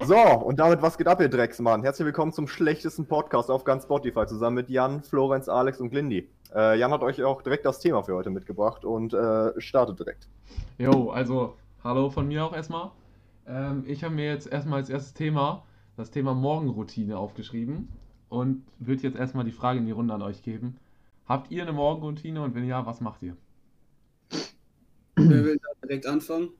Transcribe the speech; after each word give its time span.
So, 0.00 0.16
und 0.16 0.60
damit 0.60 0.80
was 0.80 0.96
geht 0.96 1.08
ab, 1.08 1.20
ihr 1.20 1.28
Drecksmann? 1.28 1.82
Herzlich 1.82 2.06
willkommen 2.06 2.32
zum 2.32 2.46
schlechtesten 2.46 3.06
Podcast 3.06 3.50
auf 3.50 3.64
ganz 3.64 3.82
Spotify, 3.82 4.26
zusammen 4.26 4.54
mit 4.54 4.70
Jan, 4.70 5.02
Florenz, 5.02 5.48
Alex 5.48 5.80
und 5.80 5.90
Glindy. 5.90 6.30
Äh, 6.54 6.78
Jan 6.78 6.92
hat 6.92 7.02
euch 7.02 7.22
auch 7.24 7.42
direkt 7.42 7.66
das 7.66 7.80
Thema 7.80 8.04
für 8.04 8.14
heute 8.14 8.30
mitgebracht 8.30 8.84
und 8.84 9.12
äh, 9.12 9.60
startet 9.60 9.98
direkt. 9.98 10.28
Jo, 10.78 11.10
also 11.10 11.56
hallo 11.82 12.10
von 12.10 12.28
mir 12.28 12.44
auch 12.44 12.54
erstmal. 12.54 12.92
Ähm, 13.48 13.82
ich 13.88 14.04
habe 14.04 14.14
mir 14.14 14.26
jetzt 14.26 14.46
erstmal 14.46 14.78
als 14.78 14.88
erstes 14.88 15.14
Thema 15.14 15.64
das 15.96 16.12
Thema 16.12 16.32
Morgenroutine 16.32 17.18
aufgeschrieben 17.18 17.88
und 18.28 18.62
würde 18.78 19.02
jetzt 19.02 19.18
erstmal 19.18 19.44
die 19.44 19.52
Frage 19.52 19.80
in 19.80 19.86
die 19.86 19.92
Runde 19.92 20.14
an 20.14 20.22
euch 20.22 20.42
geben. 20.42 20.76
Habt 21.26 21.50
ihr 21.50 21.62
eine 21.62 21.72
Morgenroutine 21.72 22.40
und 22.40 22.54
wenn 22.54 22.64
ja, 22.64 22.86
was 22.86 23.00
macht 23.00 23.22
ihr? 23.24 23.36
Wer 25.16 25.44
will 25.44 25.58
da 25.58 25.86
direkt 25.86 26.06
anfangen? 26.06 26.50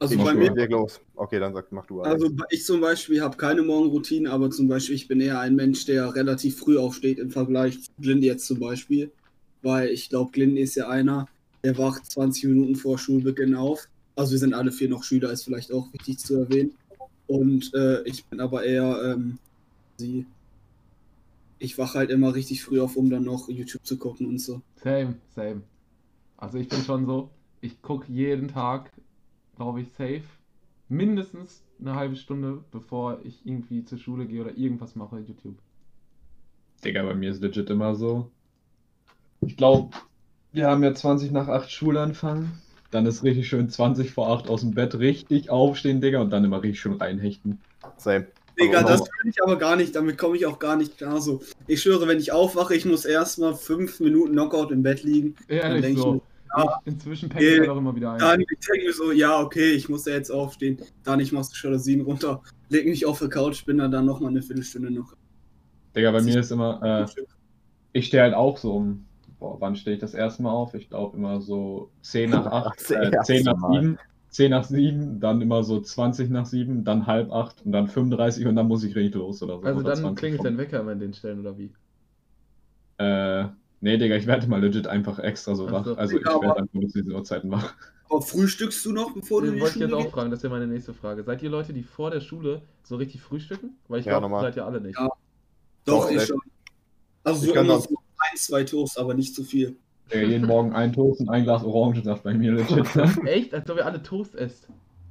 Also 0.00 0.14
Ich 0.14 0.24
bei 0.24 0.32
mir, 0.32 0.50
leg 0.54 0.70
los. 0.70 0.98
Okay, 1.14 1.38
dann 1.38 1.52
sag, 1.52 1.70
mach 1.72 1.84
du. 1.84 2.00
Alex. 2.00 2.22
also 2.24 2.34
ich 2.48 2.64
zum 2.64 2.80
Beispiel 2.80 3.20
habe 3.20 3.36
keine 3.36 3.62
Morgenroutine, 3.62 4.30
aber 4.30 4.50
zum 4.50 4.66
Beispiel 4.66 4.94
ich 4.94 5.08
bin 5.08 5.20
eher 5.20 5.38
ein 5.40 5.54
Mensch, 5.54 5.84
der 5.84 6.14
relativ 6.14 6.58
früh 6.58 6.78
aufsteht 6.78 7.18
im 7.18 7.30
Vergleich 7.30 7.82
zu 7.82 7.90
Glindy 8.00 8.26
jetzt 8.26 8.46
zum 8.46 8.58
Beispiel. 8.58 9.12
Weil 9.60 9.90
ich 9.90 10.08
glaube, 10.08 10.32
Glindy 10.32 10.62
ist 10.62 10.74
ja 10.74 10.88
einer, 10.88 11.28
der 11.62 11.76
wacht 11.76 12.10
20 12.10 12.44
Minuten 12.44 12.76
vor 12.76 12.98
Schulbeginn 12.98 13.54
auf. 13.54 13.88
Also 14.16 14.32
wir 14.32 14.38
sind 14.38 14.54
alle 14.54 14.72
vier 14.72 14.88
noch 14.88 15.04
Schüler, 15.04 15.30
ist 15.32 15.44
vielleicht 15.44 15.70
auch 15.70 15.92
wichtig 15.92 16.18
zu 16.18 16.36
erwähnen. 16.36 16.72
Und 17.26 17.72
äh, 17.74 18.02
ich 18.04 18.24
bin 18.24 18.40
aber 18.40 18.64
eher 18.64 19.02
ähm, 19.04 19.38
sie. 19.98 20.24
Ich 21.58 21.76
wache 21.76 21.98
halt 21.98 22.10
immer 22.10 22.34
richtig 22.34 22.64
früh 22.64 22.80
auf, 22.80 22.96
um 22.96 23.10
dann 23.10 23.24
noch 23.24 23.50
YouTube 23.50 23.84
zu 23.84 23.98
gucken 23.98 24.26
und 24.26 24.38
so. 24.38 24.62
Same, 24.82 25.16
same. 25.34 25.60
Also 26.38 26.56
ich 26.56 26.68
bin 26.68 26.80
schon 26.80 27.04
so, 27.04 27.28
ich 27.60 27.82
gucke 27.82 28.10
jeden 28.10 28.48
Tag, 28.48 28.90
glaube 29.60 29.82
ich, 29.82 29.88
safe, 29.90 30.22
mindestens 30.88 31.62
eine 31.78 31.94
halbe 31.94 32.16
Stunde, 32.16 32.64
bevor 32.70 33.18
ich 33.24 33.44
irgendwie 33.44 33.84
zur 33.84 33.98
Schule 33.98 34.24
gehe 34.24 34.40
oder 34.40 34.56
irgendwas 34.56 34.96
mache, 34.96 35.18
YouTube. 35.18 35.58
Digga, 36.82 37.02
bei 37.02 37.14
mir 37.14 37.30
ist 37.30 37.42
legit 37.42 37.68
immer 37.68 37.94
so. 37.94 38.30
Ich 39.42 39.58
glaube, 39.58 39.94
wir 40.52 40.66
haben 40.66 40.82
ja 40.82 40.94
20 40.94 41.30
nach 41.30 41.48
8 41.48 41.70
Schulanfang. 41.70 42.50
Dann 42.90 43.04
ist 43.04 43.22
richtig 43.22 43.48
schön 43.48 43.68
20 43.68 44.12
vor 44.12 44.30
8 44.30 44.48
aus 44.48 44.62
dem 44.62 44.70
Bett 44.70 44.98
richtig 44.98 45.50
aufstehen, 45.50 46.00
Digga, 46.00 46.22
und 46.22 46.30
dann 46.30 46.44
immer 46.44 46.62
richtig 46.62 46.80
schön 46.80 46.94
reinhechten. 46.94 47.60
Same. 47.98 48.28
Digga, 48.58 48.82
das 48.82 49.00
will 49.00 49.30
ich 49.30 49.42
aber 49.42 49.58
gar 49.58 49.76
nicht, 49.76 49.94
damit 49.94 50.16
komme 50.16 50.38
ich 50.38 50.46
auch 50.46 50.58
gar 50.58 50.76
nicht 50.76 50.96
klar. 50.96 51.20
So, 51.20 51.42
ich 51.66 51.82
schwöre, 51.82 52.08
wenn 52.08 52.18
ich 52.18 52.32
aufwache, 52.32 52.74
ich 52.74 52.86
muss 52.86 53.04
erstmal 53.04 53.54
fünf 53.54 54.00
Minuten 54.00 54.32
Knockout 54.32 54.70
im 54.70 54.82
Bett 54.82 55.02
liegen. 55.02 55.36
Ehrlich 55.48 55.98
so. 55.98 56.22
Ja, 56.56 56.80
inzwischen 56.84 57.28
penne 57.28 57.44
ich 57.44 57.52
eh, 57.52 57.60
halt 57.60 57.68
auch 57.68 57.76
immer 57.76 57.94
wieder 57.94 58.12
ein. 58.12 58.18
Dann 58.18 58.40
ich 58.40 58.46
denke 58.46 58.86
mir 58.86 58.92
so, 58.92 59.12
ja, 59.12 59.40
okay, 59.40 59.72
ich 59.72 59.88
muss 59.88 60.06
ja 60.06 60.14
jetzt 60.14 60.30
aufstehen. 60.30 60.78
Dann 61.04 61.20
ich 61.20 61.32
machst 61.32 61.52
du 61.52 61.66
Jalousien 61.66 62.00
runter, 62.00 62.42
leg 62.68 62.86
mich 62.86 63.06
auf 63.06 63.18
die 63.18 63.28
Couch, 63.28 63.64
bin 63.64 63.78
dann, 63.78 63.90
dann 63.90 64.06
nochmal 64.06 64.30
eine 64.30 64.42
Viertelstunde 64.42 64.90
noch. 64.90 65.14
Digga, 65.94 66.10
bei 66.12 66.22
mir 66.22 66.40
ist 66.40 66.50
immer, 66.50 67.06
äh, 67.08 67.22
ich 67.92 68.06
stehe 68.06 68.22
halt 68.22 68.34
auch 68.34 68.58
so 68.58 68.76
um, 68.76 69.06
boah, 69.38 69.60
wann 69.60 69.76
stehe 69.76 69.94
ich 69.94 70.00
das 70.00 70.14
erste 70.14 70.42
Mal 70.42 70.52
auf? 70.52 70.74
Ich 70.74 70.88
glaube 70.88 71.16
immer 71.16 71.40
so 71.40 71.90
10 72.02 72.30
nach 72.30 72.46
8, 72.46 72.80
Das 72.80 72.90
äh, 72.90 73.10
erste 73.10 73.34
10 73.34 73.44
nach 73.44 73.56
Mal. 73.56 73.80
7, 73.80 73.98
10 74.28 74.50
nach 74.50 74.64
7, 74.64 75.20
dann 75.20 75.40
immer 75.40 75.64
so 75.64 75.80
20 75.80 76.30
nach 76.30 76.46
7, 76.46 76.84
dann 76.84 77.06
halb 77.06 77.32
8 77.32 77.66
und 77.66 77.72
dann 77.72 77.88
35 77.88 78.46
und 78.46 78.56
dann 78.56 78.68
muss 78.68 78.84
ich 78.84 78.94
richtig 78.94 79.16
los 79.16 79.42
oder 79.42 79.58
so. 79.58 79.64
Also 79.64 79.80
oder 79.80 79.90
dann 79.90 80.00
20 80.00 80.18
klingelt 80.18 80.44
dein 80.44 80.58
Wecker 80.58 80.80
immer 80.80 80.92
an 80.92 81.00
den 81.00 81.14
Stellen, 81.14 81.40
oder 81.40 81.58
wie? 81.58 81.72
Äh, 82.98 83.48
nee, 83.80 83.96
Digga, 83.98 84.16
ich 84.16 84.26
werde 84.26 84.46
mal 84.48 84.60
legit 84.60 84.86
einfach 84.86 85.18
extra 85.18 85.54
so 85.54 85.66
Ach 85.68 85.72
wach. 85.72 85.84
so. 85.84 85.96
Also 85.96 86.18
ich 86.18 86.24
Ja, 86.24 86.40
werde 86.40 86.56
einfach 86.60 86.72
zu 86.72 86.78
diesen 86.80 87.12
Uhrzeiten 87.12 87.50
wach. 87.50 87.74
Aber 88.08 88.22
frühstückst 88.22 88.84
du 88.84 88.92
noch, 88.92 89.12
bevor 89.14 89.40
du 89.42 89.48
in 89.48 89.52
Das 89.52 89.56
die 89.56 89.60
wollte 89.62 89.74
ich 89.76 89.82
jetzt 89.82 90.06
auch 90.08 90.10
fragen, 90.12 90.30
das 90.30 90.42
wäre 90.42 90.52
meine 90.52 90.66
nächste 90.66 90.92
Frage. 90.94 91.22
Seid 91.22 91.42
ihr 91.42 91.50
Leute, 91.50 91.72
die 91.72 91.82
vor 91.84 92.10
der 92.10 92.20
Schule 92.20 92.62
so 92.82 92.96
richtig 92.96 93.20
frühstücken? 93.20 93.76
Weil 93.88 94.00
ich 94.00 94.06
Ja, 94.06 94.18
glaube, 94.18 94.40
seid 94.40 94.56
ihr 94.56 94.66
alle 94.66 94.80
nicht. 94.80 94.98
Ja. 94.98 95.08
Doch, 95.84 96.04
Doch, 96.06 96.10
ich 96.10 96.22
schon. 96.24 96.40
Also 97.22 97.42
Ich 97.42 97.48
so 97.48 97.54
kann 97.54 97.66
immer 97.66 97.80
so 97.80 97.88
ein, 98.18 98.36
zwei 98.36 98.64
Toast, 98.64 98.98
aber 98.98 99.14
nicht 99.14 99.34
zu 99.34 99.44
viel. 99.44 99.76
Digga, 100.12 100.26
jeden 100.26 100.46
Morgen 100.48 100.72
ein 100.72 100.92
Toast 100.92 101.20
und 101.20 101.28
ein 101.28 101.44
Glas 101.44 101.62
Orangensaft 101.62 102.24
bei 102.24 102.34
mir 102.34 102.52
legit. 102.52 102.84
Echt? 103.26 103.54
Als 103.54 103.70
ob 103.70 103.76
ihr 103.76 103.86
alle 103.86 104.02
Toast 104.02 104.34
esst. 104.34 104.66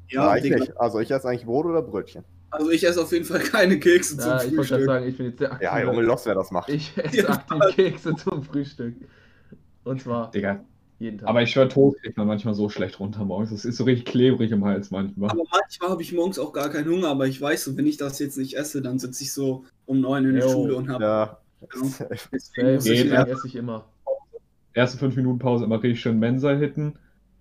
Ja, 0.09 0.35
Ja, 0.35 0.44
ich 0.44 0.52
nicht. 0.52 0.78
Also 0.78 1.00
ich 1.00 1.09
esse 1.09 1.28
eigentlich 1.29 1.46
Brot 1.46 1.66
oder 1.68 1.81
Brötchen. 1.81 2.24
Also 2.52 2.72
ich 2.72 2.84
esse 2.84 3.02
auf 3.02 3.12
jeden 3.12 3.26
Fall 3.26 3.40
keine 3.40 3.80
Kekse 3.80 4.18
zum 4.18 4.30
Ja, 4.30 4.38
ich 4.44 4.56
wollte 4.56 4.56
gerade 4.56 4.68
Frühstück. 4.68 4.86
sagen, 4.86 5.08
ich 5.08 5.18
bin 5.18 5.26
jetzt 5.28 5.40
sehr 5.40 5.52
aktiv. 5.52 5.66
Ja, 5.68 5.80
Junge, 5.84 6.02
los, 6.02 6.26
wer 6.26 6.36
das 6.36 6.52
macht. 6.52 6.70
Ich 6.70 6.92
esse 6.98 7.18
Ja. 7.18 7.30
aktiv 7.30 7.76
Kekse 7.76 8.16
zum 8.16 8.44
Frühstück. 8.44 8.96
Und 9.84 10.02
zwar 10.02 10.32
Digga, 10.32 10.64
jeden 11.00 11.20
Tag. 11.20 11.30
aber 11.30 11.42
ich 11.44 11.52
schwör, 11.52 11.70
Toast 11.70 12.02
kriegt 12.02 12.18
man 12.18 12.28
manchmal 12.28 12.54
so 12.54 12.70
schlecht 12.70 13.00
runter 13.00 13.24
morgens. 13.26 13.52
Das 13.52 13.66
ist 13.66 13.78
so 13.78 13.84
richtig 13.84 14.06
klebrig 14.06 14.52
im 14.52 14.66
Hals 14.66 14.92
manchmal. 14.92 15.30
Aber 15.30 15.44
manchmal 15.52 15.90
habe 15.90 16.02
ich 16.02 16.12
morgens 16.14 16.40
auch 16.40 16.52
gar 16.54 16.70
keinen 16.70 16.90
Hunger, 16.90 17.08
aber 17.09 17.28
ich 17.28 17.40
weiß 17.40 17.64
so, 17.64 17.78
wenn 17.78 17.88
ich 17.88 17.98
das 17.98 18.20
jetzt 18.20 18.38
nicht 18.38 18.56
esse, 18.58 18.82
dann 18.82 19.00
sitze 19.00 19.24
ich 19.24 19.32
so 19.34 19.66
um 19.86 20.02
neun 20.02 20.26
in 20.26 20.34
der 20.36 20.46
Jo. 20.46 20.52
Schule 20.52 20.76
und 20.76 20.90
habe. 20.90 21.04
Ja. 21.04 21.38
Safe, 21.72 22.16
muss 22.32 22.86
ich 22.86 23.04
ja- 23.04 23.04
deswegen 23.04 23.12
esse 23.12 23.48
ich 23.48 23.56
immer. 23.56 23.86
Erste 24.74 24.98
5 24.98 25.16
Minuten 25.16 25.40
Pause 25.40 25.66
immer 25.66 25.82
richtig 25.82 26.00
schön 26.02 26.20
Mensa 26.20 26.52
hitten 26.54 26.94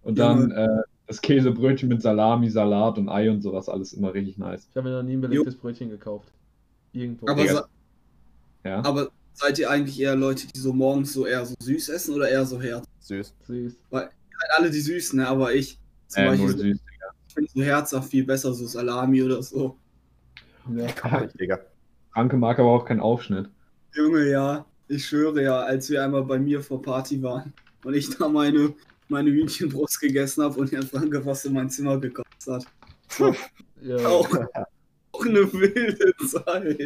und 0.02 0.18
dann 0.18 0.50
äh, 0.50 0.66
das 1.08 1.20
Käsebrötchen 1.22 1.88
mit 1.88 2.02
Salami, 2.02 2.50
Salat 2.50 2.98
und 2.98 3.08
Ei 3.08 3.30
und 3.30 3.40
sowas 3.42 3.68
alles 3.68 3.92
immer 3.94 4.12
richtig 4.14 4.38
nice. 4.38 4.68
Ich 4.70 4.76
habe 4.76 4.88
mir 4.88 4.96
noch 4.96 5.02
nie 5.02 5.14
ein 5.14 5.20
belegtes 5.20 5.56
Brötchen 5.56 5.88
gekauft. 5.90 6.28
Irgendwo. 6.92 7.26
aber, 7.28 7.46
sa- 7.48 7.68
Ja. 8.64 8.84
aber 8.84 9.10
seid 9.32 9.58
ihr 9.58 9.70
eigentlich 9.70 9.98
eher 10.00 10.16
Leute, 10.16 10.46
die 10.46 10.58
so 10.58 10.72
morgens 10.72 11.12
so 11.12 11.26
eher 11.26 11.44
so 11.44 11.54
süß 11.60 11.88
essen 11.90 12.14
oder 12.14 12.28
eher 12.28 12.44
so 12.46 12.60
herz? 12.60 12.84
Süß. 13.00 13.34
Süß. 13.46 13.76
Halt 13.90 14.10
alle 14.56 14.70
die 14.70 14.80
süßen, 14.80 15.18
ne? 15.18 15.26
aber 15.28 15.52
ich 15.54 15.78
zum 16.08 16.22
Äh, 16.22 16.26
Beispiel 16.28 16.48
so, 16.48 16.58
süß. 16.58 16.78
ich 17.28 17.34
finde 17.34 17.50
so 17.54 17.62
herzhaft 17.62 18.10
viel 18.10 18.24
besser, 18.24 18.52
so 18.54 18.66
Salami 18.66 19.22
oder 19.22 19.42
so. 19.42 19.76
Ja. 20.74 20.86
Gar 21.02 21.22
nicht, 21.22 21.40
Digga. 21.40 21.58
Franke 22.12 22.36
mag 22.36 22.58
aber 22.58 22.68
auch 22.70 22.84
keinen 22.84 23.00
Aufschnitt. 23.00 23.48
Junge, 23.94 24.28
ja, 24.30 24.66
ich 24.88 25.06
schwöre 25.06 25.42
ja, 25.42 25.60
als 25.60 25.88
wir 25.90 26.04
einmal 26.04 26.24
bei 26.24 26.38
mir 26.38 26.60
vor 26.60 26.80
Party 26.82 27.22
waren 27.22 27.52
und 27.84 27.94
ich 27.94 28.10
da 28.16 28.28
meine, 28.28 28.74
meine 29.10 29.30
Hühnchenbrust 29.30 30.00
gegessen 30.00 30.42
habe 30.44 30.58
und 30.60 30.70
Herrn 30.72 30.86
Franke 30.86 31.24
was 31.24 31.44
in 31.44 31.52
mein 31.54 31.70
Zimmer 31.70 31.98
gekotzt 31.98 32.46
hat. 32.48 32.66
So, 33.08 33.34
Ja. 33.82 33.96
auch, 34.06 34.28
auch 35.12 35.24
eine 35.26 35.52
wilde 35.52 36.14
Zeit. 36.26 36.80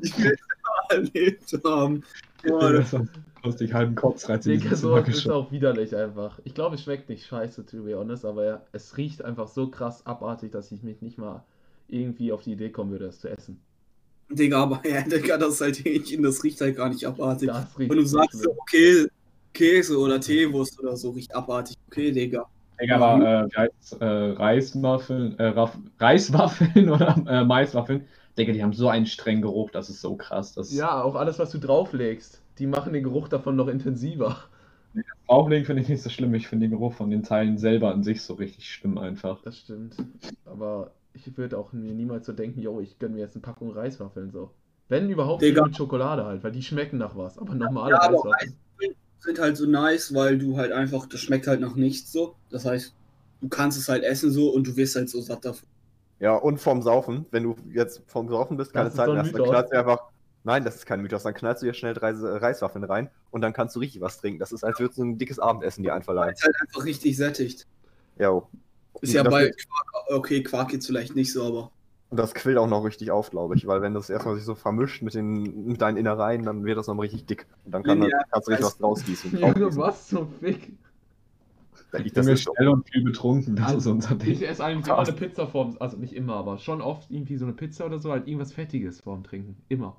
Ich 0.00 0.18
will 0.18 0.36
es 0.36 0.96
erlebt 0.96 1.60
haben. 1.64 2.02
Boah, 2.46 2.72
das- 2.72 2.94
Aus 3.42 3.56
dich 3.56 3.72
halben 3.72 3.94
Kopf 3.94 4.28
reizt 4.28 4.46
in 4.46 4.60
Digga, 4.60 4.76
sowas 4.76 5.08
ist 5.08 5.26
auch 5.30 5.50
widerlich 5.50 5.96
einfach. 5.96 6.38
Ich 6.44 6.54
glaube, 6.54 6.74
es 6.76 6.82
schmeckt 6.82 7.08
nicht 7.08 7.24
scheiße, 7.26 7.64
to 7.64 7.82
be 7.84 7.96
honest, 7.96 8.26
aber 8.26 8.66
es 8.72 8.98
riecht 8.98 9.24
einfach 9.24 9.48
so 9.48 9.68
krass 9.70 10.04
abartig, 10.04 10.52
dass 10.52 10.70
ich 10.72 10.82
mich 10.82 11.00
nicht 11.00 11.16
mal 11.16 11.42
irgendwie 11.88 12.32
auf 12.32 12.42
die 12.42 12.52
Idee 12.52 12.68
kommen 12.70 12.90
würde, 12.90 13.06
es 13.06 13.18
zu 13.20 13.28
essen. 13.28 13.58
Digga, 14.28 14.62
aber 14.62 14.86
ja, 14.86 15.00
Digga, 15.02 15.38
das 15.38 15.54
ist 15.54 15.60
halt 15.62 15.84
Hähnchen, 15.84 16.22
das 16.22 16.44
riecht 16.44 16.60
halt 16.60 16.76
gar 16.76 16.90
nicht 16.90 17.06
abartig. 17.06 17.48
Das 17.48 17.78
riecht 17.78 17.90
Wenn 17.90 17.98
du 17.98 18.04
sagst, 18.06 18.42
so, 18.42 18.50
okay, 18.58 19.06
Käse 19.52 19.98
oder 19.98 20.20
Teewurst 20.20 20.78
oder 20.80 20.96
so 20.96 21.10
riecht 21.10 21.34
abartig. 21.34 21.76
Okay, 21.88 22.12
Digga. 22.12 22.46
Digga, 22.80 22.96
aber 22.96 23.46
äh, 23.46 23.56
heißt's, 23.56 23.92
äh, 23.92 24.04
Reiswaffeln, 24.04 25.38
äh, 25.38 25.52
Reiswaffeln 25.98 26.90
oder 26.90 27.16
äh, 27.26 27.44
Maiswaffeln, 27.44 28.06
Digga, 28.38 28.52
die 28.52 28.62
haben 28.62 28.72
so 28.72 28.88
einen 28.88 29.06
strengen 29.06 29.42
Geruch, 29.42 29.70
das 29.70 29.90
ist 29.90 30.00
so 30.00 30.16
krass. 30.16 30.54
Das 30.54 30.72
Ja, 30.72 31.02
auch 31.02 31.14
alles, 31.14 31.38
was 31.38 31.50
du 31.50 31.58
drauflegst, 31.58 32.40
die 32.58 32.66
machen 32.66 32.92
den 32.92 33.02
Geruch 33.02 33.28
davon 33.28 33.56
noch 33.56 33.68
intensiver. 33.68 34.36
Auflegen 35.26 35.64
finde 35.64 35.82
ich 35.82 35.88
nicht 35.88 36.02
so 36.02 36.10
schlimm. 36.10 36.34
Ich 36.34 36.48
finde 36.48 36.66
den 36.66 36.72
Geruch 36.72 36.92
von 36.94 37.10
den 37.10 37.22
Teilen 37.22 37.58
selber 37.58 37.92
an 37.92 38.02
sich 38.02 38.22
so 38.22 38.34
richtig 38.34 38.68
schlimm 38.72 38.98
einfach. 38.98 39.38
Das 39.44 39.58
stimmt. 39.58 39.96
Aber 40.44 40.92
ich 41.12 41.36
würde 41.36 41.58
auch 41.58 41.72
mir 41.72 41.94
niemals 41.94 42.26
so 42.26 42.32
denken, 42.32 42.60
yo, 42.60 42.80
ich 42.80 42.98
gönne 42.98 43.14
mir 43.14 43.20
jetzt 43.20 43.36
eine 43.36 43.42
Packung 43.42 43.70
Reiswaffeln 43.70 44.30
so. 44.30 44.50
Wenn 44.88 45.08
überhaupt 45.08 45.42
Digga. 45.42 45.64
mit 45.64 45.76
Schokolade 45.76 46.24
halt, 46.24 46.42
weil 46.42 46.50
die 46.50 46.62
schmecken 46.62 46.98
nach 46.98 47.16
was. 47.16 47.38
Aber 47.38 47.54
normale 47.54 47.92
Ja, 47.92 48.00
aber 48.02 48.16
Reiswaffeln. 48.18 48.56
Sind 49.20 49.38
halt 49.38 49.56
so 49.56 49.66
nice, 49.66 50.14
weil 50.14 50.38
du 50.38 50.56
halt 50.56 50.72
einfach, 50.72 51.06
das 51.06 51.20
schmeckt 51.20 51.46
halt 51.46 51.60
nach 51.60 51.74
nichts 51.74 52.10
so. 52.10 52.36
Das 52.50 52.64
heißt, 52.64 52.94
du 53.40 53.48
kannst 53.48 53.78
es 53.78 53.88
halt 53.88 54.02
essen 54.02 54.30
so 54.30 54.50
und 54.50 54.66
du 54.66 54.76
wirst 54.76 54.96
halt 54.96 55.08
so 55.10 55.20
satt 55.20 55.44
davon. 55.44 55.68
Ja, 56.20 56.36
und 56.36 56.58
vom 56.58 56.82
Saufen, 56.82 57.26
wenn 57.30 57.42
du 57.44 57.56
jetzt 57.72 58.02
vom 58.06 58.28
Saufen 58.28 58.56
bist, 58.56 58.72
keine 58.72 58.86
Das 58.86 58.96
Zeit 58.96 59.08
mehr 59.08 59.22
hast, 59.22 59.32
dann 59.32 59.44
knallst 59.44 59.72
du 59.72 59.78
einfach. 59.78 60.10
Nein, 60.42 60.64
das 60.64 60.76
ist 60.76 60.86
kein 60.86 61.02
Mythos, 61.02 61.22
dann 61.22 61.34
knallst 61.34 61.62
du 61.62 61.66
dir 61.66 61.74
schnell 61.74 61.92
drei 61.92 62.12
Reiswaffeln 62.12 62.84
rein 62.84 63.10
und 63.30 63.42
dann 63.42 63.52
kannst 63.52 63.76
du 63.76 63.80
richtig 63.80 64.00
was 64.00 64.20
trinken. 64.20 64.38
Das 64.38 64.52
ist, 64.52 64.64
als 64.64 64.78
würdest 64.78 64.98
du 64.98 65.04
ein 65.04 65.18
dickes 65.18 65.38
Abendessen 65.38 65.82
dir 65.82 65.94
einverleihen. 65.94 66.32
Ist 66.32 66.44
halt 66.44 66.56
einfach 66.60 66.84
richtig 66.84 67.16
sättigt. 67.16 67.66
Jo. 68.18 68.48
Ist 69.02 69.12
ja 69.12 69.22
bei 69.22 69.50
Quark, 69.50 70.04
okay, 70.08 70.42
Quark 70.42 70.72
jetzt 70.72 70.86
vielleicht 70.86 71.14
nicht 71.14 71.32
so, 71.32 71.44
aber. 71.44 71.70
Und 72.10 72.16
das 72.18 72.34
quillt 72.34 72.58
auch 72.58 72.66
noch 72.66 72.84
richtig 72.84 73.10
auf, 73.12 73.30
glaube 73.30 73.54
ich, 73.54 73.66
weil 73.68 73.82
wenn 73.82 73.94
das 73.94 74.10
erstmal 74.10 74.34
sich 74.34 74.44
so 74.44 74.56
vermischt 74.56 75.00
mit, 75.02 75.14
den, 75.14 75.66
mit 75.66 75.80
deinen 75.80 75.96
Innereien, 75.96 76.42
dann 76.44 76.64
wird 76.64 76.76
das 76.76 76.88
noch 76.88 76.98
richtig 77.00 77.24
dick. 77.26 77.46
Und 77.64 77.72
dann 77.72 77.82
kann, 77.84 78.02
Ja, 78.02 78.18
kannst 78.30 78.48
du 78.48 78.50
richtig 78.52 78.66
was 78.66 78.76
weißt- 78.76 78.80
draus 78.80 79.04
gießen. 79.04 79.38
Junge, 79.38 79.76
was 79.76 80.08
zum 80.08 80.28
Fick? 80.40 80.72
Das 81.92 82.02
Ich 82.04 82.12
bin 82.12 82.28
ist 82.28 82.44
so. 82.44 82.52
schnell 82.54 82.68
und 82.68 82.88
viel 82.88 83.02
betrunken, 83.04 83.56
das 83.56 83.72
ist 83.74 83.86
unser 83.86 84.12
Ich 84.24 84.38
Ding. 84.38 84.42
esse 84.48 84.64
eigentlich 84.64 84.86
immer 84.86 84.98
eine 84.98 85.12
Pizza 85.12 85.46
vorm, 85.46 85.76
also 85.80 85.96
nicht 85.96 86.14
immer, 86.14 86.34
aber 86.36 86.58
schon 86.58 86.80
oft 86.82 87.10
irgendwie 87.10 87.36
so 87.36 87.44
eine 87.44 87.54
Pizza 87.54 87.86
oder 87.86 87.98
so, 87.98 88.12
halt 88.12 88.26
irgendwas 88.28 88.52
Fettiges 88.52 89.00
vorm 89.00 89.24
Trinken. 89.24 89.56
Immer. 89.68 89.96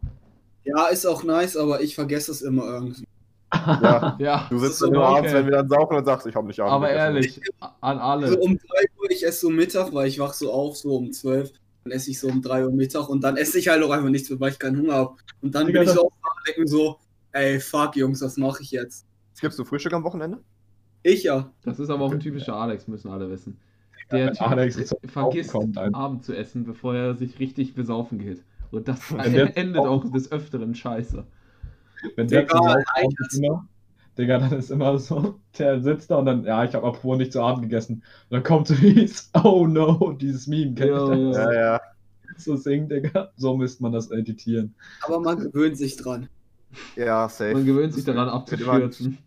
Ja, 0.64 0.88
ist 0.88 1.06
auch 1.06 1.24
nice, 1.24 1.58
aber 1.58 1.82
ich 1.82 1.96
vergesse 1.96 2.32
es 2.32 2.42
immer 2.42 2.64
irgendwie. 2.66 3.06
Ja, 3.54 4.16
Ja, 4.20 4.48
du 4.50 4.56
Das 4.60 4.68
sitzt 4.68 4.82
dann 4.84 4.96
okay. 4.96 5.18
abends, 5.18 5.34
wenn 5.34 5.46
wir 5.46 5.52
dann 5.52 5.68
saufen 5.70 5.98
und 5.98 6.06
sagst, 6.06 6.28
ich 6.28 6.36
habe 6.36 6.48
nicht 6.48 6.60
Abend 6.62 6.72
aber 6.74 6.88
gegessen. 6.88 7.06
ehrlich, 7.16 7.42
an 7.82 7.98
alle. 8.00 8.28
Also 8.28 8.40
um 8.40 8.58
3 8.58 8.64
Uhr, 9.02 9.12
ich 9.12 9.26
esse 9.26 9.40
so 9.42 9.50
Mittag, 9.50 9.94
weil 9.94 10.08
ich 10.08 10.20
wach 10.20 10.34
so 10.34 10.52
auf, 10.54 10.78
so 10.78 10.96
um 10.96 11.12
12. 11.12 11.52
Dann 11.84 11.94
esse 11.94 12.12
ich 12.12 12.20
so 12.20 12.28
um 12.28 12.42
3 12.42 12.66
Uhr 12.66 12.72
Mittag 12.72 13.10
und 13.10 13.24
dann 13.24 13.38
esse 13.38 13.58
ich 13.58 13.68
halt 13.68 13.84
auch 13.84 13.92
einfach 13.92 14.10
nichts 14.10 14.30
mehr, 14.30 14.40
weil 14.40 14.52
ich 14.52 14.60
keinen 14.60 14.78
Hunger 14.78 14.94
habe. 14.94 15.16
Und 15.42 15.56
dann 15.56 15.68
bin 15.68 15.82
ich 15.82 15.90
so 15.90 16.08
auf 16.08 16.14
dem 16.14 16.54
denken 16.54 16.68
so, 16.68 17.00
ey, 17.32 17.60
fuck 17.60 17.96
Jungs, 17.96 18.22
was 18.22 18.38
mache 18.38 18.64
ich 18.64 18.72
jetzt? 18.72 19.06
Gibst 19.40 19.58
du 19.58 19.66
Frühstück 19.66 19.94
am 19.94 20.04
Wochenende? 20.04 20.40
Ich 21.04 21.24
ja. 21.24 21.52
Das 21.64 21.80
ist 21.80 21.90
aber 21.90 22.04
auch 22.04 22.12
ein 22.12 22.20
typischer 22.20 22.56
Alex, 22.56 22.88
müssen 22.88 23.10
alle 23.10 23.30
wissen. 23.30 23.60
Der 24.12 24.34
Typ 24.34 24.42
Alex 24.42 24.94
vergisst, 25.08 25.56
einfach. 25.56 25.94
Abend 25.94 26.24
zu 26.24 26.36
essen, 26.36 26.66
bevor 26.66 26.96
er 26.96 27.16
sich 27.16 27.40
richtig 27.40 27.74
besaufen 27.74 28.20
geht. 28.20 28.44
Und 28.70 28.88
das 28.88 29.00
endet 29.12 29.78
auch 29.78 30.10
des 30.12 30.32
Öfteren 30.32 30.76
scheiße. 30.76 31.26
Wenn 32.16 32.28
der 32.28 32.48
zu 32.48 32.58
Hause 32.58 32.84
Alter. 32.94 33.68
Digga, 34.18 34.40
dann 34.40 34.52
ist 34.54 34.72
immer 34.72 34.98
so, 35.00 35.40
der 35.58 35.82
sitzt 35.82 36.12
da 36.12 36.18
und 36.18 36.26
dann, 36.26 36.44
ja, 36.44 36.64
ich 36.64 36.74
habe 36.76 36.86
apropos 36.86 37.18
nicht 37.18 37.32
zu 37.34 37.42
Abend 37.42 37.64
gegessen. 37.64 37.96
Und 37.96 38.04
dann 38.32 38.44
kommt 38.44 38.68
so 38.68 38.76
dieses, 38.76 39.30
oh 39.44 39.66
no, 39.68 40.14
dieses 40.14 40.48
Meme, 40.48 40.74
kennt 40.76 40.92
Ja, 40.92 41.14
ihr 41.16 41.28
das? 41.28 41.38
Ja, 41.38 41.54
ja. 41.54 41.82
So 42.38 42.56
singen, 42.56 42.88
Digga. 42.90 43.32
So 43.36 43.56
müsste 43.58 43.84
man 43.84 43.92
das 43.92 44.10
editieren. 44.10 44.74
Aber 45.02 45.20
man 45.20 45.38
gewöhnt 45.40 45.78
sich 45.78 45.98
dran. 45.98 46.30
Ja, 46.96 47.28
safe. 47.28 47.54
Man 47.54 47.66
gewöhnt 47.66 47.94
sich 47.94 48.06
daran 48.06 48.30
abzustürzen. 48.30 49.18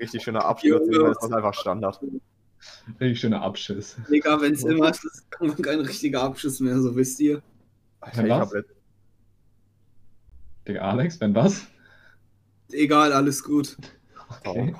Richtig 0.00 0.22
schöner 0.22 0.44
Absturz, 0.44 0.88
dann 0.90 1.10
ist 1.12 1.22
das 1.22 1.32
einfach 1.32 1.54
Standard. 1.54 2.00
Richtig 3.00 3.20
schöner 3.20 3.42
Abschiss. 3.42 3.96
Digga, 4.10 4.40
wenn 4.40 4.54
es 4.54 4.64
immer 4.64 4.90
ist, 4.90 5.04
ist 5.04 5.30
kann 5.30 5.48
man 5.48 5.56
kein 5.60 5.80
richtiger 5.80 6.22
Abschluss 6.22 6.60
mehr, 6.60 6.80
so 6.80 6.96
wisst 6.96 7.20
ihr. 7.20 7.42
Alter, 8.00 8.24
ich 8.24 8.30
was? 8.30 8.40
hab 8.40 8.52
letzt- 8.54 8.74
Digga, 10.66 10.80
Alex, 10.80 11.20
wenn 11.20 11.34
was? 11.34 11.66
Egal, 12.72 13.12
alles 13.12 13.44
gut. 13.44 13.76
Okay. 14.44 14.74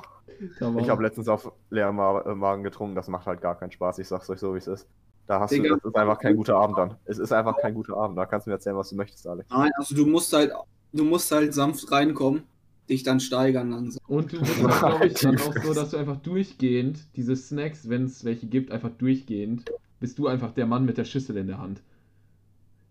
Da 0.59 0.75
war- 0.75 0.81
Ich 0.83 0.89
habe 0.89 1.03
letztens 1.03 1.29
auf 1.29 1.53
leeren 1.71 1.97
äh, 1.99 2.35
Magen 2.35 2.63
getrunken, 2.65 2.95
das 2.95 3.09
macht 3.09 3.27
halt 3.27 3.41
gar 3.41 3.57
keinen 3.59 3.71
Spaß. 3.73 3.99
Ich 3.99 4.09
sag's 4.09 4.29
euch 4.31 4.41
so, 4.41 4.55
wie 4.55 4.59
es 4.59 4.67
ist. 4.67 4.87
Da 5.27 5.41
hast 5.41 5.53
Digga. 5.53 5.69
du, 5.71 5.77
das 5.77 5.85
ist 5.85 5.97
einfach 5.97 6.19
kein 6.19 6.37
guter 6.37 6.57
Abend 6.57 6.77
dann. 6.77 6.97
Es 7.07 7.19
ist 7.19 7.33
einfach 7.33 7.57
kein 7.59 7.73
guter 7.75 7.97
Abend. 7.97 8.19
Da 8.19 8.27
kannst 8.27 8.47
du 8.47 8.51
mir 8.51 8.57
erzählen, 8.57 8.77
was 8.77 8.91
du 8.91 8.97
möchtest, 8.97 9.27
Alex. 9.27 9.49
Nein, 9.51 9.71
also 9.79 9.95
du 9.95 10.05
musst 10.07 10.33
halt, 10.35 10.53
du 10.93 11.05
musst 11.05 11.31
halt 11.33 11.55
sanft 11.55 11.91
reinkommen, 11.91 12.43
dich 12.91 13.05
dann 13.05 13.21
steigern 13.21 13.71
langsam. 13.71 14.03
Und 14.07 14.33
du 14.33 14.41
bist 14.41 14.63
auch, 14.63 14.79
glaube 14.81 15.07
ich, 15.07 15.15
dann 15.21 15.39
auch 15.39 15.55
so, 15.63 15.73
dass 15.73 15.91
du 15.91 15.97
einfach 15.97 16.17
durchgehend 16.19 16.99
diese 17.17 17.37
Snacks, 17.37 17.89
wenn 17.89 18.05
es 18.05 18.25
welche 18.25 18.47
gibt, 18.47 18.71
einfach 18.71 18.91
durchgehend, 18.91 19.65
bist 20.01 20.19
du 20.19 20.27
einfach 20.27 20.51
der 20.53 20.67
Mann 20.67 20.85
mit 20.85 20.99
der 20.99 21.05
Schüssel 21.05 21.37
in 21.39 21.47
der 21.47 21.59
Hand. 21.59 21.81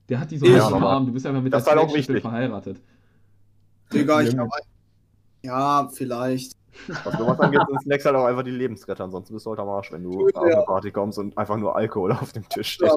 Der 0.10 0.20
hat 0.20 0.32
die 0.32 0.38
so 0.40 0.48
Ja, 0.48 0.70
normal. 0.72 0.96
Arm, 0.96 1.06
du 1.06 1.14
bist 1.14 1.26
einfach 1.28 1.44
mit 1.44 1.54
Das 1.54 1.66
der 1.66 1.74
ist 1.74 1.78
halt 1.78 1.86
auch 1.86 1.92
Snackschüssel 1.92 2.16
wichtig. 2.16 2.30
verheiratet. 2.30 2.82
Digga, 3.94 4.22
ich 4.22 4.32
Junge. 4.34 4.50
Ja, 5.44 5.90
vielleicht. 5.92 6.54
Was 7.04 7.18
sowas 7.18 7.40
angeht, 7.40 7.62
sind 7.68 7.82
Snacks 7.84 8.06
halt 8.06 8.16
auch 8.16 8.26
einfach 8.26 8.44
die 8.44 8.52
Lebensretter. 8.52 9.04
Ansonsten 9.04 9.34
bist 9.34 9.46
du 9.46 9.52
halt 9.52 9.60
am 9.60 9.70
Arsch, 9.70 9.92
wenn 9.92 10.04
du 10.04 10.28
Ja. 10.30 10.36
auf 10.42 10.44
eine 10.44 10.64
Party 10.66 10.92
kommst 10.92 11.20
und 11.20 11.38
einfach 11.38 11.58
nur 11.58 11.76
Alkohol 11.76 12.12
auf 12.22 12.32
dem 12.34 12.48
Tisch 12.50 12.70
steht. 12.74 12.88
Ja. 12.88 12.96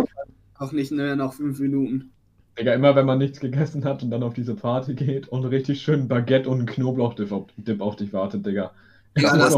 Auch 0.58 0.72
nicht 0.72 0.90
mehr 0.92 1.14
nach 1.16 1.34
fünf 1.34 1.58
Minuten. 1.60 2.10
Digga, 2.58 2.72
immer 2.72 2.96
wenn 2.96 3.04
man 3.04 3.18
nichts 3.18 3.38
gegessen 3.38 3.84
hat 3.84 4.02
und 4.02 4.10
dann 4.10 4.22
auf 4.22 4.32
diese 4.32 4.54
Party 4.54 4.94
geht 4.94 5.28
und 5.28 5.44
richtig 5.44 5.82
schön 5.82 6.08
Baguette 6.08 6.48
und 6.48 6.60
ein 6.60 6.66
Knoblauchdip 6.66 7.30
auf, 7.30 7.44
Dip 7.58 7.82
auf 7.82 7.96
dich 7.96 8.14
wartet, 8.14 8.46
Digga. 8.46 8.70
Ja, 9.18 9.36
Das. 9.36 9.54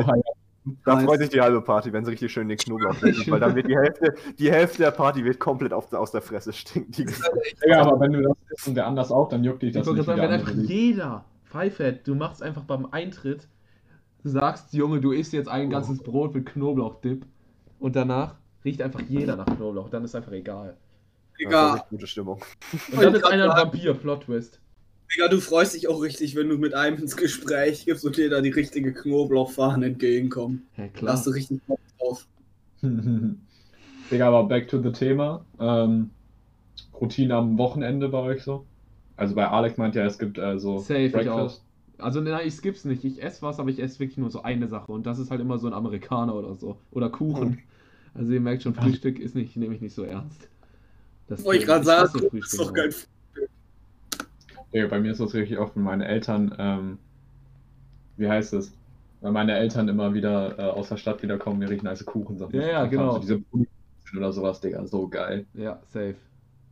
Da 0.84 0.96
Nice. 0.96 1.04
freut 1.04 1.20
sich 1.20 1.30
die 1.30 1.40
halbe 1.40 1.62
Party, 1.62 1.92
wenn 1.94 2.04
sie 2.04 2.10
richtig 2.10 2.30
schön 2.30 2.46
den 2.48 2.58
Knoblauch 2.58 2.94
trinken, 3.00 3.30
weil 3.30 3.40
dann 3.40 3.54
wird 3.54 3.68
die 3.68 3.76
Hälfte, 3.76 4.14
die 4.38 4.50
Hälfte 4.50 4.78
der 4.82 4.90
Party 4.90 5.24
wird 5.24 5.38
komplett 5.38 5.72
auf, 5.72 5.90
aus 5.94 6.10
der 6.10 6.20
Fresse 6.20 6.52
stinken. 6.52 6.92
Digga, 7.64 7.82
aber 7.82 8.00
wenn 8.00 8.12
du 8.12 8.22
das 8.22 8.36
isst 8.50 8.68
und 8.68 8.74
der 8.74 8.86
anders 8.86 9.10
auch, 9.12 9.28
dann 9.30 9.44
juckt 9.44 9.62
dich 9.62 9.68
Ich 9.70 9.76
das 9.76 9.86
wollte 9.86 10.00
nicht 10.00 10.06
sagen, 10.06 10.20
wenn 10.20 10.30
einfach 10.32 10.52
jeder 10.52 11.24
Pfeifett, 11.50 12.06
du 12.06 12.14
machst 12.14 12.42
einfach 12.42 12.62
beim 12.64 12.86
Eintritt, 12.86 13.48
du 14.22 14.28
sagst, 14.28 14.72
Junge, 14.74 15.00
du 15.00 15.12
isst 15.12 15.32
jetzt 15.32 15.48
ein 15.48 15.70
ganzes 15.70 15.98
Brot 15.98 16.34
mit 16.34 16.46
Knoblauchdip 16.46 17.24
und 17.78 17.96
danach 17.96 18.36
riecht 18.64 18.82
einfach 18.82 19.00
jeder 19.08 19.36
nach 19.36 19.46
Knoblauch, 19.46 19.88
dann 19.88 20.04
ist 20.04 20.14
einfach 20.14 20.32
egal. 20.32 20.76
Digga, 21.38 21.76
echt 21.76 21.88
gute 21.88 22.06
Stimmung. 22.06 22.40
Und 22.92 23.02
dann 23.02 23.14
ist 23.14 23.24
einer 23.24 23.54
ein 23.54 23.56
Vampir, 23.62 23.94
Plot 23.94 24.24
Twist. 24.24 24.60
Digga, 25.14 25.28
du 25.28 25.40
freust 25.40 25.74
dich 25.74 25.88
auch 25.88 26.02
richtig, 26.02 26.36
wenn 26.36 26.48
du 26.48 26.58
mit 26.58 26.74
einem 26.74 26.98
ins 26.98 27.16
Gespräch 27.16 27.86
gibst 27.86 28.04
und 28.04 28.16
dir 28.16 28.28
da 28.28 28.40
die 28.40 28.50
richtige 28.50 28.92
Knoblauchfahne 28.92 29.86
entgegenkommen. 29.86 30.66
Ja, 30.76 30.84
Da 30.84 30.90
klar. 30.90 31.12
hast 31.14 31.26
du 31.26 31.30
richtig 31.30 31.62
Bock 31.66 31.80
drauf. 31.98 32.26
Digga, 32.82 34.28
aber 34.28 34.44
back 34.44 34.68
to 34.68 34.82
the 34.82 34.92
Thema. 34.92 35.44
Ähm, 35.58 36.10
Routine 37.00 37.34
am 37.36 37.56
Wochenende 37.58 38.08
bei 38.08 38.18
euch 38.18 38.42
so? 38.42 38.66
Also 39.18 39.34
bei 39.34 39.48
Alex 39.48 39.76
meint 39.76 39.96
ja, 39.96 40.04
es 40.04 40.18
gibt 40.18 40.38
äh, 40.38 40.58
so 40.58 40.78
Safe, 40.78 41.06
ich 41.06 41.14
auch. 41.14 41.36
Breakfast. 41.36 41.64
Also 41.98 42.20
nein, 42.20 42.46
ich 42.46 42.54
skipp's 42.54 42.84
nicht. 42.84 43.04
Ich 43.04 43.20
esse 43.20 43.42
was, 43.42 43.58
aber 43.58 43.68
ich 43.68 43.82
esse 43.82 43.98
wirklich 43.98 44.16
nur 44.16 44.30
so 44.30 44.42
eine 44.42 44.68
Sache. 44.68 44.92
Und 44.92 45.06
das 45.06 45.18
ist 45.18 45.32
halt 45.32 45.40
immer 45.40 45.58
so 45.58 45.66
ein 45.66 45.72
Amerikaner 45.72 46.34
oder 46.34 46.54
so. 46.54 46.78
Oder 46.92 47.10
Kuchen. 47.10 47.58
Also 48.14 48.32
ihr 48.32 48.40
merkt 48.40 48.62
schon, 48.62 48.74
Frühstück 48.74 49.18
ist 49.18 49.34
nicht, 49.34 49.56
nehme 49.56 49.74
ich 49.74 49.80
nicht 49.80 49.94
so 49.94 50.02
ernst. 50.04 50.48
Das 51.26 51.44
Wollte 51.44 51.60
ich 51.60 51.66
gerade 51.66 51.84
sagen, 51.84 52.02
hasse 52.02 52.30
das 52.32 52.52
ist 52.52 52.58
doch 52.58 52.70
auch. 52.70 52.72
geil. 52.72 52.94
Digga, 54.72 54.86
bei 54.86 55.00
mir 55.00 55.12
ist 55.12 55.20
das 55.20 55.34
richtig 55.34 55.58
oft, 55.58 55.76
wenn 55.76 55.82
meine 55.82 56.06
Eltern, 56.06 56.54
ähm, 56.58 56.98
wie 58.16 58.28
heißt 58.28 58.54
es? 58.54 58.72
Weil 59.20 59.32
meine 59.32 59.56
Eltern 59.56 59.88
immer 59.88 60.14
wieder 60.14 60.58
äh, 60.58 60.62
aus 60.62 60.88
der 60.90 60.96
Stadt 60.96 61.22
wiederkommen, 61.22 61.58
mir 61.58 61.68
riechen 61.68 61.84
nice 61.84 62.04
Kuchensachen. 62.04 62.54
Ja, 62.54 62.66
ja, 62.66 62.86
genau. 62.86 63.14
So 63.14 63.18
diese 63.18 63.38
Brötchen 63.38 63.68
oder 64.16 64.32
sowas, 64.32 64.60
Digga, 64.60 64.86
so 64.86 65.08
geil. 65.08 65.46
Ja, 65.54 65.80
safe. 65.86 66.16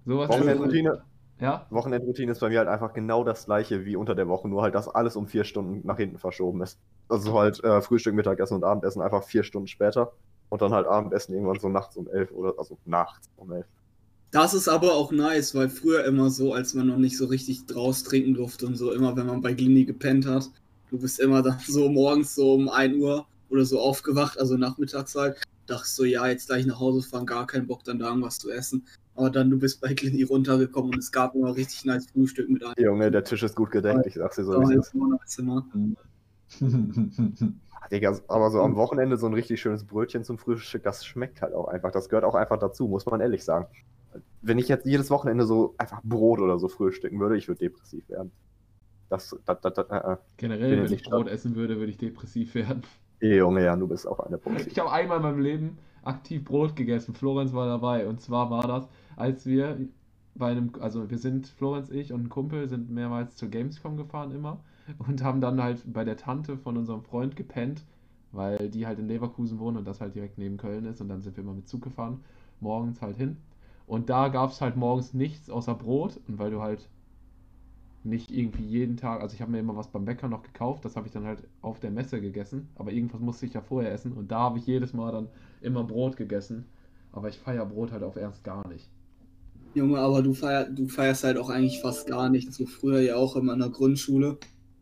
Sowas 0.05 0.29
Wochenendroutine, 0.29 1.03
Ja, 1.39 1.67
Wochenendroutine 1.69 2.33
ist 2.33 2.41
bei 2.41 2.49
mir 2.49 2.59
halt 2.59 2.69
einfach 2.69 2.95
genau 2.95 3.23
das 3.23 3.45
gleiche 3.45 3.85
wie 3.85 3.97
unter 3.97 4.15
der 4.15 4.27
Woche, 4.27 4.49
nur 4.49 4.63
halt, 4.63 4.75
dass 4.75 4.89
alles 4.89 5.17
um 5.17 5.27
vier 5.27 5.45
Stunden 5.45 5.87
nach 5.87 5.99
hinten 5.99 6.19
verschoben 6.19 6.63
ist. 6.63 6.79
Also 7.09 7.39
halt 7.39 7.63
äh, 7.63 7.83
Frühstück, 7.83 8.15
Mittagessen 8.15 8.55
und 8.55 8.65
Abendessen 8.65 9.03
einfach 9.03 9.23
vier 9.23 9.43
Stunden 9.43 9.69
später 9.69 10.13
und 10.49 10.63
dann 10.63 10.73
halt 10.73 10.87
Abendessen 10.87 11.35
irgendwann 11.35 11.59
so 11.59 11.69
nachts 11.69 11.97
um 11.97 12.09
elf 12.09 12.33
oder 12.33 12.55
also 12.59 12.79
nachts 12.87 13.29
um 13.37 13.53
elf. 13.53 13.67
Das 14.31 14.55
ist 14.55 14.69
aber 14.69 14.95
auch 14.95 15.13
nice, 15.13 15.55
weil 15.55 15.69
früher 15.69 16.05
immer 16.05 16.31
so, 16.31 16.53
als 16.53 16.75
man 16.75 16.89
noch 16.89 16.97
nicht 16.97 17.17
so 17.17 17.27
richtig 17.27 17.67
draus 17.67 18.03
trinken 18.03 18.35
durfte 18.35 18.67
und 18.67 18.77
so, 18.77 18.93
immer 18.93 19.17
wenn 19.17 19.27
man 19.27 19.41
bei 19.41 19.53
Glini 19.53 19.85
gepennt 19.85 20.27
hat, 20.27 20.51
du 20.91 20.99
bist 20.99 21.21
immer 21.21 21.43
dann 21.43 21.59
so 21.67 21.89
morgens 21.89 22.35
so 22.35 22.55
um 22.55 22.69
1 22.69 22.97
Uhr 22.97 23.27
oder 23.51 23.65
so 23.65 23.79
aufgewacht, 23.79 24.39
also 24.41 24.57
nachmittags 24.57 25.15
halt, 25.15 25.41
dachtest 25.67 25.97
so, 25.97 26.05
ja, 26.05 26.27
jetzt 26.29 26.47
gleich 26.47 26.67
nach 26.67 26.81
Hause 26.81 27.07
fahren, 27.07 27.27
gar 27.27 27.47
keinen 27.47 27.67
Bock, 27.67 27.85
dann 27.85 27.99
da 27.99 28.09
irgendwas 28.09 28.39
zu 28.39 28.51
essen. 28.51 28.87
Aber 29.15 29.31
dann, 29.31 29.51
du 29.51 29.59
bist 29.59 29.81
bei 29.81 29.95
Glini 29.95 30.23
runtergekommen 30.23 30.93
und 30.93 30.99
es 30.99 31.11
gab 31.11 31.35
immer 31.35 31.57
richtig 31.57 31.85
nice 31.85 32.07
Frühstück 32.07 32.49
mit 32.51 32.65
einem. 32.65 32.75
Junge, 32.79 33.11
der 33.11 33.25
Tisch 33.25 33.43
ist 33.43 33.57
gut 33.57 33.71
gedeckt, 33.71 34.07
ich 34.07 34.15
sag's 34.15 34.37
dir 34.37 34.45
so, 34.45 34.61
ist. 34.61 34.93
Zimmer. 35.27 35.67
Digga, 37.91 38.19
aber 38.29 38.51
so 38.51 38.61
am 38.63 38.77
Wochenende 38.77 39.17
so 39.17 39.27
ein 39.27 39.35
richtig 39.35 39.61
schönes 39.61 39.85
Brötchen 39.85 40.25
zum 40.25 40.39
Frühstück, 40.39 40.83
das 40.83 41.05
schmeckt 41.07 41.43
halt 41.43 41.55
auch 41.55 41.69
einfach. 41.69 41.93
Das 41.93 42.09
gehört 42.09 42.25
auch 42.25 42.35
einfach 42.35 42.59
dazu, 42.59 42.89
muss 42.89 43.07
man 43.07 43.21
ehrlich 43.21 43.45
sagen. 43.45 43.67
Wenn 44.43 44.59
ich 44.59 44.69
jetzt 44.69 44.87
jedes 44.87 45.11
Wochenende 45.11 45.47
so 45.47 45.75
einfach 45.79 46.03
Brot 46.03 46.41
oder 46.41 46.59
so 46.59 46.69
frühstücken 46.69 47.21
würde, 47.21 47.37
ich 47.37 47.49
würde 47.49 47.61
depressiv 47.61 48.09
werden. 48.09 48.33
Das, 49.09 49.37
das, 49.45 49.61
das, 49.61 49.75
das 49.75 49.89
äh, 49.89 50.17
generell, 50.37 50.77
Bin 50.77 50.85
wenn 50.85 50.93
ich 50.93 51.05
Brot 51.05 51.29
essen 51.29 51.55
würde, 51.55 51.79
würde 51.79 51.91
ich 51.91 51.99
depressiv 51.99 52.55
werden. 52.55 52.83
Äh. 53.21 53.37
Junge, 53.39 53.65
ja, 53.65 53.77
du 53.77 53.87
bist 53.89 54.07
auch 54.07 54.21
eine 54.21 54.39
Ich 54.39 54.43
Positiv. 54.43 54.79
habe 54.79 54.93
einmal 54.93 55.19
in 55.19 55.23
meinem 55.23 55.41
Leben 55.41 55.79
aktiv 56.03 56.45
Brot 56.45 56.77
gegessen. 56.77 57.15
Florenz 57.15 57.53
war 57.53 57.67
dabei. 57.67 58.07
Und 58.07 58.21
zwar 58.21 58.51
war 58.51 58.67
das, 58.67 58.89
als 59.17 59.47
wir 59.47 59.79
bei 60.35 60.51
einem, 60.51 60.73
also 60.81 61.11
wir 61.11 61.19
sind, 61.19 61.47
Florenz, 61.47 61.91
ich 61.91 62.13
und 62.13 62.25
ein 62.25 62.29
Kumpel 62.29 62.69
sind 62.69 62.91
mehrmals 62.91 63.37
zur 63.37 63.49
Gamescom 63.49 63.97
gefahren 63.97 64.33
immer 64.33 64.61
und 64.99 65.23
haben 65.23 65.41
dann 65.41 65.63
halt 65.63 65.83
bei 65.93 66.05
der 66.05 66.17
Tante 66.17 66.59
von 66.59 66.77
unserem 66.77 67.03
Freund 67.03 67.37
gepennt, 67.37 67.85
weil 68.33 68.69
die 68.71 68.87
halt 68.87 68.99
in 68.99 69.09
Leverkusen 69.09 69.59
wohnt 69.59 69.79
und 69.79 69.85
das 69.87 70.01
halt 70.01 70.15
direkt 70.15 70.39
neben 70.39 70.59
Köln 70.59 70.85
ist. 70.85 71.01
Und 71.01 71.09
dann 71.09 71.23
sind 71.23 71.37
wir 71.37 71.45
immer 71.45 71.55
mit 71.55 71.69
Zug 71.69 71.83
gefahren, 71.83 72.21
morgens 72.61 73.01
halt 73.03 73.17
hin. 73.17 73.39
Und 73.87 74.11
da 74.11 74.29
gab 74.29 74.51
es 74.51 74.61
halt 74.61 74.77
morgens 74.77 75.15
nichts 75.15 75.49
außer 75.51 75.75
Brot. 75.75 76.21
Und 76.29 76.39
weil 76.39 76.51
du 76.51 76.61
halt 76.63 76.89
nicht 78.07 78.31
irgendwie 78.31 78.65
jeden 78.65 78.97
Tag, 78.97 79.21
also 79.21 79.35
ich 79.35 79.41
habe 79.41 79.53
mir 79.53 79.59
immer 79.59 79.77
was 79.77 79.89
beim 79.89 80.05
Bäcker 80.05 80.29
noch 80.29 80.43
gekauft, 80.43 80.85
das 80.85 80.97
habe 80.97 81.07
ich 81.07 81.13
dann 81.13 81.25
halt 81.25 81.41
auf 81.61 81.81
der 81.81 81.91
Messe 81.91 82.21
gegessen, 82.21 82.69
aber 82.77 82.93
irgendwas 82.93 83.21
musste 83.21 83.47
ich 83.47 83.55
ja 83.55 83.61
vorher 83.61 83.93
essen 83.93 84.13
und 84.13 84.31
da 84.31 84.41
habe 84.41 84.59
ich 84.59 84.67
jedes 84.67 84.93
Mal 84.93 85.13
dann 85.13 85.29
immer 85.61 85.85
Brot 85.85 86.17
gegessen, 86.17 86.65
aber 87.13 87.29
ich 87.29 87.39
feiere 87.39 87.67
Brot 87.67 87.93
halt 87.93 88.03
auf 88.03 88.17
Ernst 88.17 88.45
gar 88.45 88.67
nicht. 88.69 88.89
Junge, 89.75 89.99
aber 89.99 90.23
du, 90.23 90.33
feier, 90.33 90.65
du 90.71 90.89
feierst 90.89 91.25
halt 91.25 91.37
auch 91.37 91.51
eigentlich 91.51 91.81
fast 91.81 92.07
gar 92.07 92.31
nicht. 92.31 92.51
So 92.53 92.65
früher 92.65 93.01
ja 93.01 93.17
auch 93.17 93.37
in 93.37 93.45
meiner 93.45 93.69
Grundschule. 93.69 94.39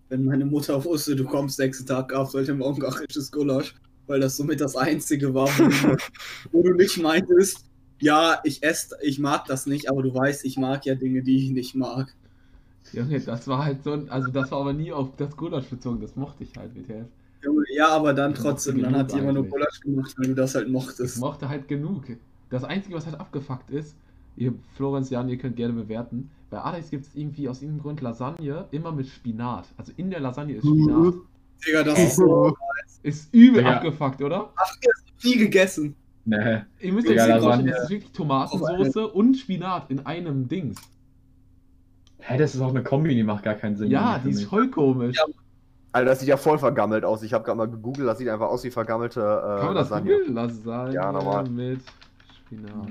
Wenn 0.09 0.25
meine 0.25 0.45
Mutter 0.45 0.85
wusste, 0.85 1.17
du 1.17 1.25
kommst 1.25 1.59
nächsten 1.59 1.85
Tag, 1.85 2.11
gab 2.11 2.29
es 2.29 2.35
halt 2.35 2.49
immer 2.49 2.67
ungarisches 2.67 3.33
Gulasch, 3.33 3.75
weil 4.07 4.21
das 4.21 4.37
somit 4.37 4.61
das 4.61 4.77
Einzige 4.77 5.35
war, 5.35 5.49
wo 5.49 5.65
du, 5.65 5.97
wo 6.53 6.63
du 6.63 6.75
nicht 6.75 6.97
meintest, 6.99 7.65
ja, 8.01 8.39
ich 8.45 8.63
esse, 8.63 8.97
ich 9.03 9.19
mag 9.19 9.47
das 9.47 9.67
nicht, 9.67 9.91
aber 9.91 10.03
du 10.03 10.15
weißt, 10.15 10.45
ich 10.45 10.59
mag 10.59 10.87
ja 10.87 10.95
Dinge, 10.95 11.23
die 11.23 11.39
ich 11.39 11.51
nicht 11.51 11.75
mag. 11.75 12.15
Junge, 12.95 13.21
das 13.21 13.49
war 13.49 13.65
halt 13.65 13.83
so 13.85 13.93
ein, 13.93 14.09
also 14.11 14.31
das 14.31 14.51
war 14.51 14.61
aber 14.61 14.73
nie 14.73 14.93
auf 14.93 15.11
das 15.17 15.37
Gulasch 15.37 15.67
bezogen, 15.67 16.01
das 16.01 16.17
mochte 16.17 16.45
ich 16.45 16.57
halt, 16.57 16.75
WTF. 16.75 17.07
Junge, 17.43 17.65
ja, 17.77 17.89
aber 17.89 18.15
dann 18.15 18.33
Ich 18.33 18.39
trotzdem, 18.39 18.81
dann 18.83 18.97
hat 18.97 19.13
jemand 19.13 19.35
nur. 19.35 19.45
Gulasch 19.47 19.81
gemacht, 19.81 20.15
weil 20.19 20.29
du 20.29 20.35
das 20.35 20.55
halt 20.55 20.67
Ich 20.67 20.73
mochtest. 20.73 21.19
mochte 21.21 21.49
halt 21.49 21.69
genug. 21.69 22.05
Das 22.51 22.65
Einzige, 22.65 22.95
was 22.97 23.07
halt 23.07 23.19
abgefuckt 23.21 23.71
ist, 23.71 23.97
ihr 24.37 24.55
Florenz, 24.77 25.11
Jan, 25.11 25.29
ihr 25.29 25.37
könnt 25.39 25.57
gerne 25.57 25.75
bewerten, 25.75 26.31
bei 26.51 26.59
Alex 26.61 26.91
gibt 26.91 27.07
es 27.07 27.15
irgendwie 27.15 27.49
aus 27.49 27.63
irgendeinem 27.63 27.83
Grund 27.83 28.01
Lasagne 28.01 28.67
immer 28.71 28.93
mit 28.93 29.09
Spinat. 29.09 29.67
Also 29.77 29.93
in 29.97 30.11
der 30.11 30.21
Lasagne 30.21 30.55
ist 30.55 30.65
Spinat. 30.67 31.15
Digga, 31.67 31.83
das 31.83 31.99
ist 31.99 32.17
so 32.17 32.57
Ist 33.03 33.33
übel 33.35 33.59
Digga. 33.63 33.77
abgefuckt, 33.77 34.23
oder? 34.23 34.51
nie 35.25 35.37
gegessen. 35.37 35.95
Nee. 36.27 36.61
Ihr 36.81 36.93
müsst 36.93 37.09
euch 37.09 37.17
das 37.17 37.43
vorstellen, 37.43 37.67
das 37.67 37.83
ist 37.85 37.91
wirklich 37.91 38.13
Tomatensauce 38.13 38.97
und 39.13 39.35
Spinat 39.37 39.91
in 39.91 40.05
einem 40.07 40.49
Dings. 40.49 40.81
Hä, 42.27 42.39
das 42.39 42.55
ist 42.55 42.61
auch 42.63 42.71
eine 42.71 42.83
Kombi, 42.83 43.15
die 43.15 43.23
macht 43.23 43.45
gar 43.45 43.55
keinen 43.55 43.77
Sinn. 43.77 43.91
Ja, 43.91 44.19
die 44.25 44.31
ist 44.31 44.45
voll 44.45 44.71
komisch. 44.71 45.17
Ja, 45.19 45.25
Alter, 45.93 46.11
das 46.11 46.21
sieht 46.21 46.29
ja 46.29 46.37
voll 46.39 46.59
vergammelt 46.59 47.05
aus. 47.05 47.23
Ich 47.23 47.33
habe 47.35 47.45
gerade 47.45 47.59
mal 47.59 47.69
gegoogelt, 47.69 48.09
das 48.09 48.19
sieht 48.19 48.29
einfach 48.29 48.49
aus 48.49 48.65
wie 48.65 48.71
vergammelte 48.71 49.21
äh, 49.21 49.59
Kann 49.59 49.67
man 49.67 49.75
das 49.75 49.91
Lasagne. 49.91 50.13
googeln? 50.13 50.35
Lasagne 50.35 50.95
Ja, 50.95 51.13
normal. 51.13 51.49
mit 51.51 51.81
Spinat. 52.47 52.89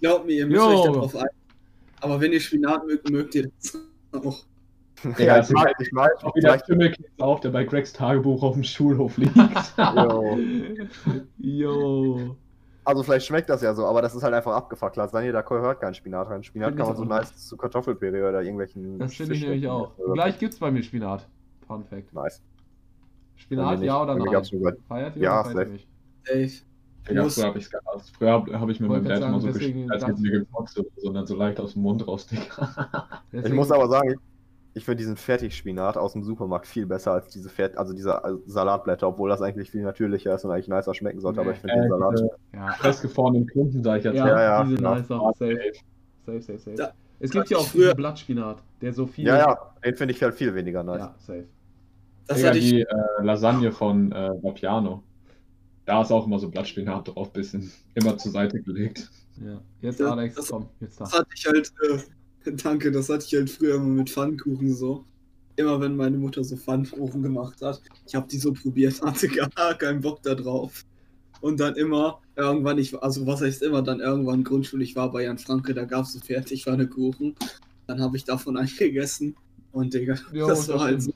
Glaubt 0.00 0.26
mir, 0.26 0.32
ihr 0.32 0.46
müsst 0.46 0.56
Jo. 0.60 0.68
euch 0.68 0.84
darauf 0.86 1.16
ein. 1.16 1.28
Aber 2.00 2.20
wenn 2.20 2.32
ihr 2.32 2.40
Spinat 2.40 2.86
mögt, 2.86 3.08
mögt 3.10 3.34
ihr 3.34 3.50
das 3.60 3.78
auch. 4.12 4.44
Ja, 5.18 5.36
das 5.36 5.50
ich 5.50 5.54
mag, 5.54 5.74
ich 5.80 5.92
mag. 5.92 6.10
Auch 6.24 6.34
wieder 6.34 6.58
Schimmelkäse 6.64 7.08
auf, 7.18 7.40
der 7.40 7.50
bei 7.50 7.64
Gregs 7.64 7.92
Tagebuch 7.92 8.42
auf 8.42 8.54
dem 8.54 8.64
Schulhof 8.64 9.18
liegt. 9.18 9.36
jo. 9.76 10.38
Jo. 11.38 12.36
Also 12.86 13.02
vielleicht 13.02 13.26
schmeckt 13.26 13.48
das 13.48 13.62
ja 13.62 13.74
so, 13.74 13.86
aber 13.86 14.02
das 14.02 14.14
ist 14.14 14.22
halt 14.22 14.34
einfach 14.34 14.52
abgefuckt. 14.54 14.96
Lasagne, 14.96 15.32
da 15.32 15.40
gehört 15.42 15.80
kein 15.80 15.94
Spinat 15.94 16.28
rein. 16.28 16.42
Spinat 16.42 16.68
Find 16.68 16.78
kann 16.78 16.86
ich 16.92 16.98
man 16.98 17.08
so 17.08 17.14
nice 17.14 17.48
zu 17.48 17.56
Kartoffelpüree 17.56 18.22
oder 18.28 18.42
irgendwelchen. 18.42 18.98
Das 18.98 19.14
finde 19.14 19.34
ich 19.34 19.42
nämlich 19.42 19.66
auch. 19.68 19.96
oder- 19.98 20.12
Gleich 20.14 20.38
gibt's 20.38 20.58
bei 20.58 20.70
mir 20.70 20.82
Spinat. 20.82 21.26
Fun 21.66 21.82
Fact. 21.84 22.12
Nice. 22.12 22.42
Spinat, 23.36 23.80
ja 23.82 24.02
oder 24.02 24.14
nein? 24.16 24.30
gab's 24.30 24.50
Feiert 24.88 25.16
ihr 25.16 25.22
Ja, 25.22 25.40
oder 25.40 25.50
feiert 25.50 25.70
nicht? 25.70 25.88
Safe. 26.24 26.50
Ja, 27.14 27.22
Muss- 27.22 27.34
früher 27.34 27.46
habe 27.46 27.58
ich 27.58 27.64
es 27.64 27.70
gehasst. 27.70 28.16
Früher 28.16 28.30
habe 28.32 28.60
hab 28.60 28.68
ich 28.68 28.80
mit 28.80 28.88
meinem 28.90 29.04
Dad 29.04 29.22
immer 29.22 29.40
so 29.40 29.48
gespielt, 29.52 29.90
als 29.90 30.06
hätten 30.06 30.22
wir 30.22 30.32
ich- 30.32 30.38
geboxt 30.40 30.78
oder 31.04 31.26
so, 31.26 31.34
leicht 31.36 31.60
aus 31.60 31.72
dem 31.74 31.82
Mund 31.82 32.06
raus, 32.06 32.26
Digga. 32.26 33.08
Ich 33.32 33.52
muss 33.52 33.70
aber 33.70 33.88
sagen, 33.88 34.14
ich, 34.74 34.84
finde 34.84 34.96
diesen 34.98 35.16
Fertigspinat 35.16 35.96
aus 35.96 36.12
dem 36.14 36.22
Supermarkt 36.24 36.66
viel 36.66 36.86
besser 36.86 37.12
als 37.12 37.28
diese 37.28 37.48
Fert 37.48 37.78
also 37.78 37.92
diese 37.92 38.10
äh, 38.10 38.32
Salatblätter, 38.46 39.08
obwohl 39.08 39.28
das 39.30 39.40
eigentlich 39.40 39.70
viel 39.70 39.82
natürlicher 39.82 40.34
ist 40.34 40.44
und 40.44 40.50
eigentlich 40.50 40.68
nicer 40.68 40.94
schmecken 40.94 41.20
sollte, 41.20 41.40
aber 41.40 41.52
ich 41.52 41.58
finde 41.58 41.74
Äh, 41.76 41.80
den 41.82 41.90
Salat. 41.90 42.12
diese 42.14 42.30
Ja, 42.54 42.72
festgefrorenen 42.72 43.46
Klumpen, 43.46 43.82
sag 43.82 43.98
ich 43.98 44.04
jetzt 44.04 44.16
ja, 44.16 44.24
mal. 44.24 44.30
Ja, 44.30 44.42
ja, 44.42 44.64
diese 44.64 44.82
ja. 44.82 44.94
nice 44.94 45.10
Ah, 45.10 45.18
Sache. 45.18 45.32
Safe. 45.38 45.72
safe. 46.26 46.40
Safe, 46.42 46.58
safe. 46.58 46.76
Da- 46.76 46.92
es 47.20 47.30
gibt 47.30 47.48
ja 47.50 47.56
auch 47.58 47.66
früher- 47.66 47.82
diesen 47.84 47.96
Blattspinat, 47.96 48.62
der 48.82 48.92
so 48.92 49.06
viel. 49.06 49.26
Ja, 49.26 49.38
ja, 49.38 49.58
den 49.84 49.94
finde 49.96 50.12
ich 50.14 50.22
halt 50.22 50.34
viel 50.34 50.54
weniger 50.54 50.82
nice. 50.82 50.98
Ja, 51.00 51.14
safe. 51.18 51.44
Das 52.26 52.36
Digga, 52.38 52.48
hatte 52.48 52.58
ich 52.58 52.70
die 52.70 52.80
äh, 52.82 52.86
Lasagne 53.22 53.70
von 53.70 54.10
äh, 54.12 54.30
Vapiano. 54.42 55.02
Da 55.86 56.00
ist 56.02 56.10
auch 56.10 56.26
immer 56.26 56.38
so 56.38 56.48
Blattspinat 56.50 57.08
drauf, 57.08 57.30
bisschen 57.32 57.70
immer 57.94 58.16
zur 58.16 58.32
Seite 58.32 58.60
gelegt. 58.62 59.10
Ja. 59.44 59.60
Jetzt 59.82 60.00
Alex, 60.02 60.34
das- 60.34 60.48
komm, 60.48 60.68
jetzt 60.80 60.98
da. 61.00 61.04
Das 61.04 61.12
hatte 61.18 61.28
ich 61.34 61.46
halt, 61.46 61.72
äh, 61.90 61.98
danke, 62.62 62.90
das 62.90 63.08
hatte 63.08 63.24
ich 63.26 63.34
halt 63.34 63.50
früher 63.50 63.76
immer 63.76 63.86
mit 63.86 64.10
Pfannkuchen 64.10 64.74
so. 64.74 65.04
Immer 65.56 65.80
wenn 65.80 65.96
meine 65.96 66.16
Mutter 66.16 66.42
so 66.42 66.56
Pfannkuchen 66.56 67.22
gemacht 67.22 67.62
hat, 67.62 67.80
ich 68.06 68.14
habe 68.14 68.26
die 68.28 68.38
so 68.38 68.52
probiert, 68.52 69.00
hatte 69.02 69.28
gar 69.28 69.74
keinen 69.74 70.00
Bock 70.00 70.22
da 70.22 70.34
drauf. 70.34 70.84
Und 71.40 71.60
dann 71.60 71.74
immer, 71.76 72.20
irgendwann, 72.36 72.78
ich, 72.78 72.96
also 73.02 73.26
was 73.26 73.42
heißt 73.42 73.62
immer, 73.62 73.82
dann 73.82 74.00
irgendwann 74.00 74.44
Grundschule, 74.44 74.82
ich 74.82 74.96
war 74.96 75.12
bei 75.12 75.24
Jan 75.24 75.38
Franke, 75.38 75.74
da 75.74 75.84
gab 75.84 76.04
es 76.04 76.12
so 76.14 76.20
fertig 76.20 76.64
Pfannkuchen. 76.64 77.34
Dann 77.86 78.00
habe 78.00 78.16
ich 78.16 78.24
davon 78.24 78.56
einen 78.56 78.68
gegessen 78.78 79.36
und 79.72 79.92
Digga, 79.92 80.16
Jo, 80.32 80.48
das 80.48 80.66
das 80.66 80.68
war 80.68 80.80
halt 80.84 81.02
so. 81.02 81.12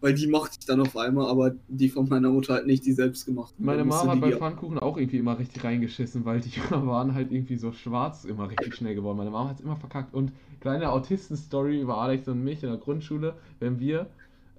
Weil 0.00 0.14
die 0.14 0.26
mochte 0.26 0.56
ich 0.58 0.66
dann 0.66 0.80
auf 0.80 0.96
einmal, 0.96 1.28
aber 1.28 1.52
die 1.68 1.90
von 1.90 2.08
meiner 2.08 2.30
Mutter 2.30 2.54
halt 2.54 2.66
nicht, 2.66 2.86
die 2.86 2.92
selbst 2.92 3.26
gemacht. 3.26 3.54
Meine 3.58 3.84
Mama 3.84 4.12
hat 4.12 4.20
bei 4.20 4.32
Pfannkuchen 4.32 4.78
auch 4.78 4.96
irgendwie 4.96 5.18
immer 5.18 5.38
richtig 5.38 5.62
reingeschissen, 5.62 6.24
weil 6.24 6.40
die 6.40 6.50
waren 6.70 7.14
halt 7.14 7.30
irgendwie 7.30 7.56
so 7.56 7.72
schwarz 7.72 8.24
immer 8.24 8.48
richtig 8.48 8.74
schnell 8.74 8.94
geworden. 8.94 9.18
Meine 9.18 9.30
Mama 9.30 9.50
hat 9.50 9.58
es 9.58 9.64
immer 9.64 9.76
verkackt. 9.76 10.14
Und 10.14 10.32
kleine 10.60 10.90
Autisten-Story 10.90 11.80
über 11.80 11.98
Alex 11.98 12.28
und 12.28 12.42
mich 12.42 12.62
in 12.62 12.70
der 12.70 12.78
Grundschule, 12.78 13.34
wenn 13.58 13.78
wir 13.78 14.06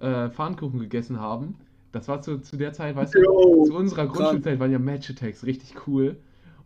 äh, 0.00 0.30
Pfannkuchen 0.30 0.78
gegessen 0.78 1.18
haben, 1.18 1.56
das 1.92 2.08
war 2.08 2.22
zu, 2.22 2.38
zu 2.38 2.56
der 2.56 2.72
Zeit, 2.72 2.96
weißt 2.96 3.14
du, 3.14 3.18
Jo, 3.20 3.64
zu 3.66 3.74
unserer 3.74 4.06
Grundschulzeit 4.06 4.58
waren 4.58 4.72
ja 4.72 4.78
Match-Attacks 4.78 5.44
richtig 5.44 5.86
cool. 5.86 6.16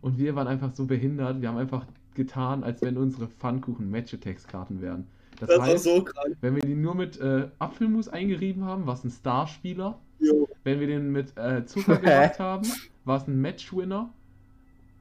Und 0.01 0.17
wir 0.17 0.35
waren 0.35 0.47
einfach 0.47 0.73
so 0.73 0.85
behindert, 0.85 1.41
wir 1.41 1.49
haben 1.49 1.57
einfach 1.57 1.85
getan, 2.13 2.63
als 2.63 2.81
wenn 2.81 2.97
unsere 2.97 3.27
Pfannkuchen 3.27 3.89
Match-Attacks-Karten 3.89 4.81
wären. 4.81 5.07
Das, 5.39 5.49
das 5.49 5.59
war 5.59 5.65
heißt, 5.67 5.83
so 5.83 6.05
wenn 6.41 6.55
wir 6.55 6.61
die 6.63 6.75
nur 6.75 6.95
mit 6.95 7.19
äh, 7.19 7.47
Apfelmus 7.59 8.07
eingerieben 8.09 8.65
haben, 8.65 8.85
war 8.87 8.95
es 8.95 9.03
ein 9.03 9.11
Starspieler. 9.11 9.99
Jo. 10.19 10.47
Wenn 10.63 10.79
wir 10.79 10.87
den 10.87 11.11
mit 11.11 11.37
äh, 11.37 11.65
Zucker 11.65 11.97
gemacht 12.01 12.39
haben, 12.39 12.67
war 13.05 13.17
es 13.17 13.27
ein 13.27 13.39
Matchwinner. 13.41 14.09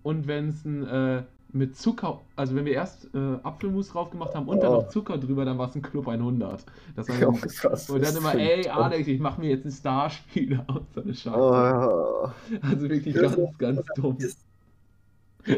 Und 0.02 0.26
wenn 0.26 0.49
es 0.50 0.64
ein 0.64 0.87
äh, 0.87 1.23
mit 1.52 1.75
Zucker, 1.76 2.21
also 2.37 2.55
wenn 2.55 2.66
wir 2.66 2.75
erst 2.75 3.09
äh, 3.14 3.19
Apfelmus 3.43 3.88
drauf 3.88 4.11
gemacht 4.11 4.35
haben 4.35 4.47
und 4.47 4.62
dann 4.62 4.71
Oh. 4.73 4.83
noch 4.83 4.88
Zucker 4.88 5.16
drüber, 5.16 5.45
dann 5.47 5.57
war 5.59 5.69
es 5.69 5.75
ein 5.75 5.81
Club 5.83 6.07
100. 6.07 6.64
Das 6.95 7.09
war 7.09 7.16
dann, 7.19 7.40
krass. 7.40 7.88
und 7.88 8.05
dann 8.05 8.14
immer, 8.16 8.35
ey 8.35 8.69
Alex, 8.69 9.09
ich 9.09 9.21
mach 9.21 9.38
mir 9.38 9.49
jetzt 9.50 9.64
einen 9.64 9.73
Starspieler 9.73 10.66
und 10.69 10.93
so 10.95 11.02
eine 11.02 11.14
Scheiße. 11.14 11.37
Oh, 11.38 12.28
Also 12.61 12.88
wirklich 12.90 13.14
ganz, 13.14 13.37
ganz 13.59 13.81
dumm. 13.97 14.19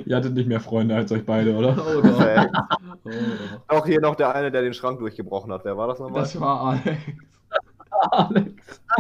Ihr 0.05 0.17
hattet 0.17 0.35
nicht 0.35 0.47
mehr 0.49 0.61
Freunde 0.61 0.95
als 0.95 1.11
euch 1.13 1.25
beide, 1.25 1.57
oder? 1.57 1.77
Oh, 1.79 2.03
doch. 2.03 2.88
Oh. 3.09 3.77
Auch 3.77 3.87
hier 3.87 4.01
noch 4.01 4.17
der 4.17 4.35
eine, 4.35 4.51
der 4.51 4.63
den 4.63 4.75
Schrank 4.75 4.99
durchgebrochen 5.01 5.53
hat. 5.53 5.65
Wer 5.65 5.77
war 5.77 5.89
das 5.89 5.99
nochmal? 5.99 6.23
Das 6.23 6.41
war 6.41 6.61
Alex. 6.61 6.87
Alex. 8.11 8.53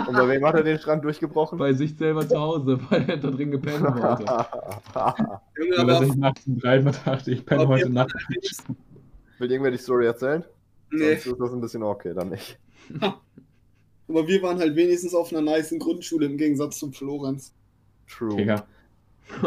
Und 0.06 0.12
bei 0.14 0.28
wem 0.28 0.44
hat 0.46 0.54
er 0.54 0.62
den 0.64 0.78
Schrank 0.78 1.02
durchgebrochen? 1.02 1.58
Bei 1.58 1.72
sich 1.72 1.96
selber 1.96 2.26
zu 2.28 2.38
Hause, 2.38 2.78
weil 2.90 3.08
er 3.08 3.16
da 3.16 3.30
drin 3.30 3.50
gepennt 3.50 3.82
wollte. 3.82 4.24
Junge, 4.24 5.76
Weil 5.76 5.80
aber 5.80 6.04
sich 6.04 6.16
nachts 6.16 6.46
um 6.46 6.58
drei 6.58 6.78
dachte, 6.80 7.30
ich 7.30 7.44
penne 7.46 7.68
heute 7.68 7.84
wir- 7.86 7.90
Nacht. 7.90 8.14
Will 9.38 9.50
irgendwer 9.52 9.70
die 9.70 9.78
Story 9.78 10.06
erzählen? 10.06 10.44
nee. 10.90 11.14
Sonst 11.16 11.26
ist 11.26 11.40
das 11.40 11.52
ein 11.52 11.60
bisschen 11.60 11.82
okay, 11.82 12.12
dann 12.14 12.30
nicht. 12.30 12.58
Aber 14.08 14.26
wir 14.26 14.42
waren 14.42 14.58
halt 14.58 14.74
wenigstens 14.74 15.14
auf 15.14 15.30
einer 15.32 15.42
niceen 15.42 15.78
Grundschule 15.78 16.24
im 16.26 16.38
Gegensatz 16.38 16.78
zum 16.78 16.94
Florenz. 16.94 17.52
True. 18.08 18.34
Digga, 18.36 18.64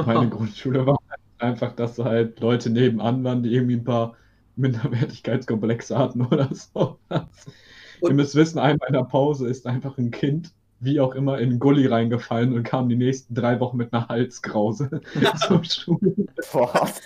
meine 0.05 0.29
Grundschule 0.29 0.85
war 0.85 0.99
halt 1.09 1.19
einfach, 1.39 1.73
dass 1.73 1.95
da 1.95 2.05
halt 2.05 2.39
Leute 2.39 2.69
nebenan 2.69 3.23
waren, 3.23 3.41
die 3.41 3.51
irgendwie 3.55 3.77
ein 3.77 3.83
paar 3.83 4.15
Minderwertigkeitskomplexe 4.55 5.97
hatten 5.97 6.25
oder 6.25 6.49
so. 6.53 6.97
Ihr 7.09 7.27
Und- 8.01 8.15
müsst 8.15 8.35
wissen, 8.35 8.59
einmal 8.59 8.87
in 8.87 8.93
der 8.93 9.03
Pause 9.03 9.47
ist 9.47 9.67
einfach 9.67 9.97
ein 9.97 10.11
Kind, 10.11 10.51
wie 10.79 10.99
auch 10.99 11.13
immer, 11.13 11.37
in 11.39 11.49
einen 11.51 11.59
Gully 11.59 11.85
reingefallen 11.87 12.53
und 12.53 12.63
kam 12.63 12.89
die 12.89 12.95
nächsten 12.95 13.35
drei 13.35 13.59
Wochen 13.59 13.77
mit 13.77 13.93
einer 13.93 14.07
Halskrause 14.07 15.01
zur 15.47 15.63
Schule. 15.63 16.15
Was? 16.53 16.99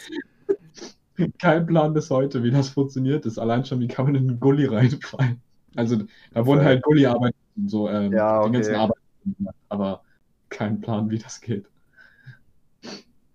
Kein 1.39 1.65
Plan 1.65 1.93
bis 1.93 2.09
heute, 2.09 2.43
wie 2.43 2.51
das 2.51 2.69
funktioniert 2.69 3.25
ist. 3.25 3.37
Allein 3.37 3.63
schon, 3.65 3.79
wie 3.79 3.87
kann 3.87 4.05
man 4.05 4.15
in 4.15 4.29
einen 4.29 4.39
Gully 4.39 4.65
reinfallen? 4.65 5.41
Also, 5.75 5.97
da 6.33 6.45
wurden 6.45 6.63
halt 6.63 6.83
Gully-Arbeiten, 6.83 7.35
so 7.67 7.89
ähm, 7.89 8.13
Ja, 8.13 8.45
die 8.45 8.51
ganzen 8.53 8.71
okay. 8.71 8.79
Arbeiten 8.81 9.35
gemacht, 9.37 9.55
aber 9.69 10.01
kein 10.49 10.79
Plan, 10.79 11.09
wie 11.09 11.17
das 11.19 11.41
geht. 11.41 11.65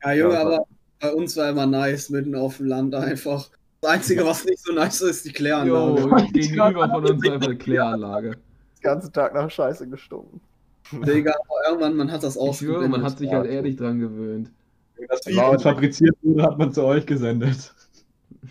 Ja, 0.03 0.13
Junge, 0.13 0.35
Ja, 0.35 0.41
aber 0.43 0.65
bei 1.01 1.13
uns 1.13 1.37
war 1.37 1.51
immer 1.51 1.67
nice, 1.67 2.09
mitten 2.09 2.35
auf 2.35 2.57
dem 2.59 2.67
Land 2.67 2.95
einfach. 2.95 3.51
Das 3.81 3.93
Einzige, 3.93 4.27
was 4.27 4.45
nicht 4.45 4.59
so 4.59 4.73
nice 4.73 5.01
ist, 5.01 5.11
ist 5.11 5.25
die 5.25 5.33
Kläranlage. 5.33 6.01
Jo, 6.03 6.17
gegenüber 6.33 6.89
von 6.89 7.07
uns 7.07 7.29
einfach 7.29 7.47
eine 7.47 7.57
Kläranlage. 7.57 8.31
Den 8.33 8.83
ganzen 8.83 9.13
Tag 9.13 9.35
nach 9.35 9.51
Scheiße 9.51 9.89
gestunken. 9.89 10.41
Digga, 10.93 11.33
aber 11.33 11.69
irgendwann, 11.69 11.97
man 11.97 12.13
hat 12.13 12.23
das 12.23 12.37
Ich 12.37 12.57
schwöre, 12.57 12.89
man 12.89 13.03
hat 13.03 13.19
sich 13.19 13.31
halt 13.31 13.47
ehrlich 13.47 13.77
dran 13.77 14.01
gewöhnt. 14.01 14.51
Wenn 14.97 15.07
das 15.09 15.21
Genau. 15.23 15.53
Video 15.53 15.61
fabriziert 15.61 16.17
wurde, 16.23 16.43
hat 16.43 16.59
man 16.59 16.73
zu 16.73 16.85
euch 16.85 17.07
gesendet. 17.07 17.75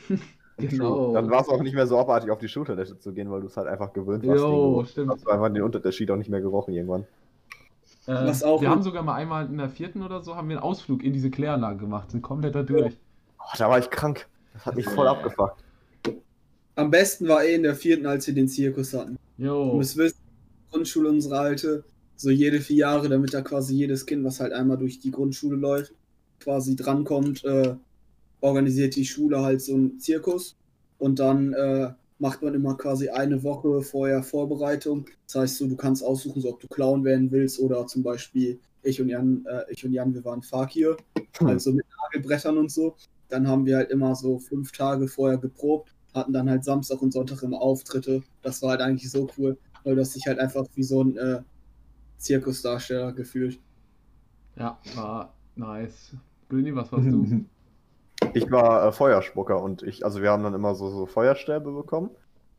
Genau. 0.59 1.13
Dann 1.13 1.29
war 1.29 1.39
es 1.39 1.47
auch 1.47 1.61
nicht 1.63 1.73
mehr 1.73 1.87
so 1.87 1.97
abartig, 1.97 2.29
auf 2.31 2.39
die 2.39 2.49
Schultoilette 2.49 2.99
zu 2.99 3.13
gehen, 3.13 3.31
weil 3.31 3.39
du 3.39 3.47
es 3.47 3.55
halt 3.55 3.69
einfach 3.69 3.93
gewöhnt 3.93 4.27
warst. 4.27 4.41
Jo, 4.41 4.83
stimmt. 4.85 5.11
Hast 5.11 5.25
du 5.25 5.29
einfach 5.29 5.47
den 5.47 5.63
Unterschied 5.63 6.11
auch 6.11 6.17
nicht 6.17 6.29
mehr 6.29 6.41
gerochen 6.41 6.73
irgendwann. 6.73 7.05
Äh, 8.07 8.11
wir 8.25 8.69
haben 8.69 8.83
sogar 8.83 9.01
mal 9.03 9.13
einmal 9.15 9.45
in 9.45 9.57
der 9.57 9.69
vierten 9.69 10.03
oder 10.03 10.21
so 10.21 10.35
haben 10.35 10.49
wir 10.49 10.57
einen 10.57 10.63
Ausflug 10.63 11.01
in 11.01 11.13
diese 11.13 11.29
Kläranlage 11.31 11.77
gemacht, 11.77 12.11
sind 12.11 12.23
komplett 12.23 12.55
da 12.55 12.63
durch. 12.63 12.97
Oh, 13.39 13.55
da 13.57 13.69
war 13.69 13.79
ich 13.79 13.89
krank. 13.89 14.27
Das 14.53 14.65
hat 14.65 14.75
mich 14.75 14.87
voll 14.87 15.07
abgefuckt. 15.07 15.63
Am 16.75 16.91
besten 16.91 17.27
war 17.27 17.43
eh 17.43 17.55
in 17.55 17.63
der 17.63 17.75
vierten, 17.75 18.05
als 18.05 18.27
wir 18.27 18.33
den 18.33 18.47
Zirkus 18.47 18.93
hatten. 18.93 19.17
Du 19.37 19.43
Jo. 19.45 19.73
müsst 19.75 19.97
wissen, 19.97 20.17
Grundschule 20.71 21.09
unsere 21.09 21.37
alte, 21.39 21.83
so 22.15 22.29
jede 22.29 22.59
vier 22.61 22.77
Jahre, 22.77 23.09
damit 23.09 23.33
da 23.33 23.41
quasi 23.41 23.75
jedes 23.75 24.05
Kind, 24.05 24.23
was 24.23 24.39
halt 24.39 24.53
einmal 24.53 24.77
durch 24.77 24.99
die 24.99 25.11
Grundschule 25.11 25.57
läuft, 25.57 25.93
quasi 26.39 26.75
drankommt, 26.75 27.43
äh, 27.43 27.75
organisiert 28.41 28.95
die 28.95 29.05
Schule 29.05 29.41
halt 29.41 29.61
so 29.61 29.73
einen 29.73 29.99
Zirkus. 29.99 30.55
Und 30.99 31.19
dann 31.19 31.53
äh, 31.53 31.91
macht 32.19 32.41
man 32.41 32.53
immer 32.53 32.75
quasi 32.75 33.09
eine 33.09 33.41
Woche 33.43 33.81
vorher 33.81 34.21
Vorbereitung. 34.23 35.05
Das 35.25 35.35
heißt, 35.35 35.57
so, 35.57 35.67
du 35.67 35.75
kannst 35.75 36.03
aussuchen, 36.03 36.41
so, 36.41 36.49
ob 36.49 36.59
du 36.59 36.67
Clown 36.67 37.03
werden 37.03 37.31
willst 37.31 37.59
oder 37.59 37.87
zum 37.87 38.03
Beispiel 38.03 38.59
ich 38.83 39.01
und 39.01 39.09
Jan, 39.09 39.45
äh, 39.45 39.63
ich 39.69 39.83
und 39.85 39.93
Jan, 39.93 40.13
wir 40.13 40.23
waren 40.23 40.41
Fakir, 40.41 40.97
also 41.39 41.71
mit 41.71 41.85
Nagelbrettern 42.13 42.57
und 42.57 42.71
so. 42.71 42.95
Dann 43.29 43.47
haben 43.47 43.65
wir 43.65 43.77
halt 43.77 43.91
immer 43.91 44.15
so 44.15 44.39
fünf 44.39 44.71
Tage 44.71 45.07
vorher 45.07 45.37
geprobt, 45.37 45.93
hatten 46.13 46.33
dann 46.33 46.49
halt 46.49 46.63
Samstag 46.63 47.01
und 47.01 47.13
Sonntag 47.13 47.43
immer 47.43 47.61
Auftritte. 47.61 48.23
Das 48.41 48.61
war 48.61 48.71
halt 48.71 48.81
eigentlich 48.81 49.09
so 49.09 49.27
cool, 49.37 49.57
weil 49.83 49.95
das 49.95 50.13
sich 50.13 50.25
halt 50.27 50.39
einfach 50.39 50.65
wie 50.75 50.83
so 50.83 51.03
ein 51.03 51.17
äh, 51.17 51.41
Zirkusdarsteller 52.17 53.13
gefühlt. 53.13 53.59
Ja, 54.55 54.79
war 54.95 55.33
nice. 55.55 56.15
Glini, 56.49 56.75
was 56.75 56.91
warst 56.91 57.07
du? 57.07 57.45
Ich 58.33 58.51
war 58.51 58.85
äh, 58.85 58.91
Feuerspucker 58.91 59.61
und 59.61 59.81
ich, 59.81 60.03
also 60.03 60.21
wir 60.21 60.29
haben 60.29 60.43
dann 60.43 60.53
immer 60.53 60.75
so, 60.75 60.89
so 60.89 61.05
Feuerstäbe 61.05 61.71
bekommen. 61.71 62.11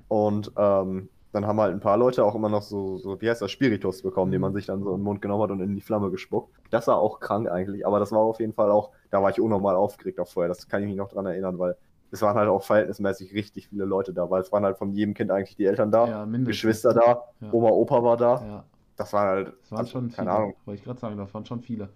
Und 0.08 0.50
ähm, 0.56 1.10
dann 1.32 1.46
haben 1.46 1.60
halt 1.60 1.72
ein 1.72 1.80
paar 1.80 1.96
Leute 1.96 2.24
auch 2.24 2.34
immer 2.34 2.48
noch 2.48 2.62
so, 2.62 2.98
so 2.98 3.20
wie 3.20 3.30
heißt 3.30 3.40
das, 3.42 3.50
Spiritus 3.50 4.02
bekommen, 4.02 4.32
den 4.32 4.40
man 4.40 4.52
sich 4.52 4.66
dann 4.66 4.82
so 4.82 4.90
in 4.90 4.96
den 4.98 5.04
Mund 5.04 5.22
genommen 5.22 5.42
hat 5.44 5.50
und 5.50 5.60
in 5.60 5.74
die 5.74 5.80
Flamme 5.80 6.10
gespuckt. 6.10 6.52
Das 6.70 6.86
war 6.88 6.98
auch 6.98 7.20
krank 7.20 7.48
eigentlich, 7.48 7.86
aber 7.86 7.98
das 8.00 8.10
war 8.12 8.18
auf 8.20 8.40
jeden 8.40 8.52
Fall 8.52 8.70
auch, 8.70 8.90
da 9.10 9.22
war 9.22 9.30
ich 9.30 9.40
unnormal 9.40 9.76
aufgeregt 9.76 10.18
auch 10.20 10.28
vorher, 10.28 10.48
das 10.48 10.66
kann 10.68 10.82
ich 10.82 10.88
mich 10.88 10.96
noch 10.96 11.08
dran 11.08 11.26
erinnern, 11.26 11.58
weil 11.58 11.76
es 12.10 12.20
waren 12.22 12.36
halt 12.36 12.48
auch 12.48 12.64
verhältnismäßig 12.64 13.32
richtig 13.34 13.68
viele 13.68 13.84
Leute 13.84 14.12
da, 14.12 14.28
weil 14.28 14.40
es 14.40 14.50
waren 14.50 14.64
halt 14.64 14.76
von 14.78 14.90
jedem 14.92 15.14
Kind 15.14 15.30
eigentlich 15.30 15.54
die 15.56 15.66
Eltern 15.66 15.92
da, 15.92 16.06
Ja. 16.08 16.24
Geschwister 16.24 16.92
da, 16.92 17.22
Ja. 17.40 17.52
Oma, 17.52 17.68
Opa 17.68 18.02
war 18.02 18.16
da. 18.16 18.34
Ja, 18.44 18.64
Das 18.96 19.12
war 19.12 19.26
halt, 19.28 19.52
das 19.62 19.70
waren 19.70 19.78
also, 19.78 19.90
schon 19.92 20.04
viele. 20.06 20.16
keine 20.16 20.30
Ahnung. 20.32 20.54
Wollte 20.64 20.78
ich 20.78 20.84
gerade 20.84 20.98
sagen, 20.98 21.16
das 21.16 21.32
waren 21.32 21.46
schon 21.46 21.60
viele. 21.60 21.88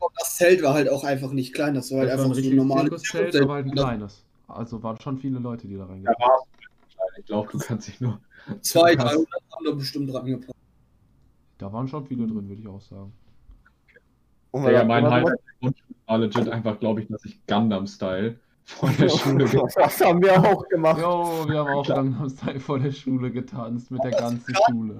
Und 0.00 0.12
das 0.18 0.36
Zelt 0.36 0.62
war 0.62 0.72
halt 0.74 0.88
auch 0.90 1.04
einfach 1.04 1.32
nicht 1.32 1.52
klein, 1.54 1.74
das 1.74 1.90
war 1.90 1.98
halt 2.00 2.10
Das 2.10 2.18
war 2.18 2.24
einfach 2.24 2.38
ein 2.38 2.42
so 2.44 2.50
ein 2.50 2.56
normales 2.56 3.02
Zelt. 3.02 3.36
aber 3.36 3.54
halt 3.54 3.66
ein 3.66 3.72
kleines. 3.72 4.24
Also 4.46 4.82
waren 4.82 4.98
schon 5.00 5.18
viele 5.18 5.38
Leute, 5.40 5.66
die 5.68 5.76
da 5.76 5.84
reingegangen 5.84 6.18
war 6.18 6.38
es 6.38 6.48
klein. 6.56 6.57
Ich 7.18 7.26
glaube, 7.26 7.48
du 7.52 7.58
kannst 7.58 7.88
dich 7.88 8.00
nur. 8.00 8.20
Zwei, 8.62 8.94
Krass. 8.96 9.12
300 9.12 9.28
haben 9.52 9.64
da 9.64 9.70
bestimmt 9.72 10.12
dran 10.12 10.26
gepasst. 10.26 10.52
Da 11.58 11.72
waren 11.72 11.88
schon 11.88 12.06
viele 12.06 12.26
drin, 12.26 12.48
würde 12.48 12.60
ich 12.62 12.68
auch 12.68 12.80
sagen. 12.80 13.12
Dann- 14.52 14.86
mein 14.86 15.04
und 15.04 15.10
dann- 15.10 15.24
Highlight 15.24 15.40
war 16.06 16.18
legit 16.18 16.48
einfach, 16.48 16.78
glaube 16.80 17.02
ich, 17.02 17.08
dass 17.08 17.24
ich 17.24 17.44
Gundam-Style 17.46 18.38
von 18.64 18.96
der 18.96 19.08
Schule 19.08 19.44
Das 19.76 20.00
haben 20.00 20.22
wir 20.22 20.38
auch 20.42 20.66
gemacht. 20.68 21.00
Jo, 21.00 21.44
wir 21.48 21.58
haben 21.58 21.68
auch 21.74 21.84
Klar. 21.84 21.98
Gangnam 21.98 22.30
Style 22.30 22.60
vor 22.60 22.78
der 22.78 22.92
Schule 22.92 23.30
getanzt, 23.30 23.90
mit 23.90 24.02
der 24.04 24.12
ganzen 24.12 24.54
Schule. 24.66 24.98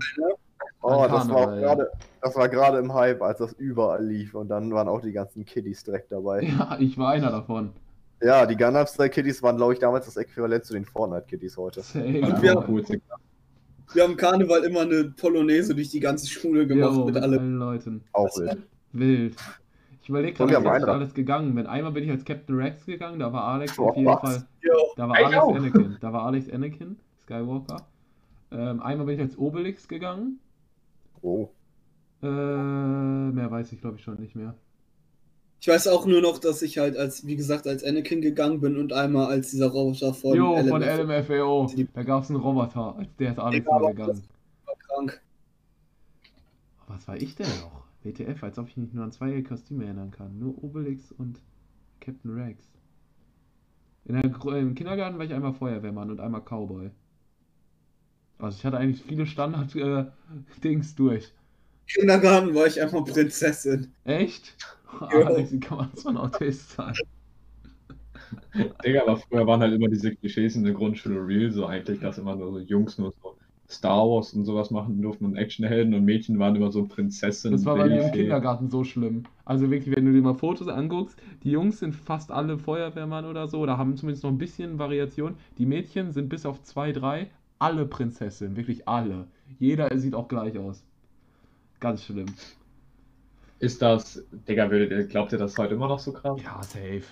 Oh, 0.80 0.90
war 0.90 1.54
ja. 1.54 1.60
gerade, 1.60 1.90
das 2.20 2.36
war 2.36 2.48
gerade 2.48 2.78
im 2.78 2.92
Hype, 2.92 3.20
als 3.22 3.38
das 3.38 3.52
überall 3.54 4.04
lief 4.04 4.34
und 4.34 4.48
dann 4.48 4.70
waren 4.72 4.88
auch 4.88 5.00
die 5.00 5.12
ganzen 5.12 5.44
Kiddies 5.44 5.82
direkt 5.82 6.12
dabei. 6.12 6.42
Ja, 6.42 6.76
ich 6.78 6.96
war 6.98 7.10
einer 7.10 7.30
davon. 7.30 7.72
Ja, 8.20 8.46
die 8.46 8.56
Gundam 8.56 8.86
Style 8.86 9.10
Kiddies 9.10 9.42
waren, 9.42 9.56
glaube 9.56 9.74
ich, 9.74 9.78
damals 9.78 10.06
das 10.06 10.16
Äquivalent 10.16 10.64
zu 10.64 10.72
den 10.74 10.84
Fortnite 10.84 11.26
Kiddies 11.28 11.56
heute. 11.56 11.80
Und 11.94 12.42
wir- 12.42 12.64
Cool. 12.68 12.84
Wir 13.94 14.02
haben 14.02 14.16
Karneval 14.18 14.64
immer 14.64 14.80
eine 14.82 15.04
Polonaise 15.16 15.74
durch 15.74 15.88
die 15.88 16.00
ganze 16.00 16.26
Schule 16.28 16.66
gemacht 16.66 16.94
Jo, 16.94 17.04
mit 17.06 17.14
mit 17.14 17.22
allen 17.22 17.56
Leuten. 17.56 18.04
Auch 18.12 18.28
wild. 18.36 18.58
Wild. 18.92 19.36
Ich 20.02 20.08
überlege 20.10 20.36
gerade, 20.36 20.56
haben 20.56 20.64
was 20.66 20.82
ich 20.82 20.88
alles 20.88 21.14
gegangen 21.14 21.54
bin. 21.54 21.66
Einmal 21.66 21.92
bin 21.92 22.04
ich 22.04 22.10
als 22.10 22.24
Captain 22.24 22.54
Rex 22.56 22.84
gegangen, 22.84 23.18
da 23.18 23.32
war 23.32 23.44
Alex 23.44 23.78
Oh, 23.78 23.88
auf 23.88 23.96
jeden 23.96 24.08
was? 24.08 24.20
Fall. 24.20 24.46
Ja, 24.62 24.72
Da 24.96 25.08
war 25.08 25.18
Ich 25.20 25.26
Alex 25.26 25.42
auch. 25.42 25.54
Anakin. 25.54 25.96
Da 26.00 26.12
war 26.12 26.22
Alex 26.26 26.50
Anakin, 26.50 26.98
Skywalker. 27.22 27.86
Ähm, 28.50 28.82
einmal 28.82 29.06
bin 29.06 29.14
ich 29.16 29.20
als 29.22 29.38
Obelix 29.38 29.88
gegangen. 29.88 30.38
Oh. 31.22 31.48
Äh, 32.22 32.26
mehr 32.26 33.50
weiß 33.50 33.72
ich 33.72 33.80
glaube 33.80 33.96
ich 33.96 34.02
schon 34.04 34.18
nicht 34.20 34.34
mehr. 34.36 34.54
Ich 35.60 35.66
weiß 35.68 35.88
auch 35.88 36.06
nur 36.06 36.20
noch, 36.20 36.38
dass 36.38 36.62
ich 36.62 36.78
halt 36.78 36.96
als, 36.96 37.26
wie 37.26 37.34
gesagt, 37.36 37.66
als 37.66 37.82
Anakin 37.82 38.20
gegangen 38.20 38.60
bin 38.60 38.76
und 38.76 38.92
einmal 38.92 39.26
als 39.26 39.50
dieser 39.50 39.68
Roboter 39.68 40.14
von 40.14 40.36
jo, 40.36 40.56
von 40.64 40.82
LMF 40.82 41.28
LMFAO. 41.28 41.66
Da 41.94 42.02
gab 42.04 42.22
es 42.22 42.30
einen 42.30 42.38
Roboter. 42.40 42.96
Der 43.18 43.32
ist 43.32 43.38
Alex 43.38 43.66
Ja, 43.66 43.72
mal 43.72 43.76
aber 43.78 43.88
gegangen. 43.88 44.22
war 44.66 44.76
krank. 44.76 45.20
Was 46.86 47.06
war 47.08 47.16
ich 47.16 47.34
denn 47.34 47.48
noch? 47.60 47.86
WTF, 48.02 48.42
als 48.42 48.58
ob 48.58 48.68
ich 48.68 48.76
mich 48.76 48.92
nur 48.92 49.04
an 49.04 49.12
zwei 49.12 49.42
Kostüme 49.42 49.84
erinnern 49.84 50.10
kann. 50.10 50.38
Nur 50.38 50.62
Obelix 50.62 51.12
und 51.12 51.40
Captain 52.00 52.32
Rex. 52.32 52.64
In 54.04 54.14
der, 54.14 54.24
Im 54.24 54.74
Kindergarten 54.74 55.18
war 55.18 55.24
ich 55.26 55.34
einmal 55.34 55.52
Feuerwehrmann 55.52 56.10
und 56.10 56.20
einmal 56.20 56.40
Cowboy. 56.42 56.90
Also 58.38 58.56
ich 58.56 58.64
hatte 58.64 58.78
eigentlich 58.78 59.02
viele 59.02 59.26
Standard-Dings 59.26 60.94
durch. 60.94 61.32
Kindergarten 61.88 62.54
war 62.54 62.66
ich 62.66 62.80
einfach 62.80 63.04
Prinzessin. 63.04 63.92
Echt? 64.04 64.54
Jo. 65.12 65.24
Alex, 65.24 65.52
wie 65.52 65.60
kann 65.60 65.78
man 65.78 65.90
so 65.94 66.08
ein 66.08 66.16
Autist 66.16 66.70
sein? 66.72 66.94
Digga, 68.84 69.02
aber 69.02 69.16
früher 69.16 69.46
waren 69.46 69.60
halt 69.60 69.74
immer 69.74 69.88
diese 69.88 70.14
Klischees 70.14 70.56
in 70.56 70.64
der 70.64 70.74
Grundschule 70.74 71.26
real, 71.26 71.50
so 71.50 71.66
eigentlich, 71.66 72.00
dass 72.00 72.18
immer 72.18 72.36
nur 72.36 72.52
so 72.52 72.58
Jungs 72.58 72.98
nur 72.98 73.12
so 73.22 73.36
Star 73.70 74.08
Wars 74.08 74.32
und 74.32 74.44
sowas 74.46 74.70
machen 74.70 75.00
durften 75.02 75.26
und 75.26 75.36
Actionhelden 75.36 75.92
und 75.92 76.04
Mädchen 76.04 76.38
waren 76.38 76.56
immer 76.56 76.72
so 76.72 76.86
Prinzessinnen. 76.86 77.58
Das 77.58 77.66
war 77.66 77.76
bei 77.76 77.88
mir 77.88 78.04
im. 78.04 78.12
Kindergarten 78.12 78.70
so 78.70 78.82
schlimm. 78.82 79.24
Also 79.44 79.70
wirklich, 79.70 79.94
wenn 79.94 80.06
du 80.06 80.12
dir 80.12 80.22
mal 80.22 80.34
Fotos 80.34 80.68
anguckst, 80.68 81.18
die 81.42 81.50
Jungs 81.50 81.78
sind 81.78 81.94
fast 81.94 82.30
alle 82.30 82.58
Feuerwehrmann 82.58 83.26
oder 83.26 83.46
so, 83.46 83.60
oder 83.60 83.76
haben 83.76 83.96
zumindest 83.96 84.24
noch 84.24 84.30
ein 84.30 84.38
bisschen 84.38 84.78
Variation. 84.78 85.34
Die 85.58 85.66
Mädchen 85.66 86.12
sind 86.12 86.30
bis 86.30 86.46
auf 86.46 86.62
zwei, 86.62 86.92
drei 86.92 87.28
alle 87.58 87.84
Prinzessinnen, 87.84 88.56
wirklich 88.56 88.88
alle. 88.88 89.26
Jeder 89.58 89.96
sieht 89.98 90.14
auch 90.14 90.28
gleich 90.28 90.56
aus. 90.56 90.82
Ganz 91.80 92.04
schlimm. 92.04 92.26
Ist 93.60 93.82
das, 93.82 94.24
Digga, 94.48 94.70
würdet 94.70 95.10
glaubt 95.10 95.32
ihr 95.32 95.38
das 95.38 95.56
heute 95.58 95.74
immer 95.74 95.88
noch 95.88 95.98
so 95.98 96.12
krass? 96.12 96.40
Ja, 96.42 96.62
safe. 96.62 97.02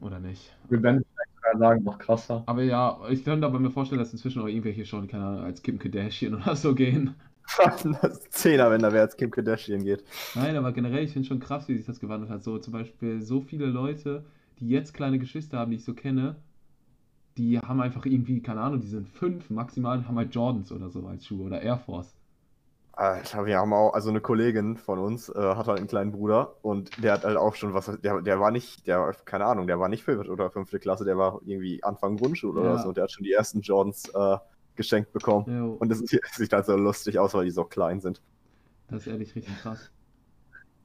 Oder 0.00 0.18
nicht? 0.18 0.52
Wir 0.68 0.82
werden 0.82 1.04
vielleicht 1.04 1.58
sagen, 1.58 1.84
noch 1.84 1.98
krasser. 1.98 2.42
Aber 2.46 2.62
ja, 2.62 2.98
ich 3.10 3.24
könnte 3.24 3.46
aber 3.46 3.58
mir 3.58 3.70
vorstellen, 3.70 4.00
dass 4.00 4.12
inzwischen 4.12 4.42
auch 4.42 4.46
irgendwelche 4.46 4.84
schon, 4.84 5.06
keine 5.06 5.24
Ahnung, 5.24 5.44
als 5.44 5.62
Kim 5.62 5.78
Kardashian 5.78 6.34
oder 6.42 6.56
so 6.56 6.74
gehen. 6.74 7.14
das 7.58 7.84
ist 7.84 8.32
Zehner, 8.32 8.70
wenn 8.70 8.82
da 8.82 8.92
wer 8.92 9.02
als 9.02 9.16
Kim 9.16 9.30
Kardashian 9.30 9.84
geht. 9.84 10.04
Nein, 10.34 10.56
aber 10.56 10.72
generell, 10.72 11.04
ich 11.04 11.12
finde 11.12 11.28
schon 11.28 11.40
krass, 11.40 11.68
wie 11.68 11.76
sich 11.76 11.86
das 11.86 12.00
gewandelt 12.00 12.30
hat. 12.30 12.42
So 12.42 12.58
zum 12.58 12.72
Beispiel 12.72 13.20
so 13.20 13.40
viele 13.40 13.66
Leute, 13.66 14.24
die 14.58 14.68
jetzt 14.68 14.94
kleine 14.94 15.18
Geschwister 15.18 15.58
haben, 15.58 15.70
die 15.70 15.76
ich 15.76 15.84
so 15.84 15.94
kenne, 15.94 16.36
die 17.36 17.58
haben 17.58 17.80
einfach 17.80 18.06
irgendwie, 18.06 18.40
keine 18.40 18.60
Ahnung, 18.60 18.80
die 18.80 18.88
sind 18.88 19.08
fünf 19.08 19.50
maximal, 19.50 20.06
haben 20.06 20.16
halt 20.16 20.34
Jordans 20.34 20.70
oder 20.72 20.90
so 20.90 21.06
als 21.06 21.26
Schuhe 21.26 21.46
oder 21.46 21.62
Air 21.62 21.78
Force. 21.78 22.14
Alter, 22.94 23.46
wir 23.46 23.56
haben 23.58 23.72
auch, 23.72 23.94
also 23.94 24.10
eine 24.10 24.20
Kollegin 24.20 24.76
von 24.76 24.98
uns 24.98 25.28
äh, 25.30 25.32
hat 25.38 25.66
halt 25.66 25.78
einen 25.78 25.86
kleinen 25.88 26.12
Bruder 26.12 26.56
und 26.62 27.02
der 27.02 27.14
hat 27.14 27.24
halt 27.24 27.38
auch 27.38 27.54
schon 27.54 27.72
was, 27.72 27.86
der, 28.02 28.20
der 28.20 28.38
war 28.38 28.50
nicht, 28.50 28.86
der, 28.86 29.14
keine 29.24 29.46
Ahnung, 29.46 29.66
der 29.66 29.80
war 29.80 29.88
nicht 29.88 30.04
vierte 30.04 30.30
oder 30.30 30.50
fünfte 30.50 30.78
Klasse, 30.78 31.04
der 31.06 31.16
war 31.16 31.40
irgendwie 31.44 31.82
Anfang 31.82 32.18
Grundschule 32.18 32.60
oder 32.60 32.76
Ja. 32.76 32.78
so 32.78 32.88
und 32.88 32.96
der 32.98 33.04
hat 33.04 33.12
schon 33.12 33.24
die 33.24 33.32
ersten 33.32 33.60
Jordans 33.62 34.10
äh, 34.14 34.36
geschenkt 34.76 35.12
bekommen. 35.12 35.46
Jo, 35.48 35.72
Und 35.80 35.88
das 35.88 36.00
ist- 36.02 36.10
sieht 36.36 36.52
halt 36.52 36.66
so 36.66 36.76
lustig 36.76 37.18
aus, 37.18 37.32
weil 37.34 37.46
die 37.46 37.50
so 37.50 37.64
klein 37.64 38.00
sind. 38.00 38.20
das 38.88 39.02
ist 39.02 39.06
ehrlich 39.08 39.34
richtig 39.34 39.58
krass. 39.60 39.90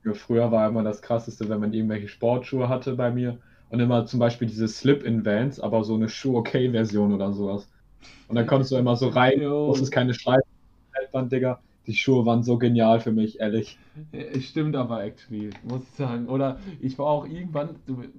Ja, 0.05 0.13
Früher 0.13 0.51
war 0.51 0.67
immer 0.69 0.83
das 0.83 1.01
krasseste, 1.01 1.49
wenn 1.49 1.59
man 1.59 1.73
irgendwelche 1.73 2.07
Sportschuhe 2.07 2.69
hatte 2.69 2.95
bei 2.95 3.11
mir 3.11 3.39
und 3.69 3.79
immer 3.79 4.05
zum 4.05 4.19
Beispiel 4.19 4.47
diese 4.47 4.67
Slip-in-Vans, 4.67 5.59
aber 5.59 5.83
so 5.83 5.95
eine 5.95 6.07
Shoe-Okay-Version 6.09 7.13
oder 7.13 7.33
sowas. 7.33 7.69
Und 8.27 8.35
dann 8.35 8.47
konntest 8.47 8.71
du 8.71 8.77
immer 8.77 8.95
so 8.95 9.09
rein, 9.09 9.41
Jo. 9.41 9.67
musstest 9.67 9.91
keine 9.91 10.13
Schleifen, 10.13 10.43
Digga. 11.29 11.61
Die 11.87 11.95
Schuhe 11.95 12.25
waren 12.25 12.43
so 12.43 12.57
genial 12.57 12.99
für 12.99 13.11
mich, 13.11 13.39
ehrlich. 13.39 13.79
Stimmt 14.41 14.75
aber 14.75 15.03
actually, 15.03 15.49
muss 15.63 15.83
ich 15.83 15.95
sagen. 15.95 16.27
Oder 16.27 16.59
ich 16.81 16.99
war 16.99 17.07
auch 17.07 17.25
irgendwann, 17.25 17.69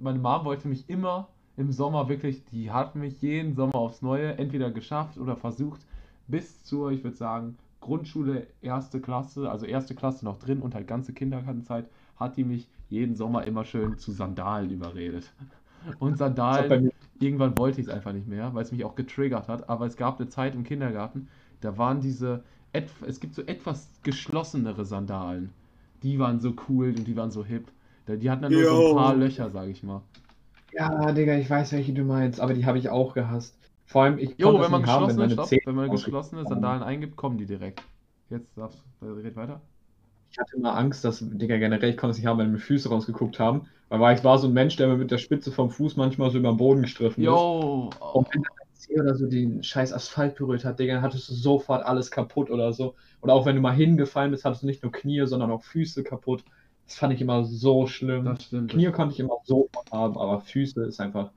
meine 0.01 0.17
Mom 0.19 0.43
wollte 0.43 0.67
mich 0.67 0.89
immer 0.89 1.29
im 1.55 1.71
Sommer 1.71 2.09
wirklich, 2.09 2.43
die 2.45 2.71
hat 2.71 2.95
mich 2.95 3.21
jeden 3.21 3.53
Sommer 3.53 3.75
aufs 3.75 4.01
Neue 4.01 4.37
entweder 4.37 4.71
geschafft 4.71 5.17
oder 5.17 5.35
versucht, 5.35 5.81
bis 6.27 6.63
zur, 6.63 6.91
ich 6.91 7.03
würde 7.03 7.17
sagen, 7.17 7.57
Grundschule, 7.81 8.47
erste 8.61 8.99
Klasse, 8.99 9.49
also 9.49 9.65
erste 9.65 9.93
Klasse 9.93 10.25
noch 10.25 10.39
drin 10.39 10.61
und 10.61 10.73
halt 10.73 10.87
ganze 10.87 11.13
Kindergartenzeit, 11.13 11.85
hat 12.17 12.37
die 12.37 12.43
mich 12.43 12.67
jeden 12.89 13.15
Sommer 13.15 13.45
immer 13.45 13.65
schön 13.65 13.97
zu 13.97 14.11
Sandalen 14.11 14.71
überredet. 14.71 15.31
Und 15.99 16.17
Sandalen, 16.17 16.91
irgendwann 17.19 17.57
wollte 17.57 17.81
ich 17.81 17.87
es 17.87 17.93
einfach 17.93 18.13
nicht 18.13 18.27
mehr, 18.27 18.53
weil 18.53 18.63
es 18.63 18.71
mich 18.71 18.83
auch 18.83 18.95
getriggert 18.95 19.47
hat. 19.47 19.69
Aber 19.69 19.85
es 19.85 19.95
gab 19.95 20.19
eine 20.19 20.27
Zeit 20.27 20.55
im 20.55 20.63
Kindergarten, 20.63 21.27
da 21.61 21.77
waren 21.77 22.01
diese, 22.01 22.43
es 22.73 23.19
gibt 23.19 23.35
so 23.35 23.41
etwas 23.43 23.89
geschlossenere 24.03 24.85
Sandalen. 24.85 25.51
Die 26.03 26.19
waren 26.19 26.39
so 26.39 26.53
cool 26.69 26.89
und 26.97 27.05
die 27.07 27.15
waren 27.15 27.31
so 27.31 27.43
hip. 27.45 27.71
Die 28.07 28.29
hatten 28.29 28.41
dann 28.43 28.53
nur 28.53 28.65
so 28.65 28.75
Jo. 28.75 28.89
ein 28.89 28.95
paar 28.95 29.15
Löcher, 29.15 29.51
sag 29.51 29.67
ich 29.69 29.83
mal. 29.83 30.01
Ja, 30.71 31.11
Digga, 31.11 31.35
ich 31.37 31.49
weiß, 31.49 31.71
welche 31.73 31.93
du 31.93 32.03
meinst, 32.03 32.39
aber 32.39 32.53
die 32.53 32.65
habe 32.65 32.77
ich 32.79 32.89
auch 32.89 33.13
gehasst. 33.13 33.55
Vor 33.85 34.03
allem, 34.03 34.17
ich 34.19 34.37
Jo, 34.37 34.47
konnte 34.47 34.61
wenn 34.61 34.71
man 34.71 34.81
das 34.81 34.81
nicht 34.81 34.87
haben, 34.91 35.03
geschlossene, 35.03 35.27
meine 35.27 35.33
stopp, 35.33 35.47
Zähne 35.47 35.61
wenn 35.65 35.75
man 35.75 35.89
geschlossene 35.91 36.45
Sandalen 36.45 36.83
eingibt, 36.83 37.15
kommen 37.15 37.37
die 37.37 37.45
direkt. 37.45 37.83
Jetzt 38.29 38.55
darfst 38.57 38.83
du, 39.01 39.07
red 39.13 39.35
weiter. 39.35 39.61
Ich 40.31 40.37
hatte 40.39 40.55
immer 40.57 40.75
Angst, 40.77 41.03
dass, 41.03 41.19
Digga, 41.21 41.57
generell, 41.57 41.89
ich 41.89 41.97
konnte 41.97 42.11
es 42.11 42.17
nicht 42.17 42.27
haben, 42.27 42.37
wenn 42.39 42.47
meine 42.47 42.59
Füße 42.59 42.89
rausgeguckt 42.89 43.39
haben. 43.39 43.67
Weil 43.89 43.99
war- 43.99 44.13
ich 44.13 44.23
war 44.23 44.37
so 44.37 44.47
ein 44.47 44.53
Mensch, 44.53 44.75
der 44.75 44.87
mir 44.87 44.97
mit 44.97 45.11
der 45.11 45.17
Spitze 45.17 45.51
vom 45.51 45.69
Fuß 45.71 45.95
manchmal 45.97 46.29
so 46.31 46.37
über 46.37 46.51
den 46.51 46.57
Boden 46.57 46.81
gestriffen 46.83 47.25
ist. 47.25 47.25
Jo, 47.25 47.89
oh, 48.01 48.13
Und 48.13 48.27
wenn 48.33 48.43
Zeh 48.79 48.97
oder 48.97 49.13
so 49.13 49.27
den 49.27 49.61
scheiß 49.61 49.91
Asphalt 49.91 50.35
berührt 50.35 50.63
hat, 50.63 50.79
Digga, 50.79 50.93
dann 50.93 51.03
hattest 51.03 51.29
du 51.29 51.33
sofort 51.33 51.83
alles 51.83 52.11
kaputt 52.11 52.49
oder 52.49 52.71
so. 52.71 52.95
Oder 53.21 53.33
auch 53.33 53.45
wenn 53.45 53.55
du 53.55 53.61
mal 53.61 53.73
hingefallen 53.73 54.31
bist, 54.31 54.45
hattest 54.45 54.63
du 54.63 54.67
nicht 54.67 54.83
nur 54.83 54.91
Knie, 54.93 55.25
sondern 55.25 55.51
auch 55.51 55.61
Füße 55.63 56.01
kaputt. 56.03 56.45
Das 56.85 56.95
fand 56.95 57.13
ich 57.13 57.19
immer 57.19 57.43
so 57.43 57.87
schlimm. 57.87 58.23
das 58.23 58.45
stimmt. 58.45 58.71
Knie 58.71 58.89
konnte 58.91 59.13
ich 59.13 59.19
immer 59.19 59.35
sofort 59.43 59.91
haben, 59.91 60.17
aber 60.17 60.39
Füße 60.39 60.85
ist 60.85 61.01
einfach 61.01 61.29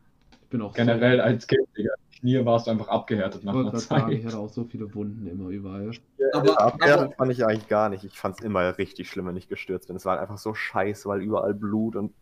Ich 0.42 0.48
bin 0.50 0.62
auch 0.62 0.72
generell 0.72 1.16
so, 1.16 1.22
als 1.24 1.46
Kind, 1.48 1.66
Digga. 1.76 1.92
Knie 2.20 2.44
warst 2.44 2.68
du 2.68 2.70
einfach 2.70 2.86
abgehärtet 2.86 3.40
ich 3.40 3.44
nach 3.44 3.54
einer 3.54 3.64
gerade 3.64 3.78
sagen, 3.80 4.12
ich 4.12 4.22
Zeit. 4.22 4.26
hatte 4.32 4.38
auch 4.38 4.48
so 4.48 4.62
viele 4.62 4.94
Wunden 4.94 5.26
immer 5.26 5.48
überall. 5.48 5.90
Aber, 6.32 6.52
aber 6.52 6.60
Abwertet 6.60 7.16
fand 7.16 7.32
ich 7.32 7.44
eigentlich 7.44 7.66
gar 7.66 7.88
nicht. 7.88 8.04
Ich 8.04 8.16
fand 8.16 8.38
es 8.38 8.44
immer 8.44 8.78
richtig 8.78 9.10
schlimm, 9.10 9.26
wenn 9.26 9.36
ich 9.36 9.48
gestürzt 9.48 9.88
bin. 9.88 9.96
Es 9.96 10.04
war 10.04 10.20
einfach 10.20 10.38
so 10.38 10.54
scheiße, 10.54 11.08
weil 11.08 11.20
überall 11.20 11.54
Blut 11.54 11.96
und 11.96 12.12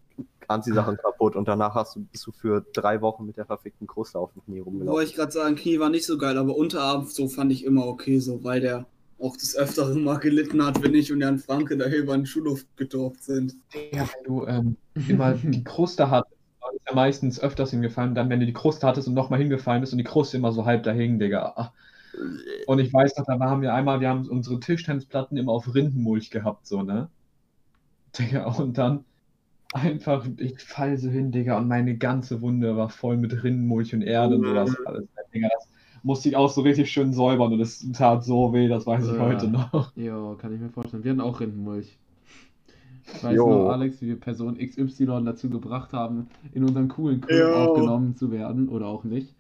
Anziehsachen 0.49 0.97
kaputt 0.97 1.37
und 1.37 1.47
danach 1.47 1.75
hast 1.75 1.97
du, 1.97 2.01
bist 2.01 2.27
du 2.27 2.33
für 2.33 2.65
drei 2.73 3.01
Wochen 3.01 3.25
mit 3.25 3.37
der 3.37 3.47
verfickten 3.47 3.87
Kruste 3.87 4.19
auf 4.19 4.33
dem 4.33 4.43
Knie 4.45 4.59
wollte 4.59 4.71
rumgelaufen. 4.71 5.07
ich 5.07 5.15
gerade 5.15 5.33
sagen, 5.33 5.55
Knie 5.55 5.79
war 5.79 5.91
nicht 5.91 6.05
so 6.05 6.19
geil, 6.19 6.37
aber 6.37 6.57
Unterarm 6.57 7.07
so 7.07 7.29
fand 7.29 7.53
ich 7.53 7.65
immer 7.65 7.87
okay, 7.87 8.19
so, 8.19 8.43
weil 8.43 8.61
der 8.61 8.87
auch 9.21 9.37
des 9.37 9.57
Öfteren 9.57 10.03
mal 10.03 10.19
gelitten 10.19 10.65
hat, 10.65 10.83
wenn 10.83 10.95
ich 10.95 11.13
und 11.13 11.21
Jan 11.21 11.39
Franke 11.39 11.77
da 11.77 11.87
über 11.87 12.17
den 12.17 12.27
Schulhof 12.27 12.65
gedorft 12.77 13.23
sind. 13.23 13.55
Digga, 13.75 14.09
wenn 14.17 14.25
du 14.25 14.47
ähm, 14.47 14.77
immer 15.09 15.35
die 15.35 15.63
Kruste 15.63 16.11
hattest, 16.11 16.37
war 16.61 16.71
es 16.75 16.81
ja 16.89 16.95
meistens 16.95 17.41
öfters 17.41 17.71
hingefallen. 17.71 18.15
Dann, 18.15 18.31
wenn 18.31 18.41
du 18.41 18.47
die 18.47 18.53
Kruste 18.53 18.87
hattest 18.87 19.09
und 19.09 19.15
nochmal 19.15 19.39
hingefallen 19.39 19.83
bist 19.83 19.93
und 19.93 19.99
die 19.99 20.05
Kruste 20.05 20.39
immer 20.39 20.53
so 20.53 20.65
halb 20.65 20.85
da 20.85 20.93
hing, 20.93 21.19
Digga. 21.19 21.73
Und 22.67 22.79
ich 22.79 22.93
weiß 22.93 23.17
noch, 23.19 23.27
da 23.27 23.39
haben 23.39 23.63
wir 23.63 23.75
einmal, 23.75 24.01
wir 24.01 24.09
haben 24.09 24.27
unsere 24.27 24.59
Tischtennisplatten 24.59 25.37
immer 25.37 25.53
auf 25.53 25.75
Rindenmulch 25.75 26.31
gehabt, 26.31 26.67
so, 26.67 26.83
ne? 26.83 27.09
Digga, 28.19 28.47
und 28.47 28.79
dann 28.79 29.05
einfach, 29.73 30.27
ich 30.37 30.61
fall 30.61 30.97
so 30.99 31.09
hin, 31.09 31.31
Digga, 31.33 31.59
und 31.59 31.69
meine 31.69 31.97
ganze 31.97 32.41
Wunde 32.43 32.77
war 32.77 32.89
voll 32.89 33.17
mit 33.17 33.43
Rindenmulch 33.43 33.95
und 33.95 34.03
Erde 34.03 34.37
und 34.37 34.45
sowas 34.45 34.77
alles. 34.87 35.09
Digga, 35.33 35.49
das 35.53 35.69
musste 36.03 36.29
ich 36.29 36.37
auch 36.37 36.51
so 36.51 36.63
richtig 36.63 36.91
schön 36.91 37.13
säubern 37.13 37.53
und 37.53 37.61
es 37.61 37.87
tat 37.93 38.25
so 38.25 38.53
weh, 38.53 38.69
das 38.69 38.87
weiß 38.87 39.07
ich 39.07 39.15
Ja. 39.15 39.21
heute 39.21 39.49
noch. 39.49 39.95
Ja, 39.97 40.35
kann 40.37 40.55
ich 40.55 40.61
mir 40.61 40.71
vorstellen. 40.71 41.05
Wir 41.05 41.13
hatten 41.13 41.21
auch 41.21 41.41
Rindenmulch. 41.41 41.99
Ich 43.15 43.25
weiß 43.25 43.37
Jo. 43.37 43.49
noch, 43.49 43.71
Alex, 43.71 44.01
wie 44.03 44.09
wir 44.09 44.21
Person 44.21 44.57
XY 44.59 45.23
dazu 45.25 45.51
gebracht 45.51 45.93
haben, 45.93 46.29
in 46.53 46.65
unseren 46.65 46.89
coolen 46.89 47.21
Club 47.21 47.39
Jo. 47.39 47.55
aufgenommen 47.55 48.17
zu 48.17 48.31
werden 48.31 48.69
oder 48.69 48.87
auch 48.87 49.05
nicht. 49.05 49.35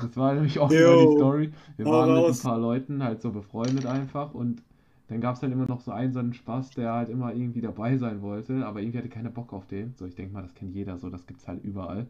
Das 0.00 0.16
war 0.16 0.34
nämlich 0.34 0.58
auch 0.58 0.70
Jo. 0.70 0.78
immer 0.78 0.96
die 1.06 1.16
Story. 1.16 1.52
Wir 1.76 1.86
waren 1.86 2.14
mit 2.14 2.24
ein 2.24 2.38
paar 2.38 2.58
Leuten 2.58 3.02
halt 3.02 3.22
so 3.22 3.30
befreundet 3.30 3.86
einfach 3.86 4.34
und 4.34 4.62
dann 5.08 5.20
gab 5.20 5.36
es 5.36 5.42
halt 5.42 5.52
immer 5.52 5.66
noch 5.66 5.80
so 5.80 5.90
einen 5.90 6.12
so 6.12 6.18
einen 6.20 6.34
Spaß, 6.34 6.70
der 6.72 6.92
halt 6.92 7.08
immer 7.08 7.34
irgendwie 7.34 7.60
dabei 7.60 7.96
sein 7.98 8.22
wollte, 8.22 8.66
aber 8.66 8.80
irgendwie 8.80 8.98
hatte 8.98 9.08
keiner 9.08 9.30
Bock 9.30 9.52
auf 9.52 9.66
den. 9.66 9.94
So, 9.96 10.06
ich 10.06 10.14
denke 10.14 10.32
mal, 10.34 10.42
das 10.42 10.54
kennt 10.54 10.74
jeder 10.74 10.98
so, 10.98 11.10
das 11.10 11.26
gibt's 11.26 11.48
halt 11.48 11.64
überall. 11.64 12.06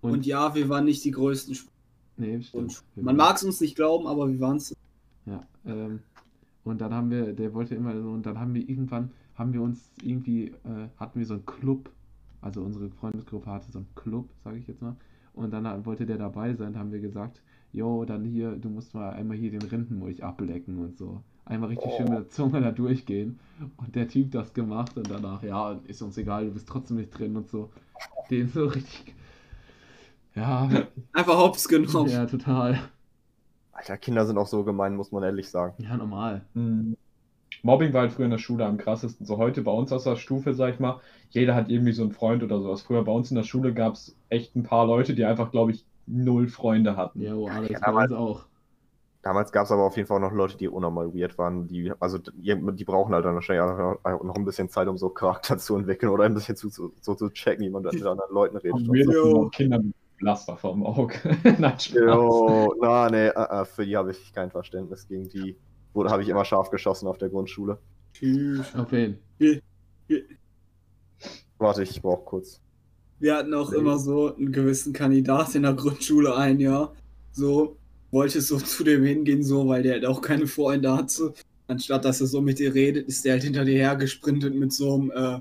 Und, 0.00 0.26
ja, 0.26 0.54
wir 0.54 0.68
waren 0.68 0.84
nicht 0.84 1.04
die 1.04 1.10
größten. 1.12 1.54
Sp- 1.54 1.70
nee, 2.16 2.40
stimmt. 2.42 2.82
Und 2.96 3.04
man 3.04 3.16
mag 3.16 3.36
es 3.36 3.44
uns 3.44 3.60
nicht 3.60 3.76
glauben, 3.76 4.06
aber 4.06 4.28
wir 4.28 4.40
waren 4.40 4.56
es. 4.56 4.74
Ja, 5.26 5.46
ähm, 5.64 6.00
und 6.64 6.80
dann 6.80 6.92
haben 6.94 7.10
wir, 7.10 7.32
der 7.32 7.54
wollte 7.54 7.74
immer 7.74 8.00
so, 8.00 8.10
und 8.10 8.26
dann 8.26 8.38
haben 8.38 8.54
wir 8.54 8.68
irgendwann, 8.68 9.10
haben 9.34 9.52
wir 9.52 9.62
uns 9.62 9.92
irgendwie, 10.02 10.48
äh, 10.48 10.88
hatten 10.96 11.18
wir 11.18 11.26
so 11.26 11.34
einen 11.34 11.46
Club, 11.46 11.90
also 12.40 12.62
unsere 12.62 12.90
Freundesgruppe 12.90 13.50
hatte 13.50 13.70
so 13.72 13.78
einen 13.78 13.94
Club, 13.94 14.28
sage 14.44 14.58
ich 14.58 14.66
jetzt 14.66 14.82
mal, 14.82 14.96
und 15.32 15.52
dann 15.52 15.84
wollte 15.86 16.06
der 16.06 16.18
dabei 16.18 16.54
sein, 16.54 16.76
haben 16.78 16.92
wir 16.92 17.00
gesagt, 17.00 17.42
jo, 17.72 18.04
dann 18.04 18.24
hier, 18.24 18.56
du 18.56 18.68
musst 18.68 18.94
mal 18.94 19.10
einmal 19.10 19.36
hier 19.36 19.50
den 19.50 19.62
Rindenmulch 19.62 20.24
ablecken 20.24 20.78
und 20.78 20.96
so. 20.98 21.22
Einmal 21.44 21.70
richtig 21.70 21.92
schön 21.96 22.04
mit 22.04 22.18
der 22.18 22.28
Zunge 22.28 22.60
da 22.60 22.70
durchgehen. 22.70 23.38
Und 23.76 23.94
der 23.94 24.08
Typ 24.08 24.30
das 24.30 24.54
gemacht 24.54 24.96
und 24.96 25.10
danach, 25.10 25.42
ja, 25.42 25.78
ist 25.86 26.00
uns 26.02 26.16
egal, 26.16 26.46
du 26.46 26.52
bist 26.52 26.68
trotzdem 26.68 26.96
nicht 26.98 27.10
drin 27.10 27.36
und 27.36 27.48
so. 27.48 27.70
Den 28.30 28.48
so 28.48 28.66
richtig, 28.66 29.14
ja, 30.34 30.68
Einfach 31.12 31.36
hops 31.38 31.68
genommen. 31.68 32.08
ja, 32.10 32.26
total. 32.26 32.78
Alter, 33.72 33.96
Kinder 33.96 34.26
sind 34.26 34.38
auch 34.38 34.46
so 34.46 34.62
gemein, 34.64 34.94
muss 34.96 35.10
man 35.12 35.22
ehrlich 35.22 35.48
sagen. 35.50 35.74
Ja, 35.82 35.96
normal. 35.96 36.42
Mhm. 36.54 36.96
Mobbing 37.62 37.92
war 37.92 38.02
halt 38.02 38.12
früher 38.12 38.26
in 38.26 38.30
der 38.30 38.38
Schule 38.38 38.64
am 38.64 38.78
krassesten. 38.78 39.26
So 39.26 39.36
heute 39.36 39.62
bei 39.62 39.72
uns 39.72 39.92
aus 39.92 40.04
der 40.04 40.16
Stufe, 40.16 40.54
sag 40.54 40.74
ich 40.74 40.80
mal, 40.80 41.00
jeder 41.30 41.54
hat 41.54 41.68
irgendwie 41.68 41.92
so 41.92 42.02
einen 42.02 42.12
Freund 42.12 42.42
oder 42.42 42.60
sowas. 42.60 42.82
Früher 42.82 43.04
bei 43.04 43.12
uns 43.12 43.30
in 43.30 43.36
der 43.36 43.42
Schule 43.42 43.74
gab 43.74 43.94
es 43.94 44.16
echt 44.28 44.56
ein 44.56 44.62
paar 44.62 44.86
Leute, 44.86 45.14
die 45.14 45.24
einfach, 45.24 45.50
glaube 45.50 45.72
ich, 45.72 45.84
null 46.06 46.48
Freunde 46.48 46.96
hatten. 46.96 47.20
Jo, 47.22 47.48
Alex, 47.48 47.80
Ja, 47.80 47.90
bei 47.90 48.04
uns 48.04 48.12
auch. 48.12 48.44
Damals 49.22 49.52
gab 49.52 49.64
es 49.66 49.70
aber 49.72 49.82
auf 49.82 49.96
jeden 49.96 50.06
Fall 50.08 50.16
auch 50.16 50.30
noch 50.30 50.32
Leute, 50.36 50.56
die 50.56 50.66
unnormal 50.68 51.14
weird 51.14 51.36
waren. 51.36 51.68
Die, 51.68 51.92
also 52.00 52.16
die, 52.16 52.56
die 52.74 52.84
brauchen 52.84 53.12
halt 53.14 53.24
dann 53.26 53.34
wahrscheinlich 53.34 53.62
auch 53.62 54.22
noch- 54.24 54.34
ein 54.34 54.44
bisschen 54.46 54.70
Zeit, 54.70 54.88
um 54.88 54.96
so 54.96 55.10
Charakter 55.10 55.58
zu 55.58 55.76
entwickeln 55.76 56.10
oder 56.10 56.24
ein 56.24 56.32
bisschen 56.34 56.56
zu, 56.56 56.70
zu, 56.70 56.92
so 57.02 57.14
zu 57.14 57.28
checken, 57.28 57.64
wie 57.64 57.70
man 57.70 57.82
da 57.82 57.90
mit 57.92 58.04
anderen 58.04 58.32
Leuten 58.32 58.56
redet. 58.56 58.72
Und 58.74 58.92
wir 58.92 59.04
Jo. 59.04 59.42
sind 59.42 59.52
Kinder 59.54 59.78
mit 59.78 59.94
Pflaster 60.18 60.56
vom 60.56 60.84
Auge. 60.86 61.14
Nein. 61.58 61.74
Jo, 61.92 62.74
na, 62.80 63.10
nee, 63.10 63.26
äh, 63.28 63.30
äh, 63.30 63.64
für 63.66 63.84
die 63.84 63.96
habe 63.96 64.10
ich 64.10 64.32
kein 64.32 64.50
Verständnis. 64.50 65.06
Gegen 65.06 65.28
die 65.28 65.56
wurde 65.92 66.10
habe 66.10 66.22
ich 66.22 66.28
immer 66.28 66.44
scharf 66.46 66.70
geschossen 66.70 67.06
auf 67.06 67.18
der 67.18 67.28
Grundschule. 67.28 67.78
Tschüss. 68.14 68.74
Auf 68.74 68.90
wen? 68.92 69.18
Warte, 71.58 71.82
ich 71.82 72.00
brauche 72.00 72.24
kurz. 72.24 72.60
Wir 73.18 73.36
hatten 73.36 73.52
auch 73.54 73.70
Nee. 73.70 73.78
immer 73.78 73.98
so 73.98 74.34
einen 74.34 74.50
gewissen 74.52 74.92
Kandidat 74.94 75.54
in 75.54 75.62
der 75.62 75.74
Grundschule 75.74 76.34
ein 76.36 76.58
Jahr. 76.58 76.94
So, 77.32 77.76
wollte 78.10 78.40
so 78.40 78.58
zu 78.58 78.84
dem 78.84 79.04
hingehen, 79.04 79.42
so, 79.42 79.68
weil 79.68 79.82
der 79.82 79.94
halt 79.94 80.06
auch 80.06 80.20
keine 80.20 80.46
Freunde 80.46 80.96
hat. 80.96 81.10
So. 81.10 81.34
Anstatt 81.68 82.04
dass 82.04 82.20
er 82.20 82.26
so 82.26 82.40
mit 82.40 82.58
dir 82.58 82.74
redet, 82.74 83.06
ist 83.08 83.24
der 83.24 83.34
halt 83.34 83.44
hinter 83.44 83.64
dir 83.64 83.78
hergesprintet 83.78 84.54
mit 84.54 84.72
so 84.72 84.94
einem, 84.94 85.10
äh, 85.12 85.40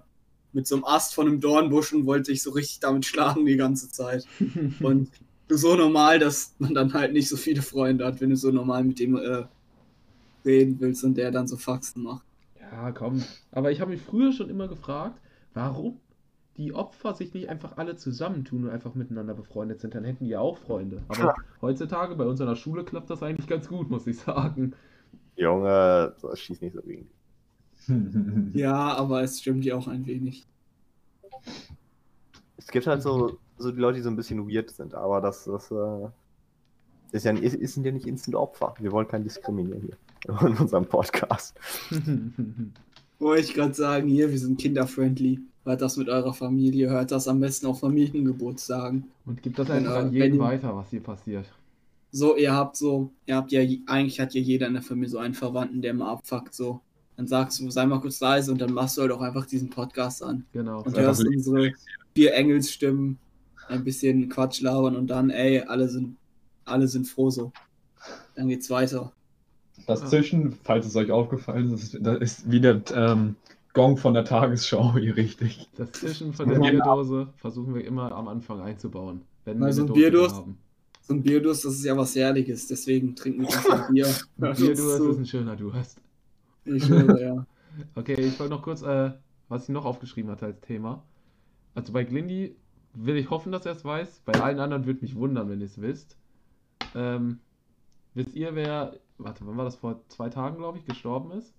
mit 0.54 0.68
so 0.68 0.76
einem 0.76 0.86
Ast 0.86 1.14
von 1.14 1.28
einem 1.28 1.40
Dornbusch 1.40 1.94
und 1.94 2.06
wollte 2.06 2.32
sich 2.32 2.42
so 2.42 2.52
richtig 2.52 2.80
damit 2.80 3.06
schlagen 3.06 3.46
die 3.46 3.58
ganze 3.58 3.90
Zeit. 3.92 4.26
Und 4.82 5.10
so 5.52 5.76
normal, 5.76 6.20
dass 6.20 6.54
man 6.60 6.76
dann 6.76 6.94
halt 6.94 7.14
nicht 7.14 7.28
so 7.28 7.36
viele 7.36 7.64
Freunde 7.64 8.06
hat, 8.06 8.22
wenn 8.22 8.30
du 8.30 8.36
so 8.36 8.52
normal 8.52 8.84
mit 8.84 9.00
dem 9.00 9.16
äh, 9.16 9.46
reden 10.46 10.80
willst 10.80 11.04
und 11.04 11.18
der 11.18 11.32
dann 11.32 11.48
so 11.48 11.58
Faxen 11.58 12.04
macht. 12.04 12.24
Ja, 12.60 12.92
komm. 12.92 13.24
Aber 13.52 13.72
ich 13.72 13.82
habe 13.82 13.92
mich 13.92 14.02
früher 14.02 14.32
schon 14.32 14.50
immer 14.50 14.68
gefragt, 14.68 15.20
warum 15.54 16.00
die 16.60 16.74
Opfer 16.74 17.14
sich 17.14 17.34
nicht 17.34 17.48
einfach 17.48 17.78
alle 17.78 17.96
zusammentun 17.96 18.66
und 18.66 18.70
einfach 18.70 18.94
miteinander 18.94 19.34
befreundet 19.34 19.80
sind. 19.80 19.96
Dann 19.96 20.04
hätten 20.04 20.26
die 20.26 20.32
ja 20.32 20.42
auch 20.42 20.58
Freunde. 20.58 21.02
Aber 21.08 21.34
heutzutage 21.62 22.16
bei 22.16 22.26
uns 22.26 22.42
an 22.42 22.48
der 22.48 22.58
Schule 22.58 22.84
klappt 22.84 23.10
das 23.10 23.24
eigentlich 23.24 23.48
ganz 23.48 23.70
gut, 23.70 23.90
muss 23.90 24.06
ich 24.08 24.20
sagen. 24.20 24.74
Junge, 25.38 26.14
das 26.22 26.40
schießt 26.40 26.62
nicht 26.62 26.76
so 26.76 26.82
gegen. 26.82 27.10
Ja, 28.54 28.94
aber 28.98 29.24
es 29.24 29.40
stimmt 29.40 29.64
ja 29.64 29.76
auch 29.76 29.88
ein 29.88 30.06
wenig. 30.06 30.46
Es 32.58 32.68
gibt 32.68 32.86
halt 32.86 33.02
so, 33.02 33.40
so 33.58 33.72
die 33.72 33.80
Leute, 33.80 33.96
die 33.96 34.04
so 34.04 34.10
ein 34.10 34.18
bisschen 34.18 34.48
weird 34.48 34.70
sind, 34.70 34.94
aber 34.94 35.22
das, 35.22 35.46
das 35.46 35.72
äh, 35.72 36.08
ist 37.14 37.24
ja, 37.24 37.32
ist, 37.32 37.56
ist 37.56 37.74
sind 37.74 37.86
ja 37.86 37.92
nicht 37.94 38.06
instant 38.06 38.36
Opfer. 38.36 38.76
Wir 38.80 38.92
wollen 38.92 39.08
kein 39.08 39.24
Diskriminieren 39.24 39.82
hier 39.82 40.38
in 40.48 40.58
unserem 40.58 40.86
Podcast. 40.86 41.58
Wollte 43.18 43.44
ich 43.44 43.54
gerade 43.54 43.74
sagen, 43.74 44.10
hier, 44.10 44.30
wir 44.30 44.38
sind 44.38 44.60
kinderfriendly. 44.60 45.40
Hört 45.66 45.82
das 45.82 45.98
mit 45.98 46.10
eurer 46.10 46.34
Familie, 46.34 46.90
hört 46.90 47.12
das 47.12 47.28
am 47.28 47.40
besten 47.40 47.68
auf 47.68 47.80
Familiengeburtstagen. 47.82 49.06
Und 49.26 49.44
gibt 49.44 49.60
das 49.60 49.70
einfach 49.70 49.96
äh, 49.96 50.00
an 50.00 50.14
jeden 50.14 50.34
wenn- 50.34 50.40
weiter, 50.40 50.76
was 50.76 50.90
hier 50.90 51.02
passiert. 51.02 51.46
So, 52.12 52.36
ihr 52.36 52.54
habt 52.54 52.76
so, 52.76 53.12
ihr 53.28 53.36
habt 53.36 53.52
ja, 53.52 53.62
eigentlich 53.86 54.20
hat 54.20 54.34
ja 54.34 54.42
jeder 54.42 54.66
in 54.66 54.74
der 54.74 54.82
Familie 54.82 55.10
so 55.10 55.20
einen 55.20 55.36
Verwandten, 55.36 55.82
der 55.82 55.94
mal 55.94 56.12
abfuckt, 56.12 56.56
so. 56.56 56.82
Dann 57.18 57.28
sagst 57.28 57.60
du, 57.60 57.70
sei 57.70 57.86
mal 57.86 58.00
kurz 58.00 58.20
leise 58.20 58.52
und 58.52 58.60
dann 58.62 58.74
machst 58.74 58.98
du 58.98 59.02
halt 59.02 59.12
auch 59.12 59.22
einfach 59.22 59.46
diesen 59.46 59.70
Podcast 59.70 60.24
an. 60.24 60.46
Genau. 60.54 60.82
Und 60.82 60.98
hörst 60.98 61.22
lieb. 61.22 61.34
unsere 61.36 61.74
vier 62.16 62.34
Engelsstimmen, 62.34 63.20
ein 63.68 63.84
bisschen 63.84 64.30
Quatsch 64.30 64.62
labern 64.62 64.96
und 64.96 65.08
dann, 65.08 65.30
ey, 65.30 65.62
alle 65.62 65.88
sind, 65.90 66.16
alle 66.66 66.88
sind 66.88 67.08
froh 67.08 67.30
so. 67.30 67.52
Dann 68.36 68.48
geht's 68.48 68.70
weiter. 68.72 69.12
Das 69.86 70.10
Zischen, 70.10 70.58
falls 70.64 70.88
es 70.88 70.96
euch 70.96 71.12
aufgefallen 71.12 71.74
ist, 71.74 71.98
das 72.02 72.20
ist 72.20 72.52
wie 72.52 72.62
der 72.62 72.82
ähm, 72.96 73.36
Gong 73.74 73.98
von 73.98 74.14
der 74.14 74.26
Tagesschau 74.26 74.94
hier 74.98 75.16
richtig. 75.16 75.70
Das 75.76 75.92
Zischen 75.92 76.34
von 76.34 76.50
der. 76.50 76.60
Bierdose 76.60 77.28
versuchen 77.38 77.76
wir 77.76 77.86
immer 77.86 78.12
am 78.12 78.28
Anfang 78.28 78.62
einzubauen. 78.62 79.22
Wenn 79.46 79.60
wir 79.60 79.66
Also 79.68 79.82
eine 79.82 79.86
ein 79.92 79.94
Dose 79.94 80.00
Bierdurst? 80.02 80.36
haben. 80.36 80.58
So 81.02 81.14
ein 81.16 81.24
Bierdurst, 81.24 81.66
das 81.66 81.74
ist 81.74 81.86
ja 81.86 81.98
was 81.98 82.16
Herrliches, 82.16 82.68
deswegen 82.68 83.16
trinken 83.16 83.42
wir 83.42 83.48
einfach 83.50 83.90
Bier. 83.90 84.06
Ein 84.42 84.54
Bierdurst 84.56 85.02
ist 85.02 85.18
ein 85.18 85.26
schöner 85.26 85.56
Durst. 85.56 85.98
Ich 86.66 86.84
schwöre, 86.86 87.22
ja. 87.22 87.46
Okay, 87.96 88.14
ich 88.16 88.40
wollte 88.40 88.54
noch 88.54 88.62
kurz, 88.62 88.82
äh, 88.82 89.12
was 89.48 89.64
ich 89.64 89.70
noch 89.70 89.86
aufgeschrieben 89.86 90.30
hatte 90.30 90.46
als 90.48 90.60
Thema. 90.62 91.04
Also 91.76 91.94
bei 91.94 92.04
Glindy 92.04 92.56
will 92.94 93.16
ich 93.16 93.30
hoffen, 93.30 93.52
dass 93.52 93.66
er 93.66 93.72
es 93.74 93.86
weiß. 93.86 94.22
Bei 94.26 94.34
allen 94.34 94.60
anderen 94.60 94.86
würde 94.86 95.02
mich 95.02 95.16
wundern, 95.16 95.50
wenn 95.50 95.60
ihr 95.62 95.66
es 95.68 95.80
wisst. 95.82 96.18
Ähm, 96.94 97.40
wisst 98.14 98.36
ihr, 98.36 98.54
wer, 98.56 99.00
warte, 99.18 99.46
wann 99.48 99.58
war 99.58 99.66
das? 99.66 99.78
Vor 99.78 100.02
zwei 100.10 100.30
Tagen, 100.30 100.58
glaube 100.58 100.78
ich, 100.80 100.86
gestorben 100.86 101.32
ist? 101.32 101.54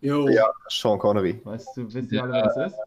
Jo. 0.00 0.28
Ja. 0.28 0.50
Sean 0.68 0.98
Connery. 0.98 1.40
Weißt 1.44 1.76
du, 1.76 1.92
wisst 1.92 2.12
ihr 2.12 2.22
alle, 2.22 2.32
wer 2.32 2.44
das 2.44 2.72
ist? 2.72 2.78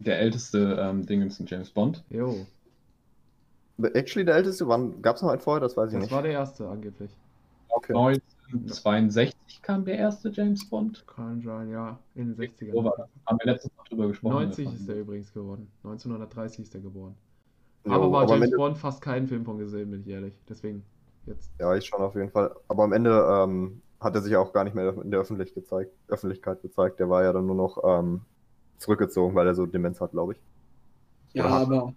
Der 0.00 0.18
älteste 0.18 0.78
ähm, 0.80 1.06
Ding 1.06 1.22
ist 1.22 1.38
ein 1.38 1.46
James 1.46 1.70
Bond. 1.70 2.02
Jo, 2.10 2.46
Actually, 3.78 4.24
der 4.24 4.36
älteste, 4.36 4.68
wann 4.68 5.00
gab 5.02 5.16
es 5.16 5.22
noch 5.22 5.30
einen 5.30 5.40
vorher? 5.40 5.60
Das 5.60 5.76
weiß 5.76 5.88
ich 5.88 5.94
das 5.94 6.02
nicht. 6.02 6.12
war 6.12 6.22
der 6.22 6.32
erste 6.32 6.68
angeblich. 6.68 7.10
Okay. 7.68 7.94
1962 7.94 9.62
kam 9.62 9.84
der 9.84 9.96
erste 9.96 10.28
James 10.28 10.68
Bond. 10.68 11.06
Kann 11.06 11.40
sein, 11.40 11.70
ja, 11.70 11.98
in 12.14 12.34
den 12.34 12.36
60ern. 12.36 12.72
So 12.72 12.84
war 12.84 12.94
das. 12.96 13.08
Haben 13.26 13.38
wir 13.42 13.52
letztens 13.52 13.76
noch 13.76 13.84
drüber 13.88 14.08
gesprochen. 14.08 14.34
90 14.34 14.74
ist 14.74 14.88
er 14.88 14.96
übrigens 14.96 15.32
geworden. 15.32 15.70
1930 15.84 16.60
ist 16.60 16.74
er 16.74 16.80
geboren. 16.80 17.14
Jo, 17.84 17.92
aber 17.92 18.12
war 18.12 18.22
am 18.22 18.28
James 18.28 18.50
Bond 18.52 18.78
fast 18.78 19.00
keinen 19.00 19.26
Film 19.26 19.44
von 19.44 19.58
gesehen, 19.58 19.90
bin 19.90 20.02
ich 20.02 20.08
ehrlich. 20.08 20.34
Deswegen 20.48 20.84
jetzt. 21.26 21.50
Ja, 21.58 21.74
ich 21.74 21.86
schon 21.86 22.00
auf 22.00 22.14
jeden 22.14 22.30
Fall. 22.30 22.54
Aber 22.68 22.84
am 22.84 22.92
Ende 22.92 23.26
ähm, 23.28 23.80
hat 24.02 24.14
er 24.14 24.22
sich 24.22 24.36
auch 24.36 24.52
gar 24.52 24.64
nicht 24.64 24.74
mehr 24.74 24.94
in 25.02 25.10
der 25.10 25.20
Öffentlich 25.20 25.54
gezeigt, 25.54 25.92
Öffentlichkeit 26.08 26.62
gezeigt. 26.62 26.98
Der 27.00 27.08
war 27.08 27.22
ja 27.22 27.32
dann 27.32 27.46
nur 27.46 27.54
noch 27.56 27.78
ähm, 27.84 28.22
zurückgezogen, 28.78 29.34
weil 29.34 29.46
er 29.46 29.54
so 29.54 29.66
Demenz 29.66 30.00
hat, 30.00 30.12
glaube 30.12 30.34
ich. 30.34 30.40
Ja, 31.34 31.44
Oder 31.46 31.54
hat- 31.54 31.62
aber 31.62 31.94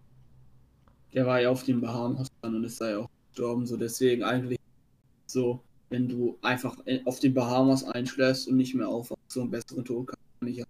der 1.14 1.26
war 1.26 1.40
ja 1.42 1.50
auf 1.50 1.64
den 1.64 1.82
Bahamas 1.82 2.28
dann 2.42 2.56
und 2.56 2.64
ist 2.64 2.80
da 2.82 2.90
ja 2.90 3.00
auch 3.00 3.10
gestorben. 3.30 3.66
So 3.66 3.78
deswegen 3.78 4.24
eigentlich 4.24 4.60
so, 5.28 5.62
wenn 5.90 6.08
du 6.08 6.38
einfach 6.42 6.76
in- 6.86 7.06
auf 7.08 7.20
den 7.20 7.34
Bahamas 7.34 7.84
einschläfst 7.84 8.48
und 8.48 8.58
nicht 8.58 8.76
mehr 8.76 8.88
aufwachst, 8.88 9.22
so 9.32 9.42
einen 9.42 9.52
besseren 9.52 9.86
Tod 9.86 10.08
kann 10.08 10.20
man 10.40 10.50
nicht 10.50 10.66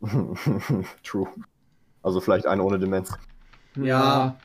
haben. 0.00 0.36
True. 1.04 1.28
Also 2.02 2.20
vielleicht 2.20 2.46
einen 2.46 2.60
ohne 2.60 2.78
Demenz. 2.78 3.12
Ja, 3.76 4.36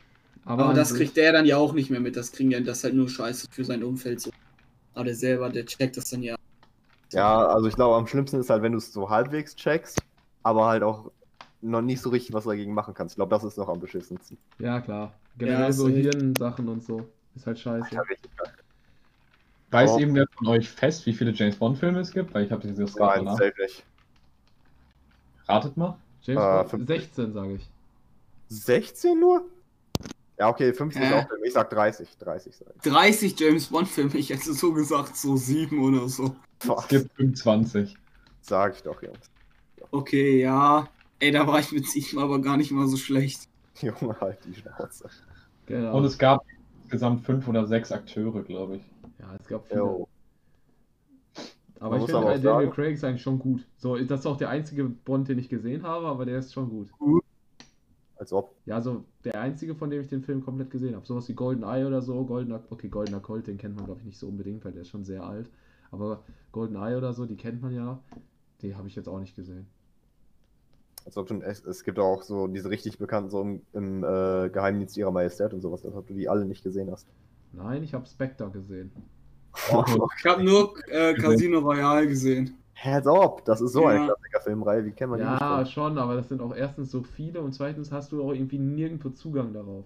aber, 0.44 0.64
Aber, 0.64 0.74
das 0.74 0.94
kriegt 0.94 1.16
der 1.16 1.32
dann 1.32 1.46
ja 1.46 1.56
auch 1.56 1.72
nicht 1.72 1.88
mehr 1.90 2.00
mit. 2.00 2.16
Das 2.16 2.32
kriegen 2.32 2.50
ja 2.50 2.60
das 2.60 2.78
ist 2.78 2.84
halt 2.84 2.94
nur 2.94 3.08
Scheiße 3.08 3.46
für 3.50 3.64
sein 3.64 3.82
Umfeld 3.84 4.20
so. 4.20 4.30
Aber 4.94 5.04
der 5.04 5.14
selber, 5.14 5.48
der 5.50 5.64
checkt 5.66 5.96
das 5.96 6.10
dann 6.10 6.22
ja. 6.22 6.36
Ja, 7.12 7.46
also 7.46 7.66
ich 7.68 7.74
glaube, 7.74 7.96
am 7.96 8.06
schlimmsten 8.06 8.40
ist 8.40 8.50
halt, 8.50 8.62
wenn 8.62 8.72
du 8.72 8.78
es 8.78 8.92
so 8.92 9.10
halbwegs 9.10 9.54
checkst, 9.56 9.98
aber 10.42 10.66
halt 10.66 10.82
auch 10.82 11.10
noch 11.60 11.82
nicht 11.82 12.00
so 12.00 12.10
richtig 12.10 12.32
was 12.32 12.44
dagegen 12.44 12.74
machen 12.74 12.94
kannst. 12.94 13.12
Ich 13.12 13.16
glaube, 13.16 13.30
das 13.30 13.44
ist 13.44 13.56
noch 13.58 13.68
am 13.68 13.80
beschissensten. 13.80 14.38
Ja, 14.58 14.80
klar. 14.80 15.12
Generell 15.38 15.60
Ja, 15.66 15.72
so. 15.72 15.88
Hirnsachen 15.88 16.68
und 16.68 16.82
so. 16.82 17.06
Ist 17.34 17.46
halt 17.46 17.58
scheiße. 17.58 17.94
Ja, 17.94 18.02
geil. 18.02 18.16
Weiß 19.70 19.90
Oh. 19.92 19.98
irgendwer 19.98 20.26
von 20.36 20.48
euch 20.48 20.68
fest, 20.68 21.06
wie 21.06 21.12
viele 21.14 21.30
James 21.32 21.56
Bond-Filme 21.56 22.00
es 22.00 22.10
gibt? 22.12 22.34
Weil 22.34 22.44
ich 22.44 22.52
habe 22.52 22.66
dieses 22.66 22.94
gerade 22.94 23.16
Nein, 23.18 23.24
nach. 23.24 23.38
safe 23.38 23.54
nicht. 23.62 23.84
Ratet 25.48 25.76
mal. 25.76 25.96
James 26.22 26.42
Äh, 26.42 26.56
Bond 26.58 26.70
50. 26.70 26.86
16, 26.88 27.32
sage 27.32 27.54
ich. 27.54 27.68
16 28.48 29.18
nur? 29.20 29.44
Ja, 30.38 30.48
okay, 30.48 30.72
50 30.72 31.02
ist 31.02 31.10
Hä? 31.10 31.14
auch. 31.14 31.26
Ich 31.44 31.52
sag 31.52 31.70
30. 31.70 32.16
30 32.18 32.56
sag 32.56 32.68
ich. 32.74 32.82
30 32.82 33.38
James 33.38 33.66
Bond-Filme, 33.68 34.14
ich 34.16 34.30
hätte 34.30 34.52
so 34.52 34.72
gesagt, 34.72 35.16
so 35.16 35.36
sieben 35.36 35.82
oder 35.82 36.08
so. 36.08 36.34
Es 36.78 36.88
gibt 36.88 37.14
25. 37.16 37.96
Sag 38.40 38.74
ich 38.76 38.82
doch, 38.82 39.02
Jungs. 39.02 39.30
Okay, 39.90 40.40
ja. 40.40 40.88
Ey, 41.18 41.30
da 41.30 41.46
war 41.46 41.60
ich 41.60 41.70
mit 41.72 41.86
sieben 41.86 42.18
aber 42.18 42.40
gar 42.40 42.56
nicht 42.56 42.72
mal 42.72 42.88
so 42.88 42.96
schlecht. 42.96 43.48
Junge, 43.80 44.18
halt 44.20 44.38
die 44.44 44.54
Schnauze. 44.54 45.08
Genau. 45.66 45.96
Und 45.96 46.04
es 46.04 46.18
gab 46.18 46.44
insgesamt 46.82 47.24
fünf 47.24 47.46
oder 47.48 47.66
sechs 47.66 47.92
Akteure, 47.92 48.42
glaube 48.42 48.76
ich. 48.76 48.82
ja, 49.18 49.34
es 49.38 49.46
gab 49.46 49.66
viele. 49.68 49.80
Jo. 49.80 50.08
Aber 51.78 51.96
Man 51.98 52.04
ich 52.04 52.12
finde 52.12 52.40
Daniel 52.40 52.70
Craig 52.70 52.94
ist 52.94 53.04
eigentlich 53.04 53.22
schon 53.22 53.38
gut. 53.38 53.66
So, 53.76 53.96
das 53.96 54.20
ist 54.20 54.26
auch 54.26 54.36
der 54.36 54.50
einzige 54.50 54.84
Bond, 54.84 55.28
den 55.28 55.38
ich 55.38 55.48
gesehen 55.48 55.82
habe, 55.82 56.06
aber 56.06 56.24
der 56.24 56.38
ist 56.38 56.52
schon 56.52 56.68
gut. 56.68 56.88
Als 58.22 58.32
ob. 58.32 58.54
Ja, 58.66 58.76
also 58.76 59.04
der 59.24 59.40
einzige, 59.40 59.74
von 59.74 59.90
dem 59.90 60.00
ich 60.00 60.06
den 60.06 60.22
Film 60.22 60.44
komplett 60.44 60.70
gesehen 60.70 60.94
habe. 60.94 61.04
Sowas 61.04 61.28
wie 61.28 61.34
Golden 61.34 61.64
Eye 61.64 61.84
oder 61.84 62.02
so. 62.02 62.24
Goldener, 62.24 62.62
okay, 62.70 62.88
Goldener 62.88 63.18
Colt, 63.18 63.48
den 63.48 63.58
kennt 63.58 63.74
man, 63.74 63.84
glaube 63.84 63.98
ich, 63.98 64.06
nicht 64.06 64.16
so 64.16 64.28
unbedingt, 64.28 64.64
weil 64.64 64.70
der 64.70 64.82
ist 64.82 64.90
schon 64.90 65.04
sehr 65.04 65.24
alt. 65.24 65.50
Aber 65.90 66.22
Golden 66.52 66.76
Eye 66.76 66.96
oder 66.96 67.14
so, 67.14 67.26
die 67.26 67.34
kennt 67.34 67.60
man 67.62 67.74
ja. 67.74 68.00
Die 68.60 68.76
habe 68.76 68.86
ich 68.86 68.94
jetzt 68.94 69.08
auch 69.08 69.18
nicht 69.18 69.34
gesehen. 69.34 69.66
Als 71.04 71.16
ob 71.16 71.26
du, 71.26 71.40
es, 71.40 71.64
es 71.64 71.82
gibt 71.82 71.98
auch 71.98 72.22
so 72.22 72.46
diese 72.46 72.70
richtig 72.70 72.96
bekannten 72.96 73.28
so 73.28 73.42
im, 73.42 73.62
im 73.72 74.04
äh, 74.04 74.50
Geheimdienst 74.50 74.96
ihrer 74.96 75.10
Majestät 75.10 75.52
und 75.52 75.60
sowas, 75.60 75.84
als 75.84 75.96
ob 75.96 76.06
du 76.06 76.14
die 76.14 76.28
alle 76.28 76.44
nicht 76.44 76.62
gesehen 76.62 76.92
hast. 76.92 77.08
Nein, 77.50 77.82
ich 77.82 77.92
habe 77.92 78.06
Spectre 78.06 78.48
gesehen. 78.50 78.92
Ich 79.56 80.24
habe 80.24 80.44
nur 80.44 80.74
äh, 80.86 81.14
Casino 81.14 81.58
Royale 81.58 82.06
gesehen. 82.06 82.56
Als 82.84 83.06
ob, 83.06 83.44
das 83.44 83.60
ist 83.60 83.72
so 83.72 83.86
eine 83.86 84.00
Ja. 84.00 84.04
Klassiker-Filmreihe, 84.06 84.84
wie 84.84 84.92
kennt 84.92 85.10
man 85.10 85.20
die 85.20 85.24
Ja, 85.24 85.64
schon, 85.66 85.98
aber 85.98 86.16
das 86.16 86.28
sind 86.28 86.40
auch 86.40 86.54
erstens 86.54 86.90
so 86.90 87.02
viele 87.02 87.40
und 87.40 87.52
zweitens 87.52 87.92
hast 87.92 88.10
du 88.12 88.22
auch 88.22 88.32
irgendwie 88.32 88.58
nirgendwo 88.58 89.10
Zugang 89.10 89.52
darauf. 89.52 89.84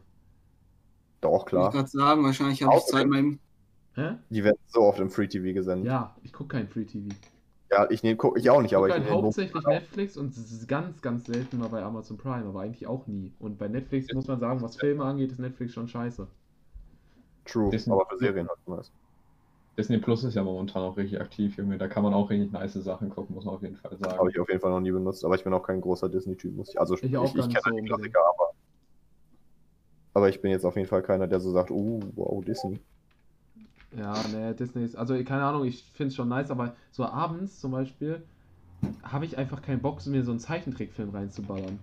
Doch, 1.20 1.40
Ich 1.40 1.46
klar. 1.46 1.70
gerade 1.72 1.88
sagen, 1.88 2.24
wahrscheinlich 2.24 2.62
habe 2.62 2.76
ich 2.76 2.84
Zeit 2.84 3.06
meinem. 3.06 3.38
Hä? 3.94 4.16
Die 4.30 4.44
werden 4.44 4.58
so 4.68 4.80
oft 4.82 5.00
im 5.00 5.10
Free 5.10 5.26
TV 5.26 5.54
gesendet. 5.54 5.86
Ja, 5.86 5.92
Ja, 5.92 6.16
ich 6.22 6.32
gucke 6.32 6.56
kein 6.56 6.68
Free 6.68 6.84
TV. 6.84 7.14
ich 7.90 8.02
nehme, 8.02 8.16
guck 8.16 8.38
ich 8.38 8.48
auch 8.48 8.62
nicht, 8.62 8.72
Ich 8.72 8.76
aber 8.76 8.88
gucke 8.88 8.98
ich 8.98 9.04
halt 9.04 9.10
nehme 9.10 9.22
hauptsächlich 9.26 9.66
Netflix 9.66 10.16
und 10.16 10.28
s- 10.36 10.50
s- 10.52 10.66
ganz, 10.66 11.02
ganz 11.02 11.26
selten 11.26 11.58
mal 11.58 11.68
bei 11.68 11.82
Amazon 11.82 12.16
Prime, 12.16 12.46
aber 12.46 12.60
eigentlich 12.60 12.86
auch 12.86 13.06
nie. 13.06 13.32
Und 13.38 13.58
bei 13.58 13.68
Netflix 13.68 14.12
muss 14.14 14.26
man 14.26 14.40
sagen, 14.40 14.62
was 14.62 14.76
Filme 14.76 15.04
angeht, 15.04 15.32
ist 15.32 15.38
Netflix 15.38 15.74
schon 15.74 15.88
scheiße. 15.88 16.26
True, 17.44 17.70
Disney- 17.70 17.92
aber 17.92 18.06
für 18.08 18.18
Serien 18.18 18.48
halt 18.48 18.58
nice. 18.66 18.90
Disney 19.76 19.98
Plus 19.98 20.24
ist 20.24 20.34
ja 20.34 20.42
momentan 20.42 20.82
auch 20.82 20.96
richtig 20.96 21.20
aktiv, 21.20 21.56
Junge. 21.58 21.76
Da 21.78 21.86
kann 21.88 22.02
man 22.02 22.14
auch 22.14 22.30
richtig 22.30 22.50
nice 22.52 22.72
Sachen 22.74 23.10
gucken, 23.10 23.34
muss 23.34 23.44
man 23.44 23.54
auf 23.54 23.62
jeden 23.62 23.76
Fall 23.76 23.90
Habe 23.90 24.04
sagen. 24.10 24.28
ich 24.30 24.40
auf 24.40 24.48
jeden 24.48 24.60
Fall 24.60 24.70
noch 24.70 24.80
nie 24.80 24.90
benutzt, 24.90 25.24
aber 25.24 25.34
ich 25.34 25.44
bin 25.44 25.52
auch 25.52 25.62
kein 25.62 25.80
großer 25.80 26.08
Disney-Typ, 26.08 26.54
muss 26.56 26.70
ich. 26.70 26.80
Also 26.80 26.94
ich, 26.94 27.02
Ich 27.02 27.12
ich, 27.12 27.14
ich 27.14 27.34
kenne 27.34 27.34
so 27.34 27.70
die 27.70 27.70
unbedingt. 27.70 27.86
Klassiker, 27.88 28.20
aber. 28.20 28.50
Aber 30.14 30.28
ich 30.30 30.40
bin 30.40 30.50
jetzt 30.50 30.64
auf 30.64 30.76
jeden 30.76 30.88
Fall 30.88 31.02
keiner, 31.02 31.26
der 31.26 31.40
so 31.40 31.50
sagt, 31.52 31.70
oh, 31.70 32.00
wow, 32.14 32.42
Disney. 32.42 32.80
Ja, 33.96 34.14
ne, 34.32 34.54
Disney 34.54 34.84
ist, 34.84 34.96
also 34.96 35.14
keine 35.24 35.44
Ahnung, 35.44 35.64
ich 35.64 35.82
finde 35.94 36.08
es 36.08 36.14
schon 36.16 36.28
nice, 36.28 36.50
aber 36.50 36.74
so 36.90 37.04
abends 37.04 37.60
zum 37.60 37.70
Beispiel 37.72 38.22
habe 39.02 39.24
ich 39.24 39.38
einfach 39.38 39.62
keinen 39.62 39.80
Bock, 39.80 40.04
mir 40.06 40.22
so 40.22 40.30
einen 40.32 40.40
Zeichentrickfilm 40.40 41.10
reinzuballern. 41.10 41.78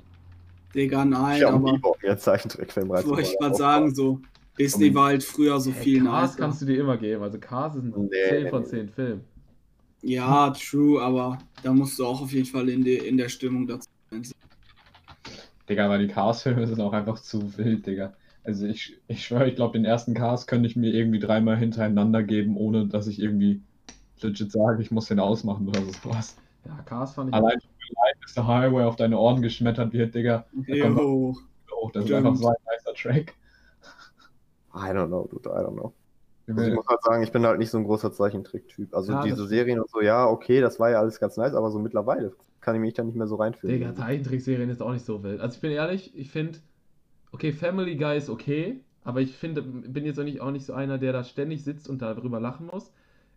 Digga, 0.76 1.06
nein, 1.06 1.38
Ich 1.38 1.44
habe 1.44 1.56
aber. 1.58 1.72
nie 1.74 1.78
Bock, 1.78 2.02
mir 2.02 2.10
einen 2.10 2.20
Zeichentrickfilm 2.20 2.90
Wollte 2.90 3.04
ich 3.22 3.38
reinzuballern. 3.38 3.38
gerade 3.40 3.56
sagen, 3.56 3.96
so. 3.96 4.20
Disney 4.58 4.94
war 4.94 5.08
halt 5.08 5.24
früher 5.24 5.60
so 5.60 5.72
Hey, 5.72 5.84
viel 5.84 6.04
Cars 6.04 6.38
kannst 6.38 6.62
du 6.62 6.66
dir 6.66 6.80
immer 6.80 6.98
geben, 6.98 7.24
also 7.24 7.40
Cars 7.40 7.76
ist 7.76 7.84
ein 7.84 7.94
Nee, 8.12 8.30
10 8.30 8.44
nee, 8.44 8.50
von 8.50 8.62
nee. 8.64 8.70
10 8.70 8.90
Film. 8.90 9.22
Ja, 10.02 10.50
true, 10.52 11.02
aber 11.02 11.40
da 11.64 11.72
musst 11.74 11.98
du 11.98 12.06
auch 12.06 12.22
auf 12.22 12.32
jeden 12.32 12.46
Fall 12.46 12.70
in, 12.70 12.84
die, 12.84 12.98
in 12.98 13.18
der 13.18 13.30
Stimmung 13.30 13.66
dazu 13.66 13.88
sein. 14.12 14.24
Digga, 15.70 15.90
weil 15.90 16.06
die 16.06 16.14
Cars-Filme 16.14 16.68
sind 16.68 16.82
auch 16.82 16.94
einfach 16.94 17.20
zu 17.20 17.58
wild, 17.58 17.88
Digga. 17.88 18.14
Also 18.44 18.66
ich, 18.68 19.00
ich 19.08 19.26
schwöre, 19.26 19.48
ich 19.48 19.56
glaube, 19.56 19.78
den 19.78 19.86
ersten 19.86 20.14
Cars 20.14 20.46
könnte 20.46 20.68
ich 20.68 20.76
mir 20.76 20.94
irgendwie 20.94 21.20
dreimal 21.20 21.56
hintereinander 21.58 22.22
geben, 22.22 22.58
ohne 22.58 22.88
dass 22.88 23.08
ich 23.08 23.20
irgendwie 23.20 23.62
legit 24.22 24.52
sage, 24.52 24.82
ich 24.82 24.92
muss 24.92 25.08
den 25.08 25.20
ausmachen 25.20 25.68
oder 25.70 25.82
sowas. 25.82 26.36
Ja, 26.66 26.82
Cars 26.86 27.14
fand 27.14 27.30
ich. 27.30 27.36
Allein 27.36 27.58
is 28.26 28.34
the 28.36 28.42
Highway 28.42 28.84
auf 28.84 28.98
deine 28.98 29.18
Ohren 29.18 29.42
geschmettert 29.42 29.94
wird, 29.94 30.14
Digga. 30.16 30.46
Jo. 30.68 31.36
Oh, 31.82 31.90
das 31.94 32.06
ist 32.06 32.12
einfach 32.12 32.36
so 32.36 32.48
ein 32.48 32.56
nicer 32.72 32.94
Track. 32.96 33.34
I 34.76 34.90
don't 34.92 35.08
know, 35.08 35.28
dude, 35.30 35.50
I 35.50 35.64
don't 35.64 35.74
know. 35.74 35.94
Also 36.48 36.62
ich 36.64 36.74
muss 36.74 36.88
halt 36.88 37.02
sagen, 37.04 37.24
ich 37.24 37.32
bin 37.32 37.46
halt 37.46 37.60
nicht 37.60 37.70
so 37.70 37.78
ein 37.78 37.86
großer 37.86 38.12
Zeichentrick-Typ. 38.12 38.94
Also 38.94 39.14
Ja, 39.14 39.24
diese. 39.24 39.48
Serien 39.48 39.80
und 39.80 39.90
so, 39.90 40.02
ja, 40.02 40.28
okay, 40.28 40.60
das 40.60 40.80
war 40.80 40.90
ja 40.90 41.00
alles 41.00 41.20
ganz 41.20 41.38
nice, 41.38 41.54
aber 41.54 41.72
so 41.72 41.80
mittlerweile 41.80 42.34
kann 42.60 42.76
ich 42.76 42.82
mich 42.82 42.94
da 42.94 43.04
nicht 43.04 43.16
mehr 43.16 43.28
so 43.28 43.36
reinfühlen. 43.36 43.78
Digga, 43.80 43.94
Zeichentrickserien 43.96 44.70
ist 44.70 44.82
auch 44.82 44.92
nicht 44.92 45.06
so 45.06 45.24
wild. 45.24 45.40
Also 45.40 45.56
ich 45.56 45.62
bin 45.62 45.72
ehrlich, 45.72 46.18
ich 46.18 46.32
finde, 46.32 46.60
okay, 47.32 47.52
Family 47.54 47.96
Guy 47.96 48.18
ist 48.18 48.30
okay, 48.30 48.82
aber 49.04 49.22
ich 49.22 49.36
finde, 49.38 49.62
bin 49.62 50.06
jetzt 50.06 50.20
auch 50.20 50.24
nicht, 50.24 50.42
auch 50.42 50.52
nicht 50.52 50.66
so 50.66 50.74
einer, 50.74 50.98
der 50.98 51.14
da 51.14 51.24
ständig 51.24 51.64
sitzt 51.64 51.90
und 51.90 52.02
darüber 52.02 52.40
lachen 52.40 52.68
muss. 52.68 52.92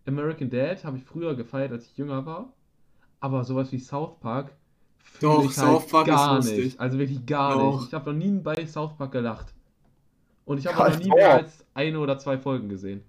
American 0.06 0.50
Dad 0.50 0.84
habe 0.84 0.96
ich 0.96 1.04
früher 1.04 1.34
gefeiert, 1.34 1.72
als 1.72 1.86
ich 1.86 1.96
jünger 1.96 2.26
war, 2.26 2.52
aber 3.20 3.44
sowas 3.44 3.72
wie 3.72 3.78
South 3.78 4.18
Park 4.20 4.52
Doch, 5.20 5.40
ich 5.44 5.56
halt 5.58 5.82
South 5.82 5.88
Park 5.88 6.08
ist 6.08 6.14
gar 6.14 6.36
lustig. 6.36 6.64
nicht. 6.64 6.80
Also 6.80 6.98
wirklich 6.98 7.26
gar 7.26 7.56
Doch. 7.56 7.80
nicht. 7.80 7.88
Ich 7.88 7.94
habe 7.94 8.12
noch 8.12 8.18
nie 8.18 8.38
bei 8.40 8.66
South 8.66 8.96
Park 8.96 9.12
gelacht. 9.12 9.55
Und 10.46 10.58
ich 10.58 10.66
habe 10.66 10.78
Halt 10.78 10.94
auch 10.94 10.98
noch 10.98 11.04
nie 11.04 11.10
mehr 11.10 11.34
als 11.34 11.64
eine 11.74 11.98
oder 12.00 12.18
zwei 12.18 12.38
Folgen 12.38 12.68
gesehen. 12.70 13.02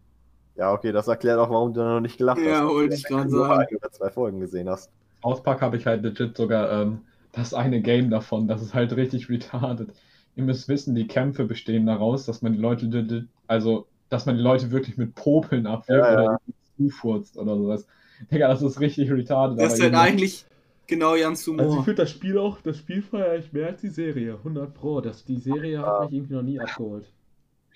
Ja, 0.56 0.74
okay, 0.74 0.92
das 0.92 1.08
erklärt 1.08 1.40
auch, 1.40 1.50
warum 1.50 1.74
du 1.74 1.82
noch 1.84 2.00
nicht 2.00 2.18
gelacht 2.18 2.40
Ja, 2.40 2.62
hast. 2.62 2.70
wollte 2.74 2.96
ich 2.96 3.04
gerade 3.04 3.30
Nur 3.30 3.48
sagen. 3.48 3.62
ein 3.70 3.76
oder 3.78 3.92
zwei 3.92 4.10
Folgen 4.10 4.40
gesehen 4.40 4.70
hast. 4.70 4.92
Park 5.22 5.62
habe 5.62 5.78
ich 5.78 5.86
halt 5.86 6.04
legit 6.04 6.36
sogar 6.36 6.72
ähm, 6.72 7.02
das 7.32 7.54
eine 7.54 7.82
Game 7.82 8.10
davon, 8.10 8.48
das 8.48 8.62
ist 8.62 8.74
halt 8.74 8.96
richtig 8.96 9.30
retarded. 9.30 9.90
Ihr 10.36 10.44
müsst 10.44 10.68
wissen, 10.68 10.96
die 10.96 11.08
Kämpfe 11.08 11.46
bestehen 11.46 11.86
daraus, 11.86 12.26
dass 12.26 12.42
man 12.42 12.54
die 12.54 12.60
Leute, 12.60 12.86
legit- 12.88 13.28
also, 13.48 13.88
dass 14.10 14.26
man 14.26 14.36
die 14.38 14.42
Leute 14.44 14.72
wirklich 14.72 14.98
mit 14.98 15.16
Popeln 15.16 15.68
abwirft 15.68 16.10
Ja, 16.12 16.14
ja. 16.24 16.30
oder 16.30 16.42
zufurzt 16.78 17.38
oder 17.38 17.56
sowas. 17.56 17.88
Digga, 18.32 18.48
das 18.48 18.62
ist 18.64 18.80
richtig 18.80 19.12
retarded. 19.12 19.60
Das 19.60 19.74
ist 19.76 19.82
halt 19.84 19.94
eigentlich 19.96 20.46
genau 20.88 21.16
Jans 21.16 21.42
Also 21.48 21.54
ich 21.56 21.62
Humor. 21.70 21.84
finde 21.84 22.02
das 22.04 22.10
Spiel 22.12 22.38
auch, 22.40 22.62
das 22.62 22.78
Spiel 22.78 23.02
feiere 23.04 23.36
ich 23.38 23.52
mehr 23.54 23.68
als 23.68 23.82
die 23.82 23.90
Serie. 23.90 24.36
100 24.38 24.74
Pro. 24.74 25.02
Das, 25.02 25.24
die 25.26 25.38
Serie 25.38 25.82
hat 25.86 26.06
mich 26.06 26.14
irgendwie 26.14 26.34
noch 26.34 26.44
nie 26.44 26.60
abgeholt. 26.60 27.12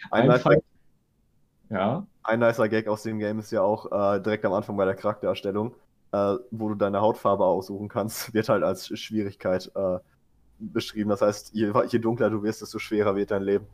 Ein 0.10 0.28
nicer, 0.28 0.58
Ja, 1.70 2.06
ein 2.24 2.40
nicer 2.40 2.70
Gag 2.70 2.88
aus 2.88 3.04
dem 3.04 3.20
Game 3.20 3.40
ist 3.40 3.52
ja 3.52 3.62
auch 3.62 3.92
äh, 3.92 4.20
direkt 4.22 4.46
am 4.46 4.54
Anfang 4.54 4.78
bei 4.78 4.86
der 4.86 4.96
Charaktererstellung, 4.96 5.74
äh, 6.12 6.36
wo 6.52 6.70
du 6.70 6.76
deine 6.76 7.02
Hautfarbe 7.02 7.46
aussuchen 7.46 7.88
kannst, 7.88 8.34
wird 8.34 8.50
halt 8.50 8.64
als 8.64 8.88
Schwierigkeit 9.00 9.72
äh, 9.76 10.00
beschrieben. 10.60 11.10
Das 11.10 11.22
heißt, 11.22 11.54
je, 11.54 11.72
je 11.88 12.00
dunkler 12.00 12.30
du 12.30 12.44
wirst, 12.44 12.62
desto 12.62 12.80
schwerer 12.80 13.16
wird 13.16 13.32
dein 13.32 13.44
Leben. 13.44 13.66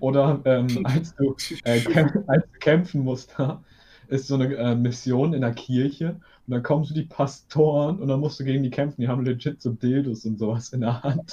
oder 0.00 0.40
ähm, 0.44 0.66
als, 0.84 1.14
du, 1.14 1.36
äh, 1.64 1.80
kämp 1.80 2.28
als 2.28 2.44
du 2.52 2.58
kämpfen 2.58 3.02
musst, 3.02 3.36
ist 4.08 4.28
so 4.28 4.34
eine 4.34 4.54
äh, 4.54 4.74
Mission 4.74 5.34
in 5.34 5.42
der 5.42 5.52
Kirche 5.52 6.20
und 6.48 6.54
dann 6.54 6.62
kommen 6.62 6.84
so 6.84 6.94
die 6.94 7.02
Pastoren 7.04 7.98
und 8.00 8.08
dann 8.08 8.20
musst 8.20 8.40
du 8.40 8.44
gegen 8.44 8.62
die 8.62 8.70
kämpfen. 8.70 9.02
Die 9.02 9.08
haben 9.08 9.22
legit 9.24 9.60
so 9.60 9.70
Dildos 9.72 10.24
und 10.24 10.38
sowas 10.38 10.70
in 10.72 10.80
der 10.80 11.02
Hand 11.02 11.30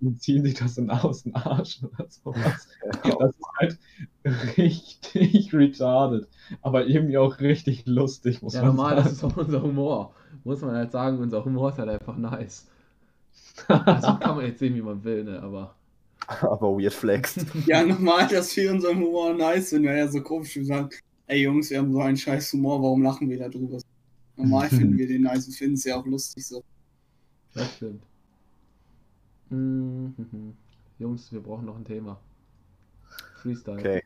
und 0.00 0.20
ziehen 0.20 0.42
sich 0.42 0.54
das 0.54 0.74
dann 0.74 0.90
aus 0.90 1.22
dem 1.22 1.36
Arsch 1.36 1.80
oder 1.84 2.06
sowas. 2.10 2.68
Das 3.04 3.30
ist 3.30 3.46
halt 3.60 3.78
richtig 4.58 5.54
retarded, 5.54 6.26
aber 6.62 6.86
irgendwie 6.86 7.18
auch 7.18 7.38
richtig 7.40 7.86
lustig, 7.86 8.42
muss 8.42 8.54
Ja, 8.54 8.62
man 8.62 8.74
normal, 8.74 8.96
das 8.96 9.04
sagen. 9.04 9.14
ist 9.14 9.24
auch 9.24 9.36
unser 9.36 9.62
Humor. 9.62 10.14
Muss 10.44 10.60
man 10.62 10.74
halt 10.74 10.90
sagen, 10.92 11.18
unser 11.18 11.44
Humor 11.44 11.70
ist 11.70 11.78
halt 11.78 11.88
einfach 11.88 12.16
nice. 12.16 12.66
Also 13.68 14.18
kann 14.18 14.36
man 14.36 14.46
jetzt 14.46 14.58
sehen, 14.58 14.74
wie 14.74 14.82
man 14.82 15.02
will, 15.04 15.24
ne? 15.24 15.42
Aber. 15.42 15.74
Aber 16.26 16.76
weird 16.78 16.92
flexed. 16.94 17.46
Ja, 17.66 17.84
normal, 17.84 18.28
dass 18.28 18.56
wir 18.56 18.70
unseren 18.72 18.98
Humor 18.98 19.34
nice 19.34 19.70
sind. 19.70 19.84
Wäre 19.84 19.98
ja 19.98 20.08
so 20.08 20.20
komisch, 20.22 20.56
wir 20.56 20.64
sagen, 20.64 20.90
ey 21.26 21.42
Jungs, 21.42 21.70
wir 21.70 21.78
haben 21.78 21.92
so 21.92 22.00
einen 22.00 22.16
scheiß 22.16 22.52
Humor, 22.52 22.82
warum 22.82 23.02
lachen 23.02 23.28
wir 23.30 23.38
da 23.38 23.48
drüber? 23.48 23.78
Normal 24.36 24.68
finden 24.70 24.96
wir 24.98 25.06
den 25.06 25.22
nice 25.22 25.46
und 25.46 25.54
finden 25.54 25.74
es 25.74 25.84
ja 25.84 25.96
auch 25.96 26.06
lustig 26.06 26.46
so. 26.46 26.62
Das 27.54 27.74
stimmt. 27.76 28.02
Mhm. 29.50 30.54
Jungs, 30.98 31.32
wir 31.32 31.40
brauchen 31.40 31.66
noch 31.66 31.76
ein 31.76 31.84
Thema. 31.84 32.18
Freestyle. 33.42 33.78
Okay. 33.78 34.02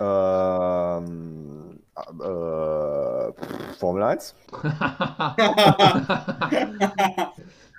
Ähm, 0.00 1.78
äh, 1.96 3.32
Formel 3.78 4.02
1? 4.02 4.34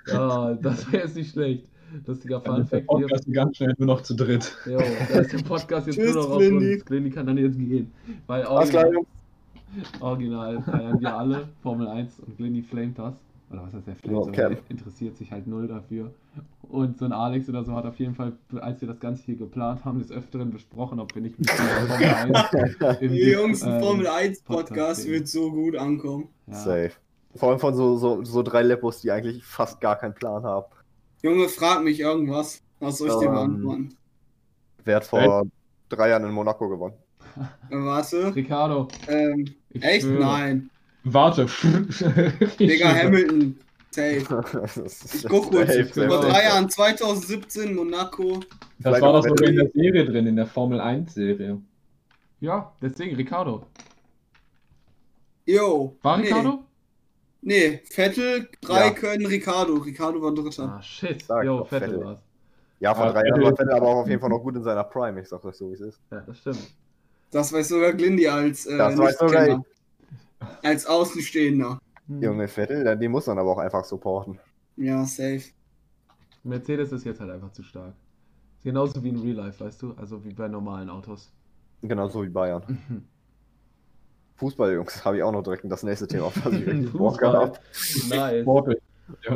ja, 0.06 0.54
das 0.54 0.90
wäre 0.90 1.02
jetzt 1.04 1.16
nicht 1.16 1.30
schlecht. 1.32 1.68
Lustiger 2.06 2.40
Fun 2.40 2.66
Fact 2.66 2.86
hier. 2.88 3.06
Podcast 3.06 3.32
ganz 3.32 3.56
schnell 3.56 3.74
nur 3.78 3.86
noch 3.86 4.02
zu 4.02 4.14
dritt. 4.14 4.56
Jo, 4.66 4.78
da 4.78 5.20
ist 5.20 5.32
der 5.32 5.38
Podcast 5.38 5.86
jetzt 5.86 5.96
Tschüss, 5.96 6.14
nur 6.14 6.24
noch 6.24 6.30
auf 6.32 6.38
Glindy. 6.38 6.74
uns. 6.74 6.84
Glindy 6.84 7.10
kann 7.10 7.26
dann 7.26 7.38
jetzt 7.38 7.58
gehen. 7.58 7.92
Weil 8.26 8.42
Alles 8.44 8.70
klar, 8.70 8.92
Jungs. 8.92 9.08
Original 10.00 10.62
feiern 10.62 11.00
wir 11.00 11.16
alle 11.16 11.48
Formel 11.62 11.88
1 11.88 12.20
und 12.20 12.36
Glindy 12.36 12.62
flamet 12.62 12.98
das. 12.98 13.14
Oder 13.50 13.62
was 13.62 13.74
heißt 13.74 13.86
der 13.86 13.96
flamet? 13.96 14.28
Okay. 14.28 14.48
der 14.48 14.58
interessiert 14.68 15.16
sich 15.16 15.30
halt 15.30 15.46
null 15.46 15.68
dafür. 15.68 16.10
Und 16.68 16.98
so 16.98 17.04
ein 17.04 17.12
Alex 17.12 17.48
oder 17.48 17.64
so 17.64 17.74
hat 17.74 17.86
auf 17.86 17.98
jeden 17.98 18.14
Fall, 18.14 18.32
als 18.60 18.80
wir 18.80 18.88
das 18.88 18.98
Ganze 18.98 19.22
hier 19.24 19.36
geplant 19.36 19.84
haben, 19.84 20.00
des 20.00 20.10
Öfteren 20.10 20.50
besprochen, 20.50 20.98
ob 20.98 21.14
wir 21.14 21.22
nicht 21.22 21.38
mit 21.38 21.48
der 21.48 21.54
Formel 21.56 22.36
1 22.36 23.00
im 23.00 23.12
Die 23.12 23.30
Jungs, 23.30 23.62
ein 23.62 23.74
ähm, 23.74 23.80
Formel 23.80 24.06
1 24.08 24.42
Podcast 24.42 24.68
Podcast 24.68 25.06
wird 25.06 25.28
so 25.28 25.50
gut 25.52 25.76
ankommen. 25.76 26.28
Ja. 26.48 26.54
Safe. 26.54 26.92
Vor 27.36 27.50
allem 27.50 27.58
von 27.60 27.74
so, 27.74 27.96
so, 27.96 28.24
so 28.24 28.42
drei 28.42 28.62
Lepos, 28.62 29.00
die 29.02 29.10
eigentlich 29.10 29.44
fast 29.44 29.80
gar 29.80 29.96
keinen 29.96 30.14
Plan 30.14 30.42
haben. 30.42 30.66
Junge, 31.22 31.48
frag 31.48 31.84
mich 31.84 32.00
irgendwas. 32.00 32.62
Was 32.80 32.98
soll 32.98 33.08
ich 33.08 33.14
dir 33.16 33.26
Ähm, 33.26 33.32
beantworten? 33.32 33.96
Wer 34.84 34.96
hat 34.96 35.04
vor 35.04 35.46
drei 35.88 36.08
Jahren 36.10 36.24
in 36.24 36.32
Monaco 36.32 36.68
gewonnen? 36.68 36.94
Warte. 37.70 38.34
Ricardo, 38.34 38.88
Ähm, 39.08 39.46
ich 39.70 39.82
echt? 39.82 40.02
schwöre. 40.02 40.20
Nein. 40.20 40.70
Warte. 41.04 41.46
Digga, 42.58 42.94
Hamilton. 42.94 43.58
Safe. 43.90 44.24
Das 44.82 45.14
Ich 45.14 45.28
guck 45.28 45.50
kurz. 45.50 45.72
Vor 45.94 46.20
drei 46.20 46.44
Jahren, 46.44 46.68
2017, 46.68 47.74
Monaco. 47.74 48.40
Das 48.40 48.48
Vielleicht 48.80 49.02
war 49.02 49.12
doch 49.14 49.22
sogar 49.22 49.48
in 49.48 49.56
der 49.56 49.70
Serie 49.70 50.04
drin, 50.04 50.26
in 50.26 50.36
der 50.36 50.46
Formel 50.46 50.80
1 50.80 51.14
Serie. 51.14 51.60
Ja, 52.40 52.72
deswegen, 52.82 53.16
Ricardo. 53.16 53.66
Yo. 55.46 55.96
War 56.02 56.18
nee. 56.18 56.24
Ricardo? 56.24 56.64
Nee, 57.42 57.80
Vettel, 57.90 58.48
drei 58.60 58.86
Ja. 58.86 58.90
können 58.90 59.26
Ricardo. 59.26 59.74
Ricardo 59.74 60.20
war 60.20 60.34
Dritter. 60.34 60.74
Ah, 60.78 60.82
shit. 60.82 61.24
Sag 61.24 61.44
doch, 61.44 61.68
Vettel 61.68 61.90
Vettel. 61.90 62.04
war's. 62.04 62.18
Ja, 62.80 62.94
vor 62.94 63.04
Ah, 63.06 63.12
drei 63.12 63.26
Jahren 63.26 63.40
Vettel- 63.40 63.44
war 63.44 63.56
Vettel 63.56 63.72
aber 63.72 63.86
auch 63.86 63.96
auf 64.02 64.08
jeden 64.08 64.20
Fall 64.20 64.30
noch 64.30 64.40
gut 64.40 64.56
in 64.56 64.64
seiner 64.64 64.84
Prime. 64.84 65.20
Ich 65.20 65.28
sag 65.28 65.44
euch 65.44 65.54
so, 65.56 65.70
wie 65.70 65.74
es 65.74 65.80
ist. 65.80 66.00
Ja, 66.10 66.20
das 66.20 66.38
stimmt. 66.38 66.74
Das 67.36 67.52
weiß 67.52 67.68
sogar 67.68 67.92
Glindy 67.92 68.26
als, 68.26 68.64
äh, 68.64 68.78
Das 68.78 68.96
weiß 68.96 69.18
sogar 69.18 69.42
Nichtkenner. 69.46 69.64
als 70.62 70.86
Außenstehender. 70.86 71.78
Hm. 72.08 72.22
Junge 72.22 72.48
Vettel, 72.48 72.96
den 72.96 73.10
muss 73.10 73.26
man 73.26 73.38
aber 73.38 73.50
auch 73.52 73.58
einfach 73.58 73.84
supporten. 73.84 74.38
Ja, 74.78 75.04
safe. 75.04 75.42
Mercedes 76.44 76.92
ist 76.92 77.04
jetzt 77.04 77.20
halt 77.20 77.30
einfach 77.30 77.52
zu 77.52 77.62
stark. 77.62 77.92
Genauso 78.64 79.02
wie 79.04 79.10
in 79.10 79.20
Real 79.20 79.36
Life, 79.36 79.62
weißt 79.62 79.82
du? 79.82 79.92
Also 79.98 80.24
wie 80.24 80.32
bei 80.32 80.48
normalen 80.48 80.88
Autos. 80.88 81.30
Genauso 81.82 82.22
wie 82.24 82.30
Bayern. 82.30 82.62
Fußball, 84.36 84.72
Jungs, 84.72 85.04
habe 85.04 85.18
ich 85.18 85.22
auch 85.22 85.32
noch 85.32 85.42
direkt 85.42 85.64
das 85.70 85.82
nächste 85.82 86.06
Thema, 86.08 86.24
auf 86.26 86.34
das 86.42 86.54
ich 86.54 86.64
Bock 86.92 87.12
Fußball. 87.20 87.34
habe. 87.36 87.58
Nice. 88.08 88.42
Sportlich. 88.42 88.78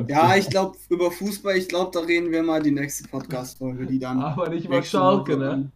Ja, 0.09 0.37
ich 0.37 0.49
glaube, 0.49 0.77
über 0.89 1.11
Fußball, 1.11 1.55
ich 1.57 1.69
glaube, 1.69 1.91
da 1.93 2.01
reden 2.01 2.33
wir 2.33 2.43
mal 2.43 2.63
die 2.63 2.71
nächste 2.73 3.07
Podcast-Folge, 3.09 3.85
die 3.87 3.99
dann. 3.99 4.21
Aber 4.23 4.49
nicht 4.49 4.65
über 4.65 4.83
Schalke, 4.83 5.37
ne? 5.37 5.71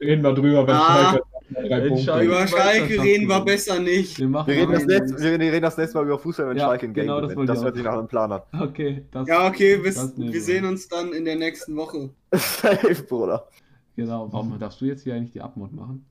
Reden 0.00 0.22
wir 0.22 0.32
drüber, 0.32 0.64
wenn 0.64 0.74
Ah. 0.76 1.10
Schalke 1.10 1.24
Wenn 1.48 1.88
Punkte. 1.88 2.04
Schalke- 2.04 2.26
Über 2.26 2.46
Schalke 2.46 3.02
reden 3.02 3.28
wir 3.28 3.40
besser 3.40 3.78
nicht. 3.78 4.18
Wir 4.18 4.28
machen 4.28 4.48
Wir 4.48 4.56
reden, 4.56 4.72
das 4.72 4.84
nächste, 4.86 5.18
wir 5.22 5.38
reden 5.38 5.62
das 5.62 5.76
nächste 5.76 5.98
Mal 5.98 6.04
über 6.06 6.18
Fußball, 6.18 6.48
wenn 6.48 6.56
Ja, 6.56 6.64
Schalke 6.66 6.86
ein 6.86 6.94
Game 6.94 7.04
genau 7.04 7.20
das 7.20 7.30
gewinnt. 7.30 7.36
wollte 7.38 7.52
Das 7.52 7.58
ich 7.58 7.64
hört 7.64 7.74
sich 7.76 7.84
nach 7.84 7.92
einem 7.98 8.08
Plan 8.08 8.32
an. 8.32 8.42
Okay, 8.60 9.04
das. 9.12 9.28
Ja, 9.28 9.46
okay, 9.46 9.76
bis, 9.76 9.94
Das 9.94 10.16
wir 10.16 10.42
sehen 10.42 10.64
uns 10.64 10.88
dann 10.88 11.12
in 11.12 11.24
der 11.24 11.36
nächsten 11.36 11.76
Woche. 11.76 12.10
Safe, 12.32 13.02
Bruder. 13.08 13.46
Genau. 13.94 14.30
Warum 14.32 14.58
darfst 14.58 14.80
du 14.80 14.84
jetzt 14.86 15.02
hier 15.04 15.14
eigentlich 15.14 15.32
die 15.32 15.40
Abmod 15.40 15.72
machen? 15.72 16.04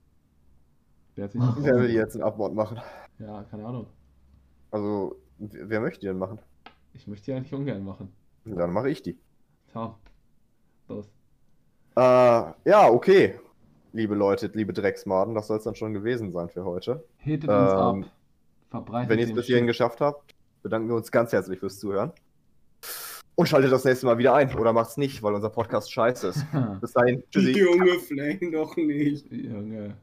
Wer 1.14 1.24
hat 1.24 1.32
sich 1.32 1.40
das 1.40 1.54
Wer 1.64 1.76
will 1.80 1.90
jetzt 1.90 2.14
einen 2.14 2.24
Abmord 2.24 2.54
machen? 2.54 2.80
Ja, 3.18 3.44
keine 3.50 3.64
Ahnung. 3.66 3.86
Also, 4.70 5.16
wer 5.38 5.68
wer 5.70 5.80
möchte 5.80 6.00
die 6.00 6.06
denn 6.06 6.18
machen? 6.18 6.38
Ich 6.94 7.06
möchte 7.06 7.26
die 7.26 7.32
eigentlich 7.34 7.52
ungern 7.54 7.84
machen. 7.84 8.12
Dann 8.44 8.72
mache 8.72 8.90
ich 8.90 9.02
die. 9.02 9.18
Ciao. 9.70 9.98
Los. 10.88 11.06
Äh, 11.96 12.00
ja, 12.00 12.88
okay. 12.90 13.34
Liebe 13.96 14.14
Leute, 14.14 14.50
liebe 14.52 14.74
Drecksmaden, 14.74 15.34
das 15.34 15.46
soll 15.46 15.56
es 15.56 15.64
dann 15.64 15.74
schon 15.74 15.94
gewesen 15.94 16.30
sein 16.30 16.50
für 16.50 16.66
heute. 16.66 17.02
Hittet 17.16 17.48
uns 17.48 17.72
Ähm, 17.72 17.76
ab. 17.78 18.10
Verbreitet 18.68 19.08
Wenn 19.08 19.18
ihr 19.18 19.24
es 19.24 19.32
bis 19.32 19.46
hierhin 19.46 19.66
geschafft 19.66 20.02
habt, 20.02 20.34
bedanken 20.62 20.88
wir 20.90 20.96
uns 20.96 21.10
ganz 21.10 21.32
herzlich 21.32 21.60
fürs 21.60 21.78
Zuhören. 21.78 22.12
Und 23.36 23.48
schaltet 23.48 23.72
das 23.72 23.86
nächste 23.86 24.04
Mal 24.04 24.18
wieder 24.18 24.34
ein. 24.34 24.54
Oder 24.54 24.74
macht's 24.74 24.98
nicht, 24.98 25.22
weil 25.22 25.32
unser 25.32 25.48
Podcast 25.48 25.90
scheiße 25.90 26.28
ist. 26.28 26.44
Bis 26.82 26.92
dahin. 26.92 27.22
Tschüssi. 27.30 27.58
Junge, 27.58 27.98
flame 28.00 28.50
doch 28.52 28.76
nicht. 28.76 29.32
Junge. 29.32 29.96